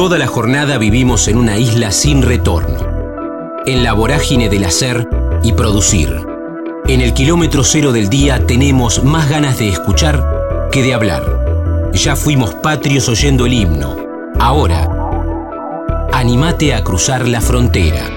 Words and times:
Toda 0.00 0.16
la 0.16 0.26
jornada 0.26 0.78
vivimos 0.78 1.28
en 1.28 1.36
una 1.36 1.58
isla 1.58 1.92
sin 1.92 2.22
retorno, 2.22 2.78
en 3.66 3.84
la 3.84 3.92
vorágine 3.92 4.48
del 4.48 4.64
hacer 4.64 5.06
y 5.42 5.52
producir. 5.52 6.24
En 6.88 7.02
el 7.02 7.12
kilómetro 7.12 7.62
cero 7.64 7.92
del 7.92 8.08
día 8.08 8.46
tenemos 8.46 9.04
más 9.04 9.28
ganas 9.28 9.58
de 9.58 9.68
escuchar 9.68 10.24
que 10.72 10.82
de 10.82 10.94
hablar. 10.94 11.90
Ya 11.92 12.16
fuimos 12.16 12.54
patrios 12.54 13.10
oyendo 13.10 13.44
el 13.44 13.52
himno. 13.52 13.94
Ahora, 14.38 14.88
animate 16.14 16.72
a 16.72 16.82
cruzar 16.82 17.28
la 17.28 17.42
frontera. 17.42 18.08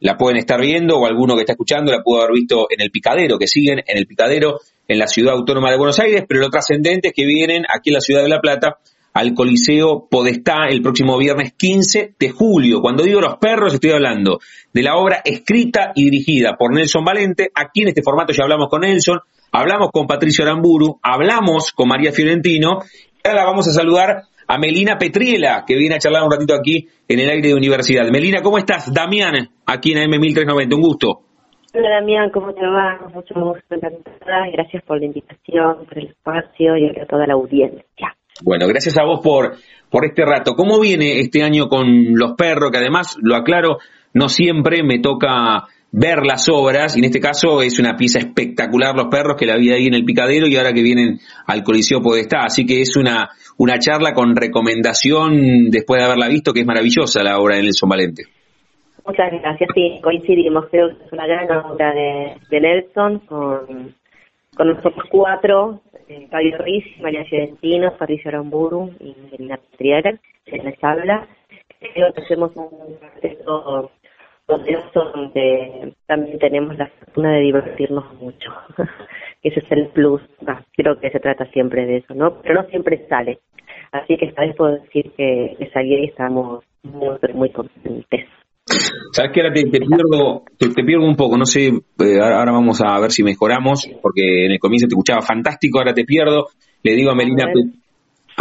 La 0.00 0.16
pueden 0.16 0.36
estar 0.36 0.60
viendo 0.60 0.98
o 0.98 1.06
alguno 1.06 1.36
que 1.36 1.42
está 1.42 1.52
escuchando 1.52 1.92
la 1.92 2.02
pudo 2.02 2.22
haber 2.22 2.32
visto 2.34 2.66
en 2.70 2.80
el 2.80 2.90
Picadero, 2.90 3.38
que 3.38 3.46
siguen 3.46 3.84
en 3.86 3.96
el 3.96 4.08
Picadero 4.08 4.58
en 4.88 4.98
la 4.98 5.06
ciudad 5.06 5.34
autónoma 5.34 5.70
de 5.70 5.76
Buenos 5.76 6.00
Aires, 6.00 6.24
pero 6.28 6.40
lo 6.40 6.50
trascendente 6.50 7.08
es 7.08 7.14
que 7.14 7.24
vienen 7.24 7.62
aquí 7.72 7.90
en 7.90 7.94
la 7.94 8.00
ciudad 8.00 8.24
de 8.24 8.28
La 8.28 8.40
Plata 8.40 8.78
al 9.12 9.32
Coliseo 9.32 10.08
Podestá 10.10 10.66
el 10.68 10.82
próximo 10.82 11.16
viernes 11.18 11.52
15 11.56 12.16
de 12.18 12.30
julio. 12.30 12.80
Cuando 12.82 13.04
digo 13.04 13.20
los 13.20 13.36
perros, 13.36 13.74
estoy 13.74 13.92
hablando 13.92 14.40
de 14.72 14.82
la 14.82 14.96
obra 14.96 15.22
escrita 15.24 15.92
y 15.94 16.02
dirigida 16.06 16.56
por 16.58 16.74
Nelson 16.74 17.04
Valente. 17.04 17.52
Aquí 17.54 17.82
en 17.82 17.88
este 17.88 18.02
formato 18.02 18.32
ya 18.32 18.42
hablamos 18.42 18.68
con 18.68 18.80
Nelson, 18.80 19.20
hablamos 19.56 19.90
con 19.90 20.06
Patricio 20.06 20.44
Aramburu, 20.44 20.98
hablamos 21.02 21.72
con 21.72 21.88
María 21.88 22.12
Fiorentino. 22.12 22.80
Y 23.24 23.28
ahora 23.28 23.44
vamos 23.44 23.66
a 23.68 23.72
saludar 23.72 24.22
a 24.46 24.58
Melina 24.58 24.98
Petriela, 24.98 25.64
que 25.66 25.74
viene 25.76 25.96
a 25.96 25.98
charlar 25.98 26.22
un 26.22 26.30
ratito 26.30 26.54
aquí 26.54 26.88
en 27.08 27.20
el 27.20 27.30
aire 27.30 27.48
de 27.48 27.54
universidad. 27.54 28.04
Melina, 28.10 28.42
¿cómo 28.42 28.58
estás? 28.58 28.92
Damián, 28.92 29.48
aquí 29.64 29.92
en 29.92 30.10
AM1390, 30.10 30.74
un 30.74 30.82
gusto. 30.82 31.20
Hola 31.74 31.90
Damián, 32.00 32.30
¿cómo 32.30 32.54
te 32.54 32.60
va? 32.60 32.98
Mucho 33.12 33.34
gusto, 33.34 33.76
Gracias 34.52 34.82
por 34.84 34.98
la 34.98 35.06
invitación, 35.06 35.84
por 35.86 35.98
el 35.98 36.08
espacio 36.08 36.76
y 36.76 36.88
a 36.98 37.06
toda 37.06 37.26
la 37.26 37.34
audiencia. 37.34 38.16
Bueno, 38.42 38.66
gracias 38.66 38.96
a 38.98 39.04
vos 39.04 39.20
por, 39.22 39.56
por 39.90 40.04
este 40.04 40.24
rato. 40.24 40.54
¿Cómo 40.54 40.80
viene 40.80 41.20
este 41.20 41.42
año 41.42 41.68
con 41.68 42.14
los 42.14 42.32
perros? 42.34 42.70
Que 42.70 42.78
además, 42.78 43.16
lo 43.20 43.34
aclaro, 43.34 43.78
no 44.14 44.28
siempre 44.28 44.82
me 44.82 45.00
toca 45.00 45.64
ver 45.98 46.26
las 46.26 46.46
obras, 46.50 46.94
y 46.94 46.98
en 46.98 47.06
este 47.06 47.20
caso 47.20 47.62
es 47.62 47.78
una 47.78 47.96
pieza 47.96 48.18
espectacular 48.18 48.94
Los 48.94 49.06
Perros, 49.06 49.36
que 49.38 49.46
la 49.46 49.56
vi 49.56 49.72
ahí 49.72 49.86
en 49.86 49.94
el 49.94 50.04
Picadero 50.04 50.46
y 50.46 50.54
ahora 50.54 50.74
que 50.74 50.82
vienen 50.82 51.18
al 51.46 51.62
Coliseo 51.62 52.02
Podestá, 52.02 52.44
así 52.44 52.66
que 52.66 52.82
es 52.82 52.98
una, 52.98 53.30
una 53.56 53.78
charla 53.78 54.12
con 54.12 54.36
recomendación 54.36 55.70
después 55.70 55.98
de 55.98 56.04
haberla 56.04 56.28
visto, 56.28 56.52
que 56.52 56.60
es 56.60 56.66
maravillosa 56.66 57.22
la 57.22 57.38
obra 57.38 57.56
de 57.56 57.62
Nelson 57.62 57.88
Valente. 57.88 58.24
Muchas 59.06 59.32
gracias, 59.40 59.70
sí, 59.74 59.98
coincidimos, 60.02 60.66
creo 60.70 60.88
que 60.88 61.04
es 61.06 61.12
una 61.12 61.26
gran 61.26 61.50
obra 61.64 61.94
de, 61.94 62.60
Nelson, 62.60 63.20
con, 63.20 63.94
con 64.54 64.68
nosotros 64.68 65.06
cuatro, 65.08 65.80
eh, 66.08 66.28
Fabio 66.30 66.58
Riz, 66.58 66.84
María 67.00 67.24
Fiorentino, 67.24 67.96
Patricio 67.96 68.28
Aramburu 68.28 68.90
y 69.00 69.16
Melina 69.32 69.56
Petriera, 69.56 70.12
que 70.44 70.58
les 70.58 70.84
habla. 70.84 71.26
Creo 71.78 72.12
que 72.12 72.20
hacemos 72.22 72.52
un 72.54 72.98
proceso 74.46 75.04
donde 75.14 75.94
también 76.06 76.38
tenemos 76.38 76.76
la 76.76 76.88
fortuna 76.88 77.32
de 77.32 77.40
divertirnos 77.40 78.14
mucho. 78.20 78.52
Ese 79.42 79.60
es 79.60 79.72
el 79.72 79.88
plus. 79.88 80.22
creo 80.76 80.98
que 80.98 81.10
se 81.10 81.20
trata 81.20 81.46
siempre 81.46 81.86
de 81.86 81.98
eso, 81.98 82.14
¿no? 82.14 82.40
Pero 82.42 82.62
no 82.62 82.68
siempre 82.68 83.06
sale. 83.08 83.40
Así 83.92 84.16
que 84.16 84.26
esta 84.26 84.42
vez 84.42 84.56
puedo 84.56 84.78
decir 84.80 85.12
que, 85.16 85.56
que 85.58 85.70
salí 85.70 85.94
y 85.94 86.06
estamos 86.06 86.64
muy, 86.82 87.16
muy 87.34 87.50
contentes. 87.50 88.26
Sabes 89.12 89.30
que 89.32 89.40
ahora 89.40 89.54
te, 89.54 89.64
pierdo, 89.64 90.42
te, 90.58 90.84
pierdo 90.84 91.06
un 91.06 91.14
poco, 91.14 91.38
no 91.38 91.46
sé, 91.46 91.68
eh, 91.68 92.20
ahora 92.20 92.50
vamos 92.50 92.82
a 92.82 92.98
ver 93.00 93.12
si 93.12 93.22
mejoramos, 93.22 93.88
porque 94.02 94.46
en 94.46 94.52
el 94.52 94.58
comienzo 94.58 94.88
te 94.88 94.94
escuchaba 94.94 95.22
fantástico, 95.22 95.78
ahora 95.78 95.94
te 95.94 96.04
pierdo. 96.04 96.48
Le 96.82 96.94
digo 96.96 97.10
a 97.10 97.14
Melina, 97.14 97.44
a 97.44 97.52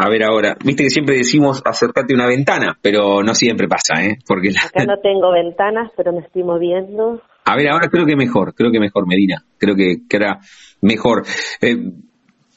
ver 0.09 0.23
ahora, 0.23 0.57
viste 0.63 0.83
que 0.83 0.89
siempre 0.89 1.15
decimos 1.15 1.61
acercarte 1.63 2.13
a 2.13 2.17
una 2.17 2.27
ventana, 2.27 2.77
pero 2.81 3.23
no 3.23 3.33
siempre 3.33 3.67
pasa, 3.67 4.03
¿eh? 4.03 4.17
Porque 4.27 4.49
Acá 4.49 4.85
no 4.85 4.99
tengo 4.99 5.31
ventanas, 5.31 5.91
pero 5.95 6.11
me 6.11 6.19
estoy 6.19 6.43
moviendo. 6.43 7.21
A 7.45 7.55
ver, 7.55 7.69
ahora 7.69 7.87
creo 7.89 8.05
que 8.05 8.15
mejor, 8.15 8.53
creo 8.53 8.71
que 8.71 8.79
mejor, 8.79 9.07
Melina, 9.07 9.43
creo 9.57 9.75
que, 9.75 10.07
que 10.09 10.17
era 10.17 10.39
mejor. 10.81 11.23
Eh, 11.61 11.77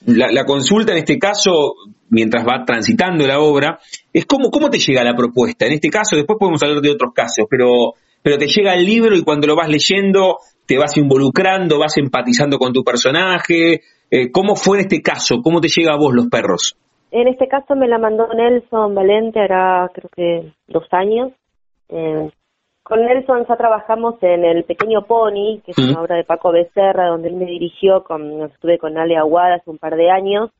la, 0.06 0.44
consulta 0.44 0.92
en 0.92 0.98
este 0.98 1.18
caso, 1.18 1.74
mientras 2.10 2.44
va 2.46 2.64
transitando 2.64 3.26
la 3.26 3.40
obra, 3.40 3.78
es 4.12 4.26
cómo, 4.26 4.50
cómo 4.50 4.70
te 4.70 4.78
llega 4.78 5.04
la 5.04 5.14
propuesta. 5.14 5.66
En 5.66 5.72
este 5.72 5.90
caso, 5.90 6.16
después 6.16 6.38
podemos 6.38 6.62
hablar 6.62 6.80
de 6.80 6.90
otros 6.90 7.12
casos, 7.14 7.46
pero, 7.50 7.94
pero 8.22 8.38
te 8.38 8.46
llega 8.46 8.74
el 8.74 8.84
libro 8.84 9.16
y 9.16 9.22
cuando 9.22 9.46
lo 9.46 9.56
vas 9.56 9.68
leyendo 9.68 10.38
te 10.66 10.76
vas 10.76 10.96
involucrando, 10.96 11.78
vas 11.78 11.96
empatizando 11.96 12.58
con 12.58 12.72
tu 12.72 12.84
personaje. 12.84 13.80
Eh, 14.10 14.30
¿Cómo 14.30 14.54
fue 14.54 14.78
en 14.78 14.82
este 14.82 15.00
caso? 15.00 15.40
¿Cómo 15.42 15.60
te 15.60 15.68
llega 15.68 15.92
a 15.92 15.96
vos 15.96 16.14
los 16.14 16.28
perros? 16.28 16.76
En 17.10 17.26
este 17.26 17.48
caso 17.48 17.74
me 17.74 17.88
la 17.88 17.98
mandó 17.98 18.28
Nelson 18.28 18.94
Valente, 18.94 19.40
hará 19.40 19.90
creo 19.92 20.10
que 20.14 20.52
dos 20.66 20.86
años. 20.92 21.32
Eh, 21.88 22.30
con 22.82 23.04
Nelson 23.04 23.46
ya 23.46 23.56
trabajamos 23.56 24.22
en 24.22 24.44
El 24.44 24.64
Pequeño 24.64 25.02
Pony, 25.02 25.60
que 25.64 25.72
es 25.72 25.78
una 25.78 26.00
obra 26.00 26.16
de 26.16 26.24
Paco 26.24 26.52
Becerra, 26.52 27.08
donde 27.08 27.28
él 27.28 27.36
me 27.36 27.46
dirigió, 27.46 28.02
con, 28.02 28.42
estuve 28.44 28.78
con 28.78 28.96
Ale 28.96 29.16
Aguada 29.16 29.56
hace 29.56 29.70
un 29.70 29.78
par 29.78 29.96
de 29.96 30.10
años, 30.10 30.50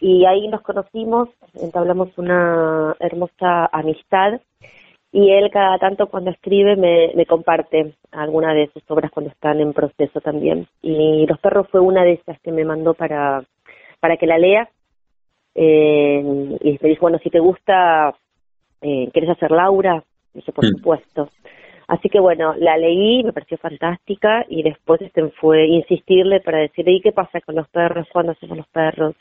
y 0.00 0.26
ahí 0.26 0.46
nos 0.48 0.62
conocimos, 0.62 1.28
entablamos 1.60 2.16
una 2.18 2.94
hermosa 3.00 3.66
amistad, 3.72 4.40
y 5.10 5.32
él 5.32 5.50
cada 5.50 5.78
tanto 5.78 6.08
cuando 6.08 6.30
escribe 6.30 6.76
me, 6.76 7.12
me 7.14 7.26
comparte 7.26 7.94
alguna 8.12 8.54
de 8.54 8.68
sus 8.68 8.82
obras 8.88 9.10
cuando 9.10 9.30
están 9.30 9.60
en 9.60 9.72
proceso 9.72 10.20
también. 10.20 10.68
Y 10.82 11.26
Los 11.26 11.38
Perros 11.38 11.68
fue 11.70 11.80
una 11.80 12.04
de 12.04 12.12
esas 12.12 12.38
que 12.40 12.52
me 12.52 12.64
mandó 12.64 12.94
para, 12.94 13.42
para 13.98 14.16
que 14.16 14.26
la 14.26 14.38
lea, 14.38 14.68
eh, 15.58 16.22
y 16.60 16.78
me 16.82 16.88
dijo, 16.88 17.00
bueno, 17.00 17.18
si 17.18 17.30
te 17.30 17.40
gusta, 17.40 18.14
eh, 18.82 19.08
¿quieres 19.12 19.30
hacer 19.30 19.50
Laura? 19.50 20.04
Dije, 20.34 20.52
por 20.52 20.66
supuesto. 20.66 21.30
Así 21.88 22.10
que 22.10 22.20
bueno, 22.20 22.54
la 22.58 22.76
leí, 22.76 23.24
me 23.24 23.32
pareció 23.32 23.56
fantástica 23.58 24.44
y 24.48 24.62
después 24.62 25.00
este 25.00 25.28
fue 25.40 25.66
insistirle 25.66 26.40
para 26.40 26.58
decirle, 26.58 26.92
¿y 26.92 27.00
qué 27.00 27.12
pasa 27.12 27.40
con 27.40 27.54
los 27.54 27.68
perros? 27.68 28.06
¿Cuándo 28.12 28.32
hacemos 28.32 28.58
los 28.58 28.68
perros? 28.68 29.14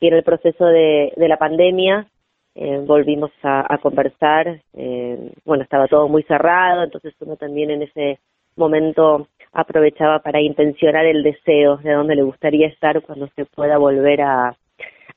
Y 0.00 0.08
en 0.08 0.14
el 0.14 0.24
proceso 0.24 0.66
de, 0.66 1.12
de 1.16 1.28
la 1.28 1.38
pandemia 1.38 2.06
eh, 2.54 2.82
volvimos 2.84 3.30
a, 3.44 3.78
conversar, 3.78 4.60
eh, 4.74 5.32
bueno, 5.44 5.62
estaba 5.62 5.86
todo 5.86 6.08
muy 6.08 6.24
cerrado, 6.24 6.82
entonces 6.82 7.14
uno 7.20 7.36
también 7.36 7.70
en 7.70 7.82
ese 7.82 8.18
momento 8.56 9.28
aprovechaba 9.52 10.18
para 10.18 10.40
intencionar 10.40 11.06
el 11.06 11.22
deseo 11.22 11.76
de 11.78 11.92
dónde 11.92 12.16
le 12.16 12.22
gustaría 12.22 12.66
estar 12.66 13.00
cuando 13.02 13.28
se 13.36 13.44
pueda 13.46 13.78
volver 13.78 14.22
a, 14.22 14.56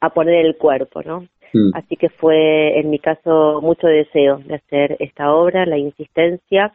a 0.01 0.09
poner 0.09 0.45
el 0.45 0.57
cuerpo, 0.57 1.01
¿no? 1.03 1.27
Mm. 1.53 1.71
Así 1.75 1.95
que 1.95 2.09
fue 2.09 2.79
en 2.79 2.89
mi 2.89 2.99
caso 2.99 3.61
mucho 3.61 3.87
deseo 3.87 4.37
de 4.39 4.55
hacer 4.55 4.97
esta 4.99 5.33
obra, 5.33 5.65
la 5.65 5.77
insistencia 5.77 6.73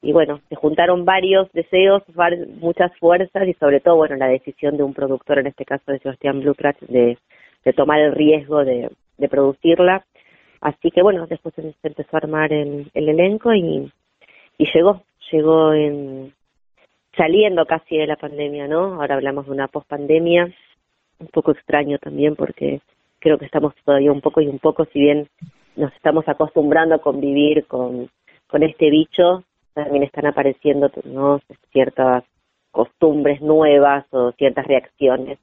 y 0.00 0.12
bueno, 0.12 0.40
se 0.48 0.56
juntaron 0.56 1.04
varios 1.04 1.50
deseos, 1.52 2.02
muchas 2.60 2.90
fuerzas 2.98 3.46
y 3.46 3.54
sobre 3.54 3.78
todo, 3.78 3.96
bueno, 3.96 4.16
la 4.16 4.26
decisión 4.26 4.76
de 4.76 4.82
un 4.82 4.94
productor, 4.94 5.38
en 5.38 5.46
este 5.46 5.64
caso 5.64 5.92
de 5.92 6.00
Sebastián 6.00 6.40
Blucrat, 6.40 6.76
de, 6.80 7.18
de 7.64 7.72
tomar 7.72 8.00
el 8.00 8.12
riesgo 8.12 8.64
de, 8.64 8.90
de 9.16 9.28
producirla. 9.28 10.04
Así 10.60 10.90
que 10.90 11.02
bueno, 11.02 11.26
después 11.28 11.54
se 11.54 11.74
empezó 11.84 12.16
a 12.16 12.18
armar 12.18 12.52
el, 12.52 12.90
el 12.94 13.08
elenco 13.08 13.54
y, 13.54 13.92
y 14.58 14.66
llegó, 14.74 15.02
llegó 15.30 15.72
en 15.72 16.32
saliendo 17.16 17.66
casi 17.66 17.96
de 17.96 18.06
la 18.06 18.16
pandemia, 18.16 18.66
¿no? 18.66 18.94
Ahora 18.94 19.16
hablamos 19.16 19.46
de 19.46 19.52
una 19.52 19.68
pospandemia, 19.68 20.52
un 21.22 21.28
poco 21.28 21.52
extraño 21.52 21.98
también 21.98 22.36
porque 22.36 22.80
creo 23.18 23.38
que 23.38 23.46
estamos 23.46 23.74
todavía 23.84 24.12
un 24.12 24.20
poco 24.20 24.40
y 24.40 24.46
un 24.46 24.58
poco, 24.58 24.84
si 24.92 25.00
bien 25.00 25.28
nos 25.76 25.92
estamos 25.94 26.28
acostumbrando 26.28 26.94
a 26.94 27.00
convivir 27.00 27.66
con, 27.66 28.10
con 28.46 28.62
este 28.62 28.90
bicho, 28.90 29.44
también 29.74 30.02
están 30.02 30.26
apareciendo 30.26 30.90
¿no? 31.04 31.40
ciertas 31.72 32.24
costumbres 32.70 33.40
nuevas 33.40 34.04
o 34.10 34.32
ciertas 34.32 34.66
reacciones 34.66 35.38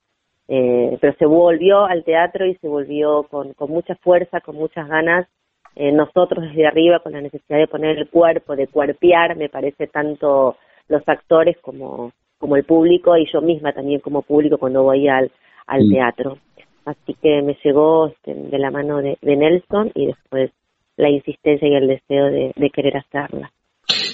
eh, 0.52 0.98
pero 1.00 1.14
se 1.20 1.28
volvió 1.28 1.86
al 1.86 2.04
teatro 2.04 2.46
y 2.48 2.56
se 2.56 2.68
volvió 2.68 3.24
con, 3.30 3.54
con 3.54 3.70
mucha 3.70 3.96
fuerza, 3.98 4.42
con 4.42 4.56
muchas 4.56 4.88
ganas. 4.88 5.28
Eh, 5.76 5.92
nosotros 5.92 6.44
desde 6.44 6.66
arriba, 6.66 7.00
con 7.00 7.12
la 7.12 7.22
necesidad 7.22 7.60
de 7.60 7.68
poner 7.68 8.00
el 8.00 8.10
cuerpo, 8.10 8.56
de 8.56 8.66
cuerpear, 8.68 9.38
me 9.38 9.48
parece 9.48 9.86
tanto 9.86 10.58
los 10.88 11.08
actores 11.08 11.56
como, 11.62 12.12
como 12.40 12.56
el 12.56 12.64
público 12.64 13.16
y 13.16 13.32
yo 13.32 13.42
misma 13.42 13.74
también 13.74 14.00
como 14.00 14.24
público 14.24 14.58
cuando 14.58 14.82
voy 14.82 15.08
al, 15.08 15.32
al 15.70 15.86
mm. 15.86 15.92
teatro. 15.92 16.38
Así 16.86 17.16
que 17.22 17.42
me 17.42 17.56
llegó 17.64 18.08
este, 18.08 18.34
de 18.34 18.60
la 18.60 18.72
mano 18.72 18.98
de, 18.98 19.18
Nelson 19.22 19.92
y 19.94 20.08
después 20.08 20.52
la 20.98 21.10
insistencia 21.10 21.68
y 21.68 21.76
el 21.76 21.88
deseo 21.88 22.26
de, 22.26 22.52
de 22.56 22.70
querer 22.72 22.98
hacerla. 22.98 23.52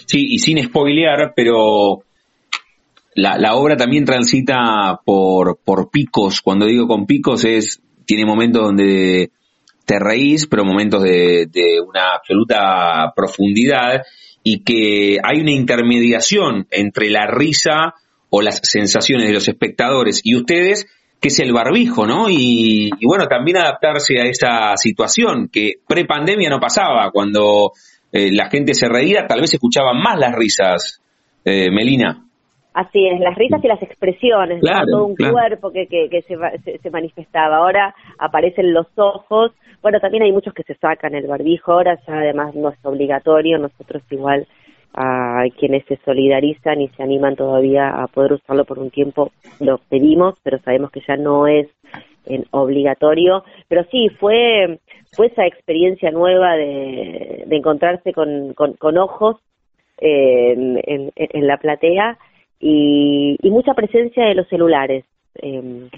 Sí, 0.05 0.25
y 0.29 0.39
sin 0.39 0.61
spoilear, 0.63 1.33
pero 1.35 2.03
la, 3.15 3.37
la 3.37 3.55
obra 3.55 3.75
también 3.75 4.05
transita 4.05 4.99
por, 5.03 5.57
por 5.63 5.89
picos. 5.89 6.41
Cuando 6.41 6.65
digo 6.65 6.87
con 6.87 7.05
picos 7.05 7.45
es, 7.45 7.81
tiene 8.05 8.25
momentos 8.25 8.61
donde 8.61 9.31
te 9.85 9.99
reís, 9.99 10.47
pero 10.47 10.65
momentos 10.65 11.01
de, 11.01 11.47
de 11.49 11.79
una 11.79 12.15
absoluta 12.15 13.13
profundidad 13.15 14.01
y 14.43 14.63
que 14.63 15.17
hay 15.23 15.41
una 15.41 15.51
intermediación 15.51 16.67
entre 16.71 17.09
la 17.09 17.25
risa 17.25 17.95
o 18.29 18.41
las 18.41 18.59
sensaciones 18.63 19.27
de 19.27 19.33
los 19.33 19.47
espectadores 19.47 20.21
y 20.23 20.35
ustedes, 20.35 20.87
que 21.19 21.29
es 21.29 21.39
el 21.39 21.53
barbijo, 21.53 22.05
¿no? 22.05 22.29
Y, 22.29 22.89
bueno, 23.05 23.27
también 23.27 23.57
adaptarse 23.57 24.19
a 24.19 24.25
esa 24.25 24.75
situación 24.77 25.49
que 25.51 25.73
pre-pandemia 25.87 26.49
no 26.49 26.59
pasaba, 26.59 27.09
cuando 27.11 27.71
eh, 28.11 28.31
la 28.31 28.49
gente 28.49 28.73
se 28.73 28.87
reía, 28.87 29.25
tal 29.27 29.41
vez 29.41 29.53
escuchaban 29.53 29.97
más 29.97 30.19
las 30.19 30.35
risas, 30.35 31.01
eh, 31.43 31.71
Melina. 31.71 32.21
Así 32.73 33.07
es, 33.07 33.21
las 33.21 33.35
risas 33.35 33.63
y 33.63 33.67
las 33.67 33.81
expresiones, 33.81 34.61
todo 34.91 35.05
un 35.05 35.15
cuerpo 35.15 35.71
que, 35.71 35.87
que, 35.87 36.21
se, 36.23 36.77
se, 36.77 36.89
manifestaba. 36.89 37.57
Ahora 37.57 37.95
aparecen 38.19 38.73
los 38.73 38.87
ojos. 38.97 39.53
Bueno, 39.81 40.01
también 40.01 40.23
hay 40.23 40.33
muchos 40.33 40.53
que 40.53 40.63
se 40.63 40.75
sacan 40.75 41.15
el 41.15 41.25
barbijo, 41.25 41.71
ahora 41.71 41.97
ya 42.05 42.15
además 42.15 42.53
no 42.53 42.69
es 42.69 42.77
obligatorio, 42.83 43.57
nosotros 43.59 44.03
igual 44.09 44.45
a 44.95 45.43
quienes 45.59 45.85
se 45.85 45.97
solidarizan 46.05 46.81
y 46.81 46.87
se 46.89 47.03
animan 47.03 47.35
todavía 47.35 48.01
a 48.01 48.07
poder 48.07 48.33
usarlo 48.33 48.65
por 48.65 48.79
un 48.79 48.91
tiempo, 48.91 49.31
lo 49.59 49.77
pedimos, 49.89 50.35
pero 50.41 50.59
sabemos 50.59 50.91
que 50.91 51.01
ya 51.05 51.17
no 51.17 51.47
es 51.47 51.67
en 52.25 52.45
obligatorio. 52.51 53.43
Pero 53.67 53.83
sí, 53.91 54.09
fue, 54.19 54.79
fue 55.11 55.27
esa 55.27 55.45
experiencia 55.45 56.11
nueva 56.11 56.55
de, 56.55 57.45
encontrarse 57.49 58.13
con, 58.13 58.53
con, 58.53 58.97
ojos 58.97 59.37
en, 59.97 60.81
en 60.85 61.47
la 61.47 61.57
platea 61.57 62.17
y, 62.59 63.37
mucha 63.43 63.73
presencia 63.73 64.25
de 64.25 64.35
los 64.35 64.47
celulares. 64.47 65.05
Em, 65.35 65.89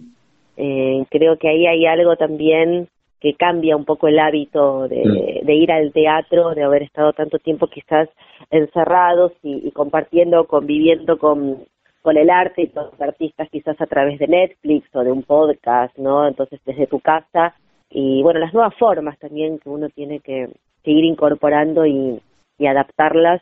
eh, 0.57 1.05
creo 1.09 1.37
que 1.37 1.47
ahí 1.49 1.67
hay 1.67 1.85
algo 1.85 2.15
también 2.15 2.87
que 3.19 3.33
cambia 3.33 3.75
un 3.75 3.85
poco 3.85 4.07
el 4.07 4.19
hábito 4.19 4.87
de, 4.87 5.41
mm. 5.43 5.49
ir 5.49 5.71
al 5.71 5.91
teatro, 5.91 6.53
de 6.53 6.63
haber 6.63 6.83
estado 6.83 7.13
tanto 7.13 7.39
tiempo 7.39 7.67
quizás 7.67 8.09
encerrados 8.51 9.33
y, 9.43 9.71
compartiendo, 9.71 10.45
conviviendo 10.45 11.17
con, 11.17 11.65
con 12.01 12.17
el 12.17 12.29
arte 12.29 12.63
y 12.63 12.71
los 12.73 13.01
artistas 13.01 13.49
quizás 13.51 13.79
a 13.81 13.87
través 13.87 14.19
de 14.19 14.27
Netflix 14.27 14.87
o 14.95 15.03
de 15.03 15.11
un 15.11 15.23
podcast, 15.23 15.97
¿no? 15.97 16.27
Entonces 16.27 16.59
desde 16.65 16.87
tu 16.87 16.99
casa 16.99 17.55
y 17.89 18.21
bueno, 18.21 18.39
las 18.39 18.53
nuevas 18.53 18.75
formas 18.75 19.17
también 19.17 19.59
que 19.59 19.69
uno 19.69 19.89
tiene 19.89 20.19
que 20.19 20.49
seguir 20.83 21.05
incorporando 21.05 21.85
y 21.85 22.21
adaptarlas 22.59 23.41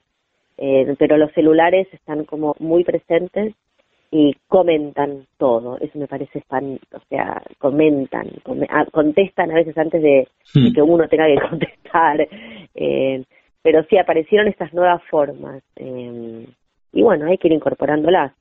eh, 0.58 0.96
pero 0.98 1.18
los 1.18 1.32
celulares 1.34 1.88
están 1.92 2.24
como 2.24 2.56
muy 2.60 2.84
presentes 2.84 3.54
y 4.18 4.34
comentan 4.48 5.26
todo, 5.38 5.78
eso 5.80 6.00
me 6.00 6.08
parece 6.08 6.40
fan, 6.48 6.80
o 6.94 7.00
sea, 7.10 7.44
comentan, 7.58 8.32
ah, 8.70 8.86
contestan 8.90 9.52
a 9.52 9.56
veces 9.56 9.78
antes 9.78 10.02
de, 10.02 10.26
hmm. 10.54 10.74
que 10.74 10.82
uno 10.82 11.06
tenga 11.10 11.26
que 11.26 11.36
contestar, 11.50 12.26
eh, 12.76 13.26
pero 13.62 13.84
sí 13.90 13.98
aparecieron 13.98 14.48
estas 14.48 14.74
nuevas 14.74 15.04
formas 15.12 15.62
eh, 15.76 16.48
y 16.94 17.02
bueno, 17.02 17.26
hay 17.26 17.38
que 17.38 17.50
ir 17.50 17.56
incorporándolas. 17.56 18.32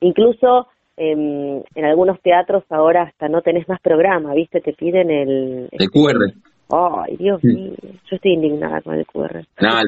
incluso 0.00 0.66
en 0.98 1.64
algunos 1.76 2.20
teatros 2.20 2.64
ahora 2.68 3.04
hasta 3.04 3.28
no 3.28 3.40
tenés 3.40 3.66
más 3.68 3.80
programa, 3.80 4.34
¿viste? 4.34 4.60
Te 4.60 4.74
piden 4.74 5.10
el... 5.10 5.68
El 5.72 5.90
QR. 5.90 6.34
Ay, 6.70 7.16
Dios 7.16 7.42
mío, 7.42 7.72
yo 7.82 8.16
estoy 8.16 8.32
indignada 8.32 8.82
con 8.82 8.94
el 8.94 9.06
QR. 9.06 9.46
No, 9.60 9.80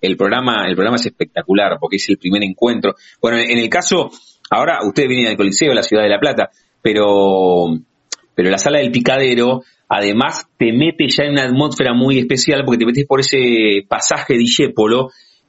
el, 0.00 0.16
programa, 0.16 0.64
el 0.68 0.74
programa 0.74 0.96
es 0.96 1.06
espectacular 1.06 1.76
porque 1.80 1.96
es 1.96 2.08
el 2.08 2.18
primer 2.18 2.44
encuentro. 2.44 2.94
Bueno, 3.20 3.38
en 3.38 3.58
el 3.58 3.68
caso, 3.68 4.10
ahora 4.48 4.78
ustedes 4.86 5.08
vienen 5.08 5.26
del 5.26 5.36
Coliseo, 5.36 5.74
la 5.74 5.82
ciudad 5.82 6.04
de 6.04 6.08
La 6.08 6.20
Plata, 6.20 6.50
pero, 6.80 7.66
pero 8.34 8.48
la 8.48 8.58
sala 8.58 8.78
del 8.78 8.92
picadero, 8.92 9.62
además 9.88 10.48
te 10.56 10.72
mete 10.72 11.08
ya 11.08 11.24
en 11.24 11.32
una 11.32 11.44
atmósfera 11.44 11.94
muy 11.94 12.18
especial 12.20 12.62
porque 12.64 12.78
te 12.78 12.86
metes 12.86 13.06
por 13.06 13.18
ese 13.18 13.84
pasaje 13.88 14.34
de 14.34 14.44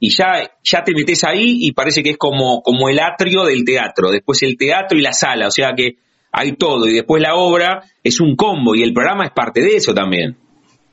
y 0.04 0.10
ya, 0.10 0.50
ya 0.64 0.82
te 0.82 0.94
metes 0.94 1.22
ahí 1.22 1.58
y 1.60 1.70
parece 1.70 2.02
que 2.02 2.10
es 2.10 2.18
como, 2.18 2.60
como 2.60 2.88
el 2.88 2.98
atrio 2.98 3.44
del 3.44 3.64
teatro, 3.64 4.10
después 4.10 4.42
el 4.42 4.56
teatro 4.56 4.98
y 4.98 5.00
la 5.00 5.12
sala, 5.12 5.46
o 5.46 5.52
sea 5.52 5.74
que 5.76 5.94
hay 6.32 6.56
todo 6.56 6.88
y 6.88 6.94
después 6.94 7.22
la 7.22 7.36
obra 7.36 7.84
es 8.02 8.20
un 8.20 8.34
combo 8.34 8.74
y 8.74 8.82
el 8.82 8.92
programa 8.92 9.26
es 9.26 9.30
parte 9.30 9.60
de 9.60 9.76
eso 9.76 9.94
también. 9.94 10.41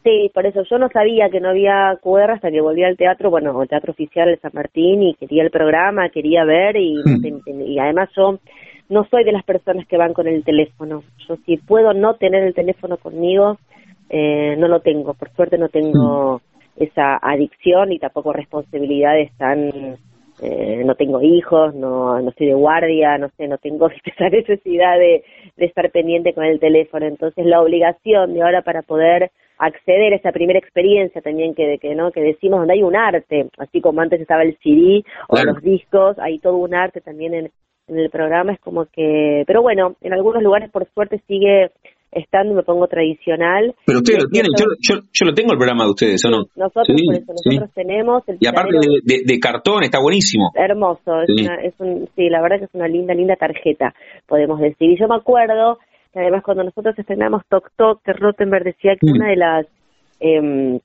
Sí, 0.10 0.32
por 0.34 0.48
eso 0.48 0.64
yo 0.64 0.80
no 0.80 0.90
sabía 0.90 1.30
que 1.30 1.40
no 1.40 1.50
había 1.50 1.96
QR 2.02 2.32
hasta 2.32 2.50
que 2.50 2.62
volví 2.62 2.84
al 2.84 2.98
teatro, 2.98 3.30
bueno, 3.30 3.62
al 3.62 3.68
Teatro 3.68 3.92
Oficial 3.92 4.28
de 4.28 4.38
San 4.38 4.52
Martín 4.56 5.04
y 5.04 5.14
quería 5.14 5.44
el 5.44 5.52
programa, 5.52 6.10
quería 6.10 6.46
ver 6.46 6.78
y, 6.78 6.96
hmm. 6.96 7.62
y 7.68 7.78
además 7.78 8.10
yo 8.18 8.40
no 8.90 9.06
soy 9.12 9.24
de 9.24 9.34
las 9.34 9.44
personas 9.44 9.86
que 9.86 9.98
van 9.98 10.14
con 10.14 10.28
el 10.28 10.44
teléfono. 10.44 11.04
Yo 11.28 11.36
si 11.46 11.58
puedo 11.58 11.94
no 11.94 12.16
tener 12.16 12.42
el 12.44 12.56
teléfono 12.56 12.98
conmigo, 12.98 13.60
eh, 14.10 14.56
no 14.58 14.68
lo 14.68 14.80
tengo. 14.80 15.14
Por 15.14 15.30
suerte 15.36 15.60
no 15.60 15.70
tengo 15.70 16.38
hmm. 16.38 16.84
esa 16.84 17.18
adicción 17.18 17.92
y 17.92 18.00
tampoco 18.00 18.34
responsabilidades 18.34 19.32
tan... 19.38 19.98
Eh, 20.42 20.84
no 20.86 20.96
tengo 20.96 21.22
hijos, 21.22 21.76
no, 21.76 22.18
no 22.22 22.30
estoy 22.30 22.48
de 22.48 22.54
guardia, 22.54 23.18
no 23.18 23.28
sé, 23.36 23.50
no 23.50 23.58
tengo 23.58 23.90
esa 24.06 24.30
necesidad 24.30 24.98
de, 24.98 25.26
de 25.58 25.66
estar 25.66 25.92
pendiente 25.92 26.34
con 26.34 26.46
el 26.46 26.60
teléfono. 26.60 27.06
Entonces 27.06 27.46
la 27.46 27.62
obligación 27.62 28.34
de 28.34 28.42
ahora 28.42 28.62
para 28.62 28.82
poder 28.82 29.32
acceder 29.60 30.14
a 30.14 30.16
esa 30.16 30.32
primera 30.32 30.58
experiencia 30.58 31.22
también 31.22 31.54
que, 31.54 31.78
que 31.80 31.94
no 31.94 32.12
que 32.12 32.22
decimos 32.22 32.60
donde 32.60 32.74
hay 32.74 32.84
un 32.84 32.96
arte 32.96 33.50
así 33.58 33.82
como 33.82 34.02
antes 34.02 34.22
estaba 34.22 34.44
el 34.44 34.58
CD 34.64 35.04
o 35.28 35.38
los 35.38 35.62
discos 35.62 36.18
hay 36.20 36.40
todo 36.40 36.58
un 36.58 36.74
arte 36.74 37.02
también 37.02 37.34
en, 37.34 37.52
en 37.88 38.00
el 38.00 38.10
programa 38.10 38.54
es 38.54 38.60
como 38.62 38.86
que 38.86 39.44
pero 39.46 39.62
bueno 39.62 39.96
en 40.02 40.14
algunos 40.14 40.42
lugares 40.42 40.72
por 40.72 40.88
suerte 40.94 41.22
sigue 41.28 41.72
estando 42.12 42.56
me 42.56 42.64
pongo 42.64 42.88
tradicional. 42.88 43.76
Pero 43.86 44.00
ustedes 44.00 44.24
lo 44.24 44.30
tienen 44.30 44.52
yo, 44.58 44.66
yo, 44.82 45.02
yo, 45.14 45.26
lo 45.26 45.34
tengo 45.34 45.52
el 45.52 45.58
programa 45.58 45.84
de 45.84 45.92
ustedes 45.92 46.24
o 46.26 46.30
no 46.30 46.38
nosotros 46.56 46.88
por 46.88 47.16
eso 47.16 47.34
nosotros 47.34 47.72
tenemos 47.76 48.24
y 48.40 48.48
aparte 48.48 48.78
de, 49.04 49.40
cartón 49.40 49.84
está 49.84 50.00
buenísimo. 50.02 50.52
Hermoso 50.56 51.22
es, 51.22 51.30
una, 51.30 51.56
es 51.62 51.74
un 51.80 52.10
sí 52.16 52.30
la 52.30 52.42
verdad 52.42 52.60
que 52.60 52.66
es 52.66 52.74
una 52.74 52.88
linda 52.88 53.14
linda 53.14 53.36
tarjeta 53.36 53.94
podemos 54.26 54.60
decir. 54.60 54.90
Y 54.90 54.98
yo 55.00 55.08
me 55.08 55.16
acuerdo 55.16 55.78
que 56.12 56.20
además 56.20 56.44
cuando 56.44 56.64
nosotros 56.64 56.98
estrenamos 56.98 57.44
Tok 57.48 57.72
Tok, 57.76 58.04
que 58.04 58.14
Rottenberg 58.14 58.64
decía 58.64 58.96
que 58.96 59.08
mm. 59.08 59.16
una 59.16 59.28
de 59.30 59.36
las 59.36 59.66
eh, 60.20 60.80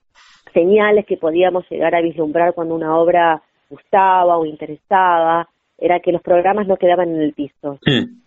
señales 0.53 1.05
que 1.05 1.17
podíamos 1.17 1.69
llegar 1.69 1.95
a 1.95 2.01
vislumbrar 2.01 2.53
cuando 2.53 2.75
una 2.75 2.97
obra 2.97 3.41
gustaba 3.69 4.37
o 4.37 4.45
interesaba 4.45 5.47
era 5.77 5.99
que 5.99 6.11
los 6.11 6.21
programas 6.21 6.67
no 6.67 6.77
quedaban 6.77 7.09
en 7.09 7.21
el 7.21 7.33
piso. 7.33 7.79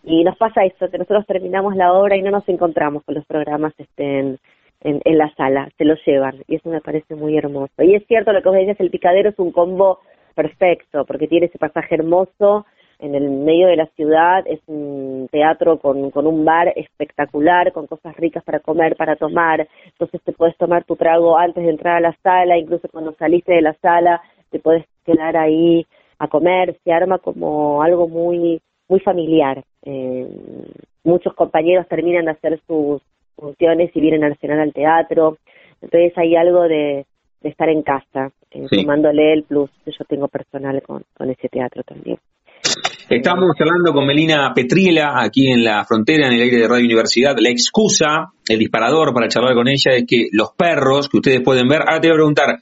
Y 0.04 0.22
nos 0.22 0.36
pasa 0.36 0.64
eso, 0.64 0.90
que 0.90 0.98
nosotros 0.98 1.24
terminamos 1.26 1.76
la 1.76 1.94
obra 1.94 2.16
y 2.16 2.22
no 2.22 2.30
nos 2.30 2.46
encontramos 2.48 3.02
con 3.04 3.14
los 3.14 3.24
programas 3.24 3.72
estén 3.78 4.38
en, 4.82 5.00
en, 5.04 5.18
la 5.18 5.34
sala, 5.34 5.70
se 5.78 5.84
los 5.84 5.98
llevan. 6.06 6.36
Y 6.46 6.56
eso 6.56 6.68
me 6.68 6.82
parece 6.82 7.14
muy 7.14 7.38
hermoso. 7.38 7.82
Y 7.82 7.94
es 7.94 8.06
cierto 8.06 8.32
lo 8.32 8.42
que 8.42 8.48
vos 8.50 8.58
decías, 8.58 8.78
el 8.80 8.90
picadero 8.90 9.30
es 9.30 9.38
un 9.38 9.50
combo 9.50 10.00
perfecto, 10.34 11.06
porque 11.06 11.26
tiene 11.26 11.46
ese 11.46 11.58
pasaje 11.58 11.94
hermoso 11.94 12.66
en 12.98 13.14
el 13.14 13.30
medio 13.30 13.68
de 13.68 13.76
la 13.76 13.86
ciudad, 13.96 14.44
es 14.46 14.60
un 14.66 15.28
teatro 15.30 15.78
con, 15.78 16.10
con 16.10 16.26
un 16.26 16.44
bar 16.44 16.72
espectacular, 16.74 17.72
con 17.72 17.86
cosas 17.86 18.16
ricas 18.16 18.42
para 18.42 18.60
comer, 18.60 18.96
para 18.96 19.16
tomar, 19.16 19.68
entonces 19.84 20.20
te 20.22 20.32
puedes 20.32 20.56
tomar 20.56 20.84
tu 20.84 20.96
trago 20.96 21.38
antes 21.38 21.62
de 21.62 21.70
entrar 21.70 21.96
a 21.96 22.00
la 22.00 22.16
sala, 22.22 22.58
incluso 22.58 22.88
cuando 22.88 23.12
saliste 23.12 23.52
de 23.52 23.62
la 23.62 23.74
sala, 23.74 24.20
te 24.50 24.58
puedes 24.58 24.84
quedar 25.04 25.36
ahí 25.36 25.86
a 26.18 26.28
comer, 26.28 26.76
se 26.82 26.92
arma 26.92 27.18
como 27.18 27.82
algo 27.82 28.08
muy, 28.08 28.60
muy 28.88 29.00
familiar. 29.00 29.62
Eh, 29.84 30.26
muchos 31.04 31.34
compañeros 31.34 31.86
terminan 31.88 32.24
de 32.24 32.32
hacer 32.32 32.60
sus 32.66 33.00
funciones 33.36 33.94
y 33.94 34.00
vienen 34.00 34.24
a 34.24 34.34
cenar 34.36 34.58
al 34.58 34.72
teatro, 34.72 35.38
entonces 35.80 36.12
hay 36.18 36.34
algo 36.34 36.62
de, 36.62 37.06
de 37.42 37.48
estar 37.48 37.68
en 37.68 37.82
casa, 37.82 38.32
eh, 38.50 38.66
tomándole 38.68 39.32
el 39.32 39.44
plus 39.44 39.70
que 39.84 39.92
yo 39.92 40.04
tengo 40.06 40.26
personal 40.26 40.82
con, 40.82 41.04
con 41.16 41.30
ese 41.30 41.48
teatro 41.48 41.84
también. 41.84 42.18
Estamos 43.08 43.56
hablando 43.58 43.92
con 43.92 44.06
Melina 44.06 44.52
Petriela 44.54 45.14
aquí 45.22 45.50
en 45.50 45.64
la 45.64 45.84
frontera, 45.84 46.26
en 46.26 46.34
el 46.34 46.42
aire 46.42 46.58
de 46.58 46.68
Radio 46.68 46.84
Universidad. 46.84 47.36
La 47.38 47.48
excusa, 47.48 48.32
el 48.46 48.58
disparador 48.58 49.14
para 49.14 49.28
charlar 49.28 49.54
con 49.54 49.68
ella 49.68 49.92
es 49.96 50.04
que 50.06 50.28
los 50.32 50.50
perros 50.56 51.08
que 51.08 51.16
ustedes 51.16 51.40
pueden 51.42 51.68
ver, 51.68 51.80
ahora 51.80 52.00
te 52.00 52.08
voy 52.08 52.14
a 52.14 52.18
preguntar 52.18 52.58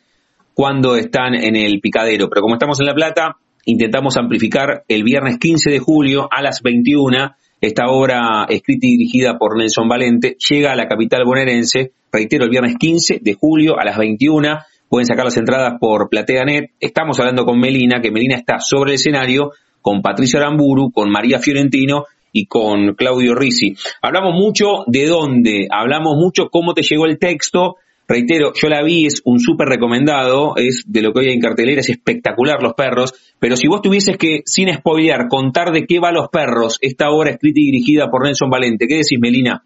cuándo 0.55 0.97
están 0.97 1.35
en 1.35 1.57
el 1.57 1.81
picadero, 1.81 2.29
pero 2.29 2.43
como 2.43 2.55
estamos 2.55 2.79
en 2.81 2.87
La 2.87 2.95
Plata, 2.95 3.37
intentamos 3.65 4.17
amplificar 4.17 4.85
el 4.87 5.03
viernes 5.03 5.38
15 5.38 5.71
de 5.71 5.79
julio 5.81 6.29
a 6.31 6.43
las 6.43 6.62
21 6.62 7.35
esta 7.61 7.87
obra 7.88 8.45
escrita 8.50 8.87
y 8.87 8.97
dirigida 8.99 9.38
por 9.38 9.57
Nelson 9.57 9.88
Valente 9.88 10.37
llega 10.49 10.73
a 10.73 10.76
la 10.76 10.87
capital 10.87 11.25
bonaerense, 11.25 11.93
reitero, 12.12 12.45
el 12.45 12.50
viernes 12.50 12.76
15 12.79 13.21
de 13.23 13.35
julio 13.35 13.79
a 13.79 13.85
las 13.85 13.97
21. 13.97 14.59
Pueden 14.88 15.07
sacar 15.07 15.25
las 15.25 15.38
entradas 15.38 15.75
por 15.81 16.11
PlateaNet. 16.11 16.73
Estamos 16.79 17.19
hablando 17.19 17.45
con 17.47 17.59
Melina, 17.59 18.00
que 18.03 18.11
Melina 18.11 18.37
está 18.37 18.61
sobre 18.61 18.91
el 18.91 18.95
escenario, 18.97 19.53
con 19.87 20.02
Patricia 20.02 20.40
Aramburu, 20.40 20.90
con 20.90 21.12
María 21.12 21.38
Fiorentino 21.38 22.07
y 22.33 22.47
con 22.47 22.97
Claudio 22.97 23.37
Risi. 23.37 23.76
Hablamos 24.02 24.35
mucho 24.35 24.83
de 24.88 25.07
dónde, 25.07 25.69
hablamos 25.71 26.16
mucho 26.16 26.49
cómo 26.50 26.75
te 26.75 26.83
llegó 26.83 27.07
el 27.07 27.21
texto, 27.21 27.76
Reitero, 28.09 28.52
yo 28.55 28.69
la 28.69 28.83
vi, 28.83 29.07
es 29.07 29.23
un 29.25 29.38
súper 29.40 29.69
recomendado, 29.69 30.55
es 30.57 30.85
de 30.87 31.02
lo 31.02 31.12
que 31.12 31.21
hoy 31.21 31.26
hay 31.26 31.35
en 31.35 31.40
cartelera, 31.40 31.81
es 31.81 31.90
espectacular 31.90 32.62
Los 32.62 32.75
Perros, 32.75 33.37
pero 33.40 33.57
si 33.57 33.66
vos 33.66 33.81
tuvieses 33.81 34.16
que, 34.16 34.43
sin 34.45 34.73
spoilear, 34.73 35.28
contar 35.28 35.71
de 35.71 35.87
qué 35.87 36.00
va 36.00 36.11
Los 36.11 36.28
Perros, 36.31 36.78
esta 36.83 37.11
obra 37.11 37.31
escrita 37.31 37.61
y 37.61 37.66
dirigida 37.66 38.09
por 38.09 38.25
Nelson 38.25 38.50
Valente, 38.50 38.87
¿qué 38.87 38.97
decís, 38.97 39.19
Melina? 39.21 39.64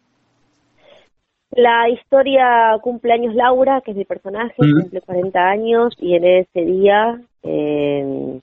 La 1.51 1.89
historia 1.91 2.79
cumple 2.83 3.13
años 3.13 3.35
Laura, 3.35 3.83
que 3.85 3.91
es 3.91 3.97
mi 3.97 4.05
personaje, 4.05 4.55
cumple 4.57 5.01
40 5.01 5.39
años 5.41 5.95
y 5.99 6.15
en 6.15 6.25
ese 6.25 6.65
día, 6.65 7.21
eh, 7.43 8.41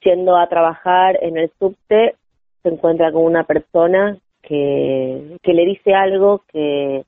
yendo 0.00 0.36
a 0.36 0.48
trabajar 0.48 1.18
en 1.22 1.36
el 1.36 1.50
subte, 1.58 2.14
se 2.62 2.68
encuentra 2.68 3.12
con 3.12 3.24
una 3.24 3.44
persona 3.44 4.18
que, 4.42 5.36
que 5.42 5.54
le 5.54 5.66
dice 5.66 5.94
algo 5.94 6.42
que 6.52 7.04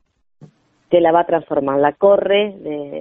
que 0.90 1.00
la 1.00 1.12
va 1.12 1.20
a 1.20 1.26
transformar, 1.26 1.78
la 1.78 1.92
corre 1.92 2.52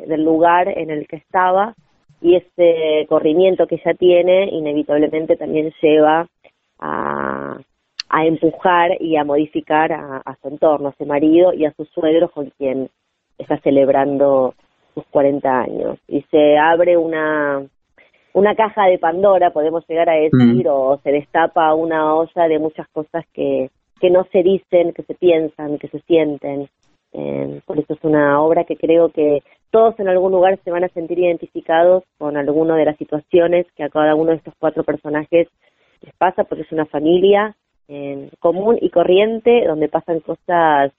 del 0.08 0.24
lugar 0.24 0.70
en 0.70 0.92
el 0.92 1.08
que 1.08 1.18
estaba 1.18 1.74
y 2.22 2.36
ese 2.36 3.08
corrimiento 3.10 3.66
que 3.66 3.76
ella 3.76 3.94
tiene 3.96 4.50
inevitablemente 4.52 5.36
también 5.36 5.74
lleva 5.82 6.28
a, 6.80 7.58
empujar 8.24 9.02
y 9.02 9.16
a 9.16 9.24
modificar 9.24 9.92
a, 9.92 10.38
su 10.42 10.50
entorno, 10.50 10.90
a 10.90 10.96
su 10.98 11.06
marido 11.06 11.54
y 11.54 11.66
a 11.66 11.72
su 11.72 11.86
suegro 11.86 12.30
con 12.30 12.52
quien 12.58 12.90
está 13.38 13.58
celebrando 13.60 14.54
sus 14.94 15.06
40 15.06 15.62
años. 15.62 15.98
Y 16.08 16.22
se 16.30 16.58
abre 16.58 16.98
una, 16.98 17.64
una 18.34 18.56
caja 18.56 18.86
de 18.86 18.98
Pandora, 19.00 19.52
podemos 19.52 19.86
llegar 19.88 20.10
a 20.10 20.14
decir, 20.14 20.66
mm. 20.66 20.70
o 20.70 21.00
se 21.04 21.12
destapa 21.12 21.74
una 21.74 22.16
olla 22.16 22.48
de 22.48 22.60
muchas 22.60 22.88
cosas 22.90 23.26
que, 23.34 23.70
que 24.00 24.10
no 24.10 24.26
se 24.32 24.44
dicen, 24.44 24.94
que 24.94 25.04
se 25.04 25.16
piensan, 25.16 25.78
que 25.78 25.88
se 25.88 26.00
sienten 26.02 26.70
eh, 27.12 27.62
por 27.66 27.80
eso 27.80 27.94
es 27.94 28.04
una 28.04 28.42
obra 28.42 28.66
que 28.66 28.76
creo 28.76 29.10
que 29.10 29.42
todos 29.72 30.00
en 30.00 30.08
algún 30.10 30.32
lugar 30.32 30.60
se 30.64 30.72
van 30.72 30.84
a 30.84 30.90
sentir 30.90 31.20
identificados 31.20 32.04
con 32.18 32.38
alguna 32.38 32.76
de 32.76 32.86
las 32.86 32.98
situaciones 32.98 33.66
que 33.76 33.84
a 33.84 33.90
cada 33.90 34.16
uno 34.16 34.32
de 34.32 34.38
estos 34.38 34.54
cuatro 34.60 34.84
personajes 34.84 35.48
les 36.02 36.14
pasa, 36.16 36.44
porque 36.44 36.64
es 36.64 36.72
una 36.72 36.86
familia 36.86 37.56
eh, 37.88 38.30
común 38.40 38.78
y 38.80 38.90
corriente 38.90 39.66
donde 39.66 39.90
pasan 39.90 40.20
cosas 40.20 40.92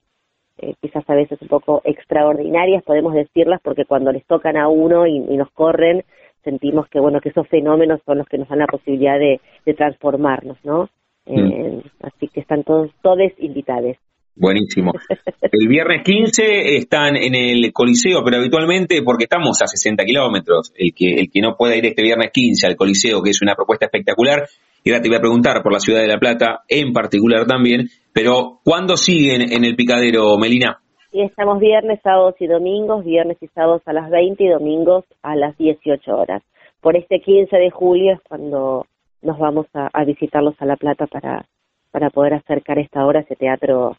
eh, 0.58 0.74
quizás 0.80 1.08
a 1.08 1.14
veces 1.14 1.40
un 1.40 1.48
poco 1.48 1.80
extraordinarias, 1.84 2.82
podemos 2.82 3.14
decirlas, 3.14 3.60
porque 3.62 3.86
cuando 3.86 4.12
les 4.12 4.26
tocan 4.26 4.56
a 4.56 4.68
uno 4.68 5.06
y, 5.06 5.18
nos 5.20 5.50
corren, 5.52 6.04
sentimos 6.42 6.88
que 6.88 7.00
bueno 7.00 7.20
que 7.20 7.30
esos 7.30 7.46
fenómenos 7.48 8.00
son 8.04 8.18
los 8.18 8.26
que 8.28 8.38
nos 8.38 8.48
dan 8.48 8.60
la 8.60 8.66
posibilidad 8.66 9.18
de, 9.18 9.40
transformarnos, 9.74 10.58
¿no? 10.64 10.88
Mm. 11.26 11.80
Así 12.02 12.28
que 12.28 12.40
están 12.40 12.64
todos, 12.64 12.90
todos 13.02 13.32
invitados. 13.38 13.96
Buenísimo. 14.34 14.92
El 15.52 15.68
viernes 15.68 16.02
15 16.02 16.76
están 16.76 17.16
en 17.16 17.34
el 17.34 17.72
Coliseo, 17.72 18.22
pero 18.24 18.38
habitualmente, 18.38 19.02
porque 19.02 19.24
estamos 19.24 19.60
a 19.60 19.66
60 19.66 20.04
kilómetros, 20.04 20.72
el 20.76 20.94
que, 20.94 21.14
el 21.20 21.30
que 21.30 21.40
no 21.40 21.56
pueda 21.56 21.76
ir 21.76 21.84
este 21.84 22.02
viernes 22.02 22.30
15 22.32 22.66
al 22.68 22.76
Coliseo, 22.76 23.22
que 23.22 23.30
es 23.30 23.42
una 23.42 23.54
propuesta 23.54 23.86
espectacular, 23.86 24.46
y 24.82 24.90
ahora 24.90 25.02
te 25.02 25.08
voy 25.08 25.18
a 25.18 25.20
preguntar 25.20 25.62
por 25.62 25.72
la 25.72 25.80
ciudad 25.80 26.00
de 26.00 26.08
La 26.08 26.18
Plata 26.18 26.62
en 26.68 26.92
particular 26.92 27.46
también, 27.46 27.90
pero 28.12 28.60
¿cuándo 28.64 28.96
siguen 28.96 29.42
en 29.52 29.64
el 29.64 29.76
picadero, 29.76 30.38
Melina? 30.38 30.80
Y 31.12 31.22
estamos 31.22 31.58
viernes, 31.58 32.00
sábados 32.02 32.36
y 32.38 32.46
domingos, 32.46 33.04
viernes 33.04 33.36
y 33.40 33.48
sábados 33.48 33.82
a 33.86 33.92
las 33.92 34.10
20 34.10 34.44
y 34.44 34.48
domingos 34.48 35.04
a 35.22 35.34
las 35.34 35.56
18 35.58 36.16
horas. 36.16 36.42
Por 36.80 36.96
este 36.96 37.20
15 37.20 37.56
de 37.56 37.70
julio 37.70 38.12
es 38.12 38.20
cuando 38.28 38.86
nos 39.22 39.38
vamos 39.38 39.66
a, 39.74 40.04
visitarlos 40.04 40.54
a 40.60 40.66
La 40.66 40.76
Plata 40.76 41.06
para, 41.06 41.44
para 41.90 42.10
poder 42.10 42.34
acercar 42.34 42.78
esta 42.78 43.04
obra 43.04 43.20
a 43.20 43.22
ese 43.22 43.34
teatro 43.34 43.96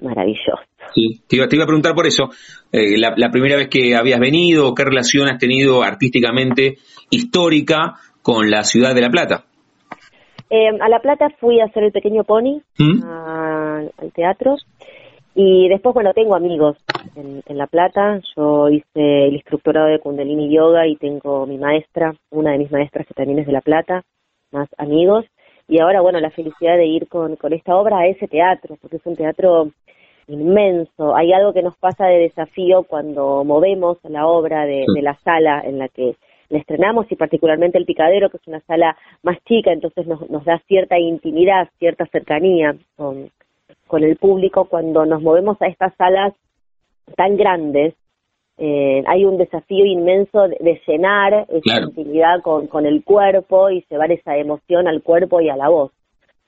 maravilloso. 0.00 0.58
Sí, 0.94 1.20
te 1.28 1.36
iba, 1.36 1.44
a 1.44 1.48
preguntar 1.48 1.94
por 1.94 2.06
eso, 2.06 2.30
eh, 2.72 2.96
la, 2.98 3.30
primera 3.30 3.56
vez 3.56 3.68
que 3.68 3.94
habías 3.94 4.18
venido, 4.18 4.74
qué 4.74 4.84
relación 4.84 5.28
has 5.28 5.38
tenido 5.38 5.82
artísticamente 5.82 6.78
histórica 7.10 7.96
con 8.22 8.50
la 8.50 8.64
ciudad 8.64 8.94
de 8.94 9.02
La 9.02 9.10
Plata. 9.10 9.44
Eh, 10.48 10.68
a 10.80 10.88
La 10.88 11.00
Plata 11.00 11.28
fui 11.38 11.60
a 11.60 11.66
hacer 11.66 11.84
el 11.84 11.92
pequeño 11.92 12.24
pony 12.24 12.62
¿Mm? 12.78 13.04
al 13.04 14.12
teatro 14.14 14.56
y 15.42 15.68
después, 15.70 15.94
bueno, 15.94 16.12
tengo 16.12 16.34
amigos 16.34 16.76
en, 17.16 17.42
en, 17.46 17.56
La 17.56 17.66
Plata. 17.66 18.20
Yo 18.36 18.68
hice 18.68 19.26
el 19.26 19.34
instructorado 19.34 19.86
de 19.86 19.98
Kundalini 19.98 20.54
Yoga 20.54 20.86
y 20.86 20.96
tengo 20.96 21.46
mi 21.46 21.56
maestra, 21.56 22.14
una 22.30 22.52
de 22.52 22.58
mis 22.58 22.70
maestras 22.70 23.06
que 23.06 23.14
también 23.14 23.38
es 23.38 23.46
de 23.46 23.52
La 23.52 23.62
Plata, 23.62 24.02
más 24.52 24.68
amigos. 24.76 25.24
Y 25.66 25.80
ahora, 25.80 26.02
bueno, 26.02 26.20
la 26.20 26.30
felicidad 26.30 26.76
de 26.76 26.84
ir 26.84 27.08
con, 27.08 27.36
con 27.36 27.54
esta 27.54 27.74
obra 27.74 28.00
a 28.00 28.06
ese 28.06 28.28
teatro, 28.28 28.76
porque 28.82 28.96
es 28.98 29.06
un 29.06 29.16
teatro 29.16 29.70
inmenso. 30.28 31.16
Hay 31.16 31.32
algo 31.32 31.54
que 31.54 31.62
nos 31.62 31.76
pasa 31.78 32.04
de 32.06 32.18
desafío 32.18 32.82
cuando 32.82 33.42
movemos 33.42 33.96
la 34.04 34.26
obra 34.26 34.66
de, 34.66 34.84
la 35.00 35.14
sala 35.24 35.62
en 35.64 35.78
la 35.78 35.88
que 35.88 36.16
la 36.50 36.58
estrenamos 36.58 37.10
y 37.10 37.16
particularmente 37.16 37.78
el 37.78 37.86
picadero, 37.86 38.28
que 38.28 38.36
es 38.36 38.46
una 38.46 38.60
sala 38.60 38.94
más 39.22 39.38
chica, 39.44 39.72
entonces 39.72 40.06
nos, 40.06 40.28
nos 40.28 40.44
da 40.44 40.60
cierta 40.66 40.98
intimidad, 40.98 41.68
cierta 41.78 42.04
cercanía 42.06 42.76
con, 42.96 43.30
con 43.90 44.04
el 44.04 44.16
público. 44.16 44.66
Cuando 44.66 45.04
nos 45.04 45.20
movemos 45.20 45.60
a 45.60 45.66
estas 45.66 45.92
salas 45.96 46.32
tan 47.16 47.36
grandes, 47.36 47.94
eh, 48.56 49.02
hay 49.06 49.24
un 49.24 49.36
desafío 49.36 49.84
inmenso 49.84 50.46
de, 50.46 50.80
llenar 50.86 51.46
esa 51.48 51.80
intimidad 51.80 52.40
con, 52.42 52.68
con 52.68 52.86
el 52.86 53.02
cuerpo 53.02 53.68
y 53.68 53.84
llevar 53.90 54.12
esa 54.12 54.36
emoción 54.36 54.86
al 54.86 55.02
cuerpo 55.02 55.40
y 55.40 55.48
a 55.48 55.56
la 55.56 55.68
voz. 55.68 55.90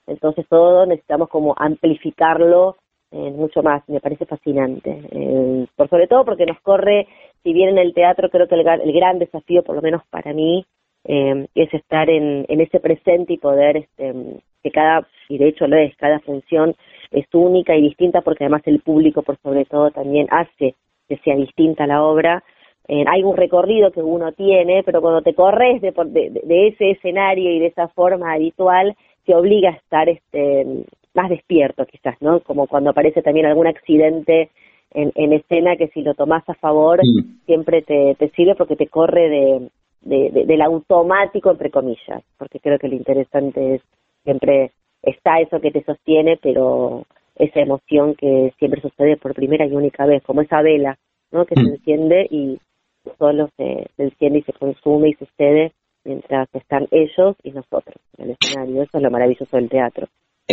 Entonces 0.07 0.47
todo 0.49 0.87
necesitamos 0.87 1.29
como 1.29 1.55
amplificarlo 1.57 2.77
eh, 3.11 3.31
mucho 3.31 3.63
más, 3.63 3.83
me 3.89 4.01
parece 4.01 4.25
fascinante. 4.25 5.03
Eh, 5.11 5.67
por 5.77 5.89
sobre 5.91 6.07
todo 6.07 6.25
porque 6.25 6.47
nos 6.47 6.61
corre, 6.61 7.09
si 7.43 7.53
bien 7.53 7.71
en 7.71 7.79
el 7.79 7.93
teatro 7.93 8.31
creo 8.31 8.47
que 8.47 8.55
el, 8.55 8.93
gran 8.93 9.19
desafío, 9.19 9.63
por 9.63 9.75
lo 9.77 9.83
menos 9.83 10.03
para 10.11 10.33
mí, 10.33 10.65
eh, 11.05 11.47
es 11.55 11.75
estar 11.75 12.09
en, 12.09 12.47
en 12.49 12.61
ese 12.61 12.79
presente 12.79 13.33
y 13.33 13.39
poder, 13.39 13.79
este, 13.79 14.15
que 14.63 14.71
cada, 14.71 15.07
y 15.29 15.39
de 15.39 15.49
hecho 15.49 15.67
lo 15.67 15.77
es, 15.77 15.97
cada 15.97 16.21
función 16.21 16.75
es 17.11 17.27
única 17.33 17.77
y 17.77 17.83
distinta 17.83 18.23
porque 18.23 18.45
además 18.45 18.63
el 18.67 18.81
público 18.81 19.23
por 19.23 19.37
sobre 19.39 19.65
todo 19.65 19.91
también 19.91 20.27
hace 20.31 20.75
que 21.09 21.17
sea 21.19 21.37
distinta 21.37 21.87
la 21.87 22.03
obra. 22.03 22.43
hay 22.89 23.23
un 23.23 23.37
recorrido 23.37 23.91
que 23.91 24.03
uno 24.03 24.33
tiene, 24.33 24.83
pero 24.85 25.01
cuando 25.01 25.23
te 25.23 25.35
corres 25.35 25.81
de, 25.81 25.93
de, 25.93 26.41
de, 26.45 26.69
ese 26.69 26.91
escenario 26.93 27.51
y 27.51 27.59
de 27.59 27.67
esa 27.67 27.89
forma 27.89 28.33
habitual, 28.33 28.95
te 29.25 29.35
obliga 29.35 29.71
a 29.71 29.77
estar 29.77 30.09
este, 30.09 30.85
más 31.15 31.29
despierto 31.29 31.85
quizás, 31.87 32.17
¿no? 32.21 32.41
Como 32.41 32.67
cuando 32.67 32.91
aparece 32.91 33.23
también 33.23 33.47
algún 33.47 33.67
accidente 33.67 34.51
en, 34.95 35.13
en 35.15 35.33
escena 35.33 35.77
que 35.77 35.89
si 35.89 36.03
lo 36.03 36.15
tomas 36.15 36.49
a 36.49 36.55
favor 36.55 37.01
siempre 37.47 37.83
te, 37.83 38.15
te 38.19 38.29
sirve 38.31 38.55
porque 38.55 38.77
te 38.77 38.89
corre 38.89 39.29
de, 39.29 39.69
de, 40.03 40.45
del 40.45 40.63
automático, 40.63 41.51
entre 41.51 41.71
comillas, 41.71 42.23
porque 42.39 42.61
creo 42.61 42.79
que 42.79 42.89
lo 42.89 42.97
interesante 42.97 43.77
es 43.77 43.83
siempre 44.25 44.73
está 45.03 45.41
eso 45.41 45.61
que 45.61 45.71
te 45.71 45.85
sostiene, 45.85 46.39
pero 46.43 47.05
esa 47.37 47.61
emoción 47.61 48.15
que 48.15 48.53
siempre 48.59 48.81
sucede 48.81 49.17
por 49.17 49.35
primera 49.35 49.67
y 49.67 49.73
única 49.73 50.07
vez, 50.07 50.23
como 50.23 50.43
esa 50.43 50.63
vela, 50.63 50.99
¿no? 51.31 51.45
Que 51.47 51.55
se 51.55 51.69
enciende 51.69 52.27
y 52.31 52.59
solo 53.19 53.49
se, 53.57 53.89
se 53.97 54.03
enciende 54.03 54.41
y 54.41 54.43
se 54.43 54.53
consume 54.53 55.11
y 55.11 55.15
sucede 55.15 55.73
mientras 56.05 56.49
están 56.55 56.87
ellos 56.91 57.37
y 57.43 57.51
nosotros 57.51 57.97
en 58.19 58.25
el 58.25 58.37
escenario. 58.41 58.83
Eso 58.83 58.99
es 58.99 59.03
lo 59.03 59.11
maravilloso 59.11 59.57
del 59.57 59.69
teatro 59.69 60.07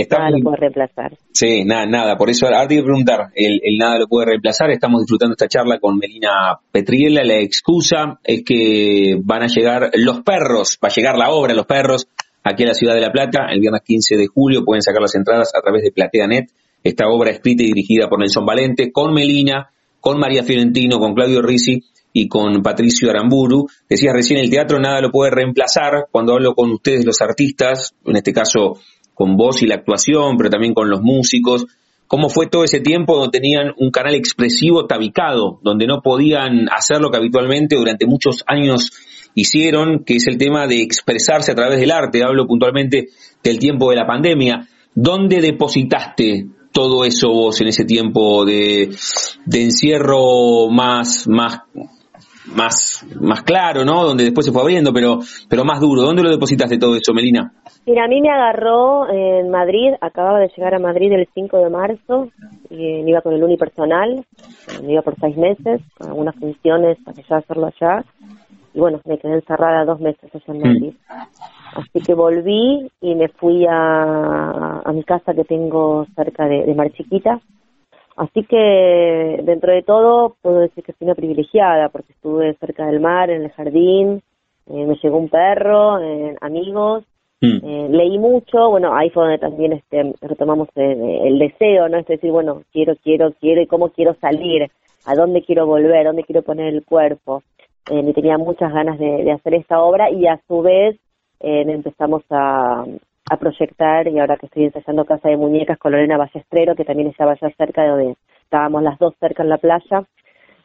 nada 0.09 0.29
lo 0.29 0.39
puede 0.43 0.57
reemplazar. 0.57 1.17
Sí, 1.31 1.63
nada, 1.65 1.85
nada. 1.85 2.17
Por 2.17 2.29
eso 2.29 2.45
ahora 2.45 2.67
te 2.67 2.75
voy 2.75 2.81
a 2.81 2.85
preguntar, 2.85 3.19
el, 3.35 3.59
nada 3.77 3.99
lo 3.99 4.07
puede 4.07 4.27
reemplazar. 4.27 4.69
Estamos 4.71 5.01
disfrutando 5.01 5.33
esta 5.33 5.47
charla 5.47 5.79
con 5.79 5.97
Melina 5.97 6.59
Petriela. 6.71 7.23
La 7.23 7.39
excusa 7.39 8.19
es 8.23 8.43
que 8.43 9.17
van 9.23 9.43
a 9.43 9.47
llegar 9.47 9.91
los 9.95 10.21
perros, 10.21 10.79
va 10.83 10.89
a 10.89 10.93
llegar 10.93 11.17
la 11.17 11.31
obra 11.31 11.53
Los 11.53 11.65
Perros 11.65 12.07
aquí 12.43 12.63
a 12.63 12.67
la 12.67 12.73
ciudad 12.73 12.95
de 12.95 13.01
La 13.01 13.11
Plata 13.11 13.47
el 13.51 13.59
viernes 13.59 13.81
15 13.85 14.17
de 14.17 14.27
julio. 14.27 14.63
Pueden 14.63 14.81
sacar 14.81 15.01
las 15.01 15.15
entradas 15.15 15.51
a 15.55 15.61
través 15.61 15.83
de 15.83 15.91
PlateaNet. 15.91 16.51
Esta 16.83 17.07
obra 17.07 17.31
escrita 17.31 17.63
y 17.63 17.67
dirigida 17.67 18.07
por 18.07 18.19
Nelson 18.19 18.45
Valente, 18.45 18.91
con 18.91 19.13
Melina, 19.13 19.69
con 19.99 20.19
María 20.19 20.43
Fiorentino, 20.43 20.99
con 20.99 21.13
Claudio 21.13 21.41
Risi 21.41 21.83
y 22.13 22.27
con 22.27 22.61
Patricio 22.61 23.09
Aramburu. 23.09 23.67
Decías 23.89 24.13
recién, 24.13 24.39
el 24.39 24.49
teatro 24.49 24.79
nada 24.79 25.01
lo 25.01 25.11
puede 25.11 25.31
reemplazar. 25.31 26.07
Cuando 26.11 26.33
hablo 26.33 26.55
con 26.55 26.71
ustedes, 26.71 27.05
los 27.05 27.21
artistas, 27.21 27.95
en 28.05 28.15
este 28.15 28.33
caso 28.33 28.79
con 29.13 29.35
voz 29.35 29.61
y 29.61 29.67
la 29.67 29.75
actuación, 29.75 30.37
pero 30.37 30.49
también 30.49 30.73
con 30.73 30.89
los 30.89 31.01
músicos. 31.01 31.65
¿Cómo 32.07 32.29
fue 32.29 32.47
todo 32.47 32.63
ese 32.63 32.79
tiempo 32.79 33.17
donde 33.17 33.37
tenían 33.37 33.73
un 33.77 33.91
canal 33.91 34.15
expresivo 34.15 34.87
tabicado, 34.87 35.59
donde 35.61 35.85
no 35.85 36.01
podían 36.01 36.69
hacer 36.71 37.01
lo 37.01 37.11
que 37.11 37.17
habitualmente 37.17 37.75
durante 37.75 38.07
muchos 38.07 38.43
años 38.47 38.91
hicieron, 39.33 40.03
que 40.03 40.15
es 40.15 40.27
el 40.27 40.37
tema 40.37 40.67
de 40.67 40.81
expresarse 40.81 41.51
a 41.51 41.55
través 41.55 41.79
del 41.79 41.91
arte? 41.91 42.23
Hablo 42.23 42.47
puntualmente 42.47 43.09
del 43.43 43.59
tiempo 43.59 43.89
de 43.89 43.95
la 43.95 44.07
pandemia. 44.07 44.67
¿dónde 45.01 45.41
depositaste 45.41 46.47
todo 46.71 47.05
eso 47.05 47.29
vos 47.29 47.59
en 47.61 47.67
ese 47.67 47.85
tiempo 47.85 48.45
de, 48.45 48.89
de 49.45 49.63
encierro 49.63 50.69
más, 50.69 51.27
más, 51.27 51.61
más, 52.45 53.05
más 53.19 53.43
claro, 53.43 53.85
¿no? 53.85 54.03
Donde 54.03 54.25
después 54.25 54.45
se 54.45 54.51
fue 54.51 54.61
abriendo, 54.61 54.93
pero, 54.93 55.19
pero 55.49 55.65
más 55.65 55.79
duro. 55.79 56.01
¿Dónde 56.01 56.21
lo 56.21 56.29
depositaste 56.29 56.77
todo 56.77 56.95
eso, 56.95 57.13
Melina? 57.13 57.53
Mira, 57.85 58.05
a 58.05 58.07
mí 58.07 58.21
me 58.21 58.29
agarró 58.29 59.09
en 59.09 59.49
Madrid, 59.49 59.93
acababa 59.99 60.39
de 60.39 60.51
llegar 60.55 60.75
a 60.75 60.79
Madrid 60.79 61.11
el 61.11 61.27
5 61.33 61.57
de 61.57 61.69
marzo, 61.69 62.29
y 62.69 63.01
me 63.03 63.09
iba 63.09 63.21
con 63.21 63.33
el 63.33 63.43
unipersonal, 63.43 64.23
me 64.83 64.93
iba 64.93 65.01
por 65.01 65.15
seis 65.19 65.35
meses, 65.37 65.81
con 65.97 66.09
algunas 66.09 66.35
funciones 66.35 66.97
para 67.03 67.17
ya 67.27 67.37
hacerlo 67.37 67.67
allá, 67.67 68.05
y 68.79 68.81
bueno, 68.81 69.01
me 69.03 69.17
quedé 69.17 69.33
encerrada 69.33 69.83
dos 69.83 69.99
meses 69.99 70.33
allá 70.33 70.43
en 70.47 70.57
mm. 70.57 70.61
Madrid. 70.61 70.93
Así 71.75 71.99
que 72.01 72.13
volví 72.13 72.89
y 73.01 73.15
me 73.15 73.27
fui 73.27 73.65
a, 73.67 74.81
a 74.85 74.91
mi 74.93 75.03
casa 75.03 75.33
que 75.33 75.43
tengo 75.43 76.07
cerca 76.15 76.47
de, 76.47 76.63
de 76.63 76.73
Mar 76.73 76.89
Chiquita, 76.93 77.41
Así 78.19 78.43
que 78.43 79.39
dentro 79.43 79.71
de 79.71 79.81
todo 79.81 80.35
puedo 80.41 80.59
decir 80.59 80.83
que 80.83 80.91
fui 80.91 81.05
una 81.05 81.15
privilegiada 81.15 81.87
porque 81.87 82.11
estuve 82.11 82.53
cerca 82.55 82.85
del 82.85 82.99
mar, 82.99 83.29
en 83.29 83.43
el 83.43 83.51
jardín, 83.51 84.21
eh, 84.67 84.85
me 84.85 84.95
llegó 85.01 85.17
un 85.17 85.29
perro, 85.29 86.01
eh, 86.03 86.35
amigos, 86.41 87.05
mm. 87.39 87.65
eh, 87.65 87.87
leí 87.89 88.19
mucho, 88.19 88.71
bueno, 88.71 88.93
ahí 88.93 89.09
fue 89.09 89.23
donde 89.23 89.37
también 89.37 89.71
este, 89.71 90.13
retomamos 90.19 90.67
el, 90.75 91.39
deseo, 91.39 91.87
¿no? 91.87 91.97
Es 91.97 92.07
decir, 92.07 92.29
bueno, 92.29 92.63
quiero, 92.73 92.93
quiero, 93.01 93.31
quiero 93.39 93.61
y 93.61 93.67
cómo 93.67 93.87
quiero 93.87 94.13
salir, 94.15 94.69
a 95.05 95.15
dónde 95.15 95.41
quiero 95.41 95.65
volver, 95.65 96.05
dónde 96.05 96.25
quiero 96.25 96.41
poner 96.41 96.73
el 96.73 96.83
cuerpo. 96.83 97.41
Y 97.89 98.13
tenía 98.13 98.37
muchas 98.37 98.71
ganas 98.73 98.99
de, 98.99 99.31
hacer 99.31 99.55
esta 99.55 99.81
obra 99.81 100.09
y 100.11 100.27
a 100.27 100.39
su 100.47 100.61
vez 100.61 100.97
empezamos 101.39 102.23
a, 102.29 102.83
a 103.29 103.37
proyectar 103.37 104.07
y 104.07 104.19
ahora 104.19 104.37
que 104.37 104.47
estoy 104.47 104.65
ensayando 104.65 105.05
Casa 105.05 105.29
de 105.29 105.37
Muñecas 105.37 105.77
con 105.77 105.91
Lorena 105.91 106.17
Ballestrero, 106.17 106.75
que 106.75 106.85
también 106.85 107.09
estaba 107.09 107.33
allá 107.33 107.49
cerca 107.57 107.83
de 107.83 107.89
donde 107.89 108.15
estábamos 108.43 108.83
las 108.83 108.97
dos 108.97 109.13
cerca 109.19 109.43
en 109.43 109.49
la 109.49 109.57
playa, 109.57 110.03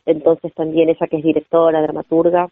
entonces 0.06 0.52
también 0.54 0.88
ella 0.88 1.06
que 1.06 1.18
es 1.18 1.22
directora, 1.22 1.82
dramaturga, 1.82 2.48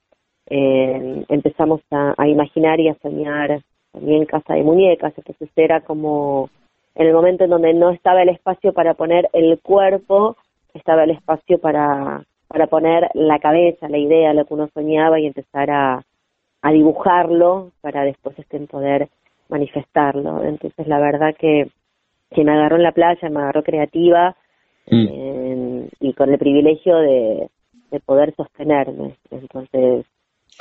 eh, 0.47 1.25
empezamos 1.29 1.81
a, 1.91 2.29
imaginar 2.29 2.79
y 2.81 2.89
a 2.89 2.95
soñar 2.97 3.63
también 3.93 4.27
Casa 4.27 4.55
de 4.55 4.63
Muñecas, 4.63 5.15
entonces 5.17 5.49
era 5.57 5.81
como 5.81 6.51
en 6.95 7.07
el 7.07 7.15
momento 7.15 7.45
en 7.45 7.51
donde 7.51 7.73
no 7.73 7.91
estaba 7.91 8.23
el 8.23 8.29
espacio 8.29 8.75
para 8.75 8.95
poner 8.95 9.29
el 9.33 9.59
cuerpo, 9.61 10.37
estaba 10.75 11.05
el 11.05 11.11
espacio 11.11 11.59
para, 11.59 12.23
para 12.53 12.67
poner 12.67 13.09
la 13.15 13.39
cabeza, 13.39 13.89
la 13.89 13.99
idea, 13.99 14.35
lo 14.35 14.45
que 14.45 14.55
uno 14.55 14.69
soñaba 14.75 15.19
y 15.19 15.27
empezar 15.27 15.71
a, 15.71 16.05
a 16.61 16.73
dibujarlo 16.73 17.73
para 17.81 18.05
después 18.05 18.39
estén 18.39 18.67
poder 18.67 19.09
manifestarlo. 19.49 20.45
Entonces, 20.45 20.87
la 20.87 21.01
verdad 21.01 21.35
que, 21.39 21.69
que 22.31 22.45
me 22.45 22.53
agarró 22.53 22.77
en 22.77 22.83
la 22.83 22.93
playa, 22.93 23.29
me 23.31 23.41
agarró 23.41 23.63
creativa 23.63 24.37
mm. 24.91 25.07
eh, 25.11 25.89
y 26.01 26.13
con 26.13 26.31
el 26.31 26.39
privilegio 26.39 26.97
de, 26.99 27.49
de 27.91 28.01
poder 28.01 28.35
sostenerme. 28.35 29.17
Entonces, 29.31 30.07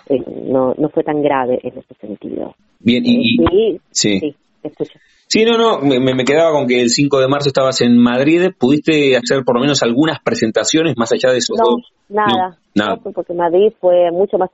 eh, 0.07 0.24
no, 0.45 0.74
no 0.77 0.89
fue 0.89 1.03
tan 1.03 1.21
grave 1.21 1.60
en 1.62 1.77
ese 1.77 1.93
sentido. 1.95 2.55
Bien, 2.79 3.03
y, 3.05 3.38
sí, 3.38 3.81
sí, 3.91 4.19
sí, 4.19 4.36
escucho. 4.63 4.98
Sí, 5.32 5.46
no, 5.46 5.58
no, 5.58 5.80
me, 5.80 5.98
me, 6.02 6.26
quedaba 6.26 6.52
con 6.52 6.68
que 6.68 6.82
el 6.82 6.90
5 6.90 7.22
de 7.22 7.30
marzo 7.30 7.48
estabas 7.48 7.80
en 7.80 7.98
Madrid. 7.98 8.50
¿Pudiste 8.60 9.16
hacer 9.16 9.46
por 9.46 9.56
lo 9.56 9.62
menos 9.62 9.82
algunas 9.82 10.20
presentaciones 10.20 10.98
más 10.98 11.10
allá 11.14 11.32
de 11.32 11.38
esos 11.38 11.58
no, 11.58 11.64
dos? 11.64 11.94
Nada, 12.10 12.58
nada. 12.76 12.98
porque 12.98 13.34
Madrid 13.34 13.72
fue 13.80 14.12
mucho 14.12 14.38
más 14.38 14.50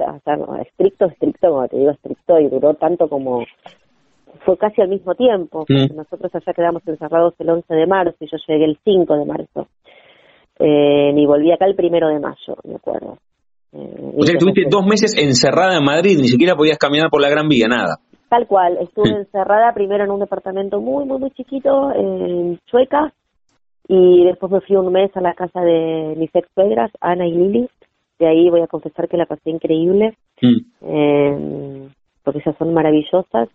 estricto, 0.61 1.05
estricto, 1.07 1.49
como 1.49 1.67
te 1.67 1.77
digo, 1.77 1.89
estricto 1.89 2.39
y 2.39 2.47
duró 2.49 2.75
tanto 2.75 3.09
como 3.09 3.43
fue 4.45 4.55
casi 4.59 4.83
al 4.83 4.89
mismo 4.89 5.15
tiempo. 5.15 5.65
Mm. 5.67 5.95
Nosotros 5.95 6.29
allá 6.35 6.53
quedamos 6.53 6.83
encerrados 6.85 7.33
el 7.39 7.49
11 7.49 7.73
de 7.73 7.87
marzo 7.87 8.15
y 8.19 8.27
yo 8.31 8.37
llegué 8.47 8.65
el 8.65 8.77
5 8.83 9.17
de 9.17 9.25
marzo. 9.25 9.67
Eh, 10.59 11.11
y 11.11 11.25
volví 11.25 11.51
acá 11.51 11.65
el 11.65 11.75
primero 11.75 12.07
de 12.09 12.19
mayo, 12.19 12.55
me 12.65 12.75
acuerdo. 12.75 13.17
Eh, 13.73 14.13
o 14.15 14.23
sea, 14.23 14.33
estuviste 14.33 14.67
dos 14.69 14.85
meses 14.85 15.17
encerrada 15.17 15.79
en 15.79 15.83
Madrid, 15.83 16.19
ni 16.21 16.27
siquiera 16.27 16.55
podías 16.55 16.77
caminar 16.77 17.09
por 17.09 17.19
la 17.19 17.29
Gran 17.29 17.49
Vía, 17.49 17.65
nada. 17.67 17.97
Tal 18.29 18.47
cual, 18.47 18.77
estuve 18.81 19.11
mm. 19.11 19.17
encerrada 19.17 19.73
primero 19.73 20.03
en 20.03 20.11
un 20.11 20.19
departamento 20.19 20.81
muy, 20.81 21.05
muy, 21.05 21.19
muy 21.19 21.31
chiquito 21.31 21.91
en 21.93 22.59
Chueca 22.65 23.13
y 23.87 24.25
después 24.25 24.51
me 24.51 24.61
fui 24.61 24.75
un 24.75 24.91
mes 24.91 25.15
a 25.15 25.21
la 25.21 25.33
casa 25.33 25.61
de 25.61 26.13
mis 26.17 26.29
ex 26.33 26.47
suegras, 26.53 26.91
Ana 26.99 27.25
y 27.25 27.31
Lili. 27.31 27.69
De 28.19 28.27
ahí 28.27 28.49
voy 28.49 28.61
a 28.61 28.67
confesar 28.67 29.07
que 29.07 29.17
la 29.17 29.27
pasé 29.27 29.49
increíble, 29.49 30.17
mm. 30.41 30.57
eh, 30.81 31.89
porque 32.23 32.39
ellas 32.39 32.55
son 32.57 32.73
maravillosas 32.73 33.47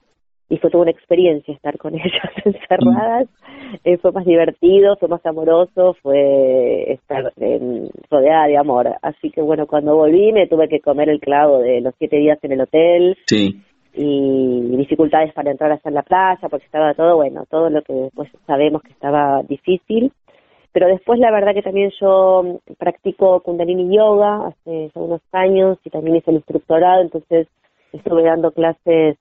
y 0.48 0.58
fue 0.58 0.70
toda 0.70 0.82
una 0.82 0.90
experiencia 0.90 1.52
estar 1.52 1.76
con 1.76 1.94
ellas 1.94 2.30
encerradas. 2.44 3.28
Eh, 3.84 3.98
fue 3.98 4.12
más 4.12 4.24
divertido, 4.24 4.96
fue 4.96 5.08
más 5.08 5.24
amoroso, 5.26 5.96
fue 6.02 6.92
estar 6.92 7.32
rodeada 8.10 8.46
de 8.46 8.56
amor. 8.56 8.88
Así 9.02 9.30
que 9.30 9.42
bueno, 9.42 9.66
cuando 9.66 9.96
volví 9.96 10.32
me 10.32 10.46
tuve 10.46 10.68
que 10.68 10.80
comer 10.80 11.10
el 11.10 11.20
clavo 11.20 11.58
de 11.58 11.80
los 11.80 11.94
siete 11.98 12.16
días 12.16 12.38
en 12.42 12.52
el 12.52 12.60
hotel. 12.62 13.18
Sí. 13.26 13.60
Y 13.94 14.76
dificultades 14.76 15.34
para 15.34 15.50
entrar 15.50 15.70
hasta 15.70 15.90
la 15.90 16.02
playa, 16.02 16.48
porque 16.48 16.64
estaba 16.64 16.94
todo, 16.94 17.16
bueno, 17.16 17.44
todo 17.50 17.68
lo 17.68 17.82
que 17.82 17.92
después 17.92 18.30
sabemos 18.46 18.82
que 18.82 18.92
estaba 18.92 19.42
difícil. 19.42 20.12
Pero 20.72 20.86
después 20.86 21.20
la 21.20 21.30
verdad 21.30 21.52
que 21.52 21.62
también 21.62 21.90
yo 22.00 22.60
practico 22.78 23.40
Kundalini 23.40 23.94
Yoga 23.94 24.46
hace 24.48 24.90
unos 24.94 25.20
años 25.32 25.78
y 25.84 25.90
también 25.90 26.16
hice 26.16 26.30
el 26.30 26.38
instructorado, 26.38 27.02
entonces 27.02 27.46
estuve 27.92 28.22
dando 28.22 28.52
clases 28.52 29.18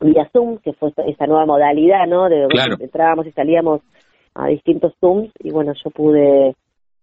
vía 0.00 0.28
Zoom, 0.32 0.58
que 0.58 0.72
fue 0.72 0.92
esta 1.06 1.26
nueva 1.26 1.46
modalidad, 1.46 2.06
¿no? 2.08 2.28
De 2.28 2.46
claro. 2.48 2.76
entrábamos 2.80 3.26
y 3.26 3.30
salíamos 3.30 3.80
a 4.34 4.48
distintos 4.48 4.94
Zooms 5.00 5.30
y 5.38 5.50
bueno, 5.50 5.72
yo 5.74 5.90
pude 5.90 6.54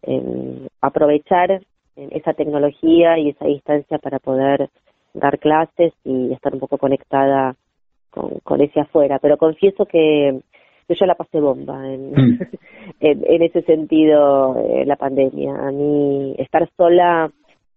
em, 0.02 0.68
aprovechar 0.82 1.62
esa 1.96 2.34
tecnología 2.34 3.18
y 3.18 3.30
esa 3.30 3.46
distancia 3.46 3.98
para 3.98 4.20
poder 4.20 4.70
dar 5.14 5.40
clases 5.40 5.94
y 6.04 6.34
estar 6.34 6.54
un 6.54 6.60
poco 6.60 6.78
conectada 6.78 7.56
con, 8.10 8.40
con 8.44 8.62
ese 8.62 8.80
afuera. 8.80 9.20
Pero 9.20 9.38
confieso 9.38 9.86
que, 9.86 10.42
yo 10.90 11.06
la 11.06 11.16
pasé 11.16 11.40
bomba 11.40 11.88
en, 11.88 12.12
mm. 12.12 12.40
en, 13.00 13.42
ese 13.44 13.62
sentido, 13.62 14.58
eh, 14.60 14.86
la 14.86 14.96
pandemia. 14.96 15.56
A 15.56 15.72
mí 15.72 16.36
estar 16.38 16.68
sola 16.76 17.32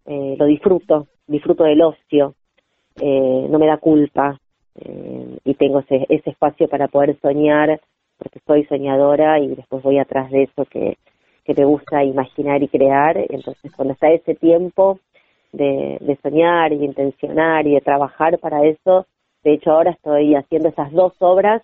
eh, 0.06 0.36
lo 0.38 0.46
disfruto, 0.46 1.08
disfruto 1.26 1.64
del 1.64 1.82
ocio, 1.82 2.34
eh, 3.00 3.46
no 3.48 3.58
me 3.58 3.66
da 3.66 3.76
culpa, 3.76 4.38
eh, 4.76 5.38
y 5.44 5.54
tengo 5.54 5.80
ese, 5.80 6.06
ese 6.08 6.30
espacio 6.30 6.68
para 6.68 6.88
poder 6.88 7.18
soñar 7.20 7.78
porque 8.22 8.40
soy 8.46 8.64
soñadora 8.64 9.40
y 9.40 9.48
después 9.48 9.82
voy 9.82 9.98
atrás 9.98 10.30
de 10.30 10.44
eso 10.44 10.64
que, 10.66 10.96
que 11.44 11.54
me 11.54 11.64
gusta 11.64 12.04
imaginar 12.04 12.62
y 12.62 12.68
crear. 12.68 13.18
Entonces, 13.28 13.72
cuando 13.74 13.94
está 13.94 14.10
ese 14.10 14.34
tiempo 14.34 15.00
de, 15.52 15.98
de 16.00 16.18
soñar 16.22 16.72
y 16.72 16.78
de 16.78 16.86
intencionar 16.86 17.66
y 17.66 17.74
de 17.74 17.80
trabajar 17.80 18.38
para 18.38 18.64
eso, 18.64 19.06
de 19.44 19.54
hecho 19.54 19.70
ahora 19.70 19.90
estoy 19.90 20.34
haciendo 20.34 20.68
esas 20.68 20.90
dos 20.92 21.12
obras 21.20 21.62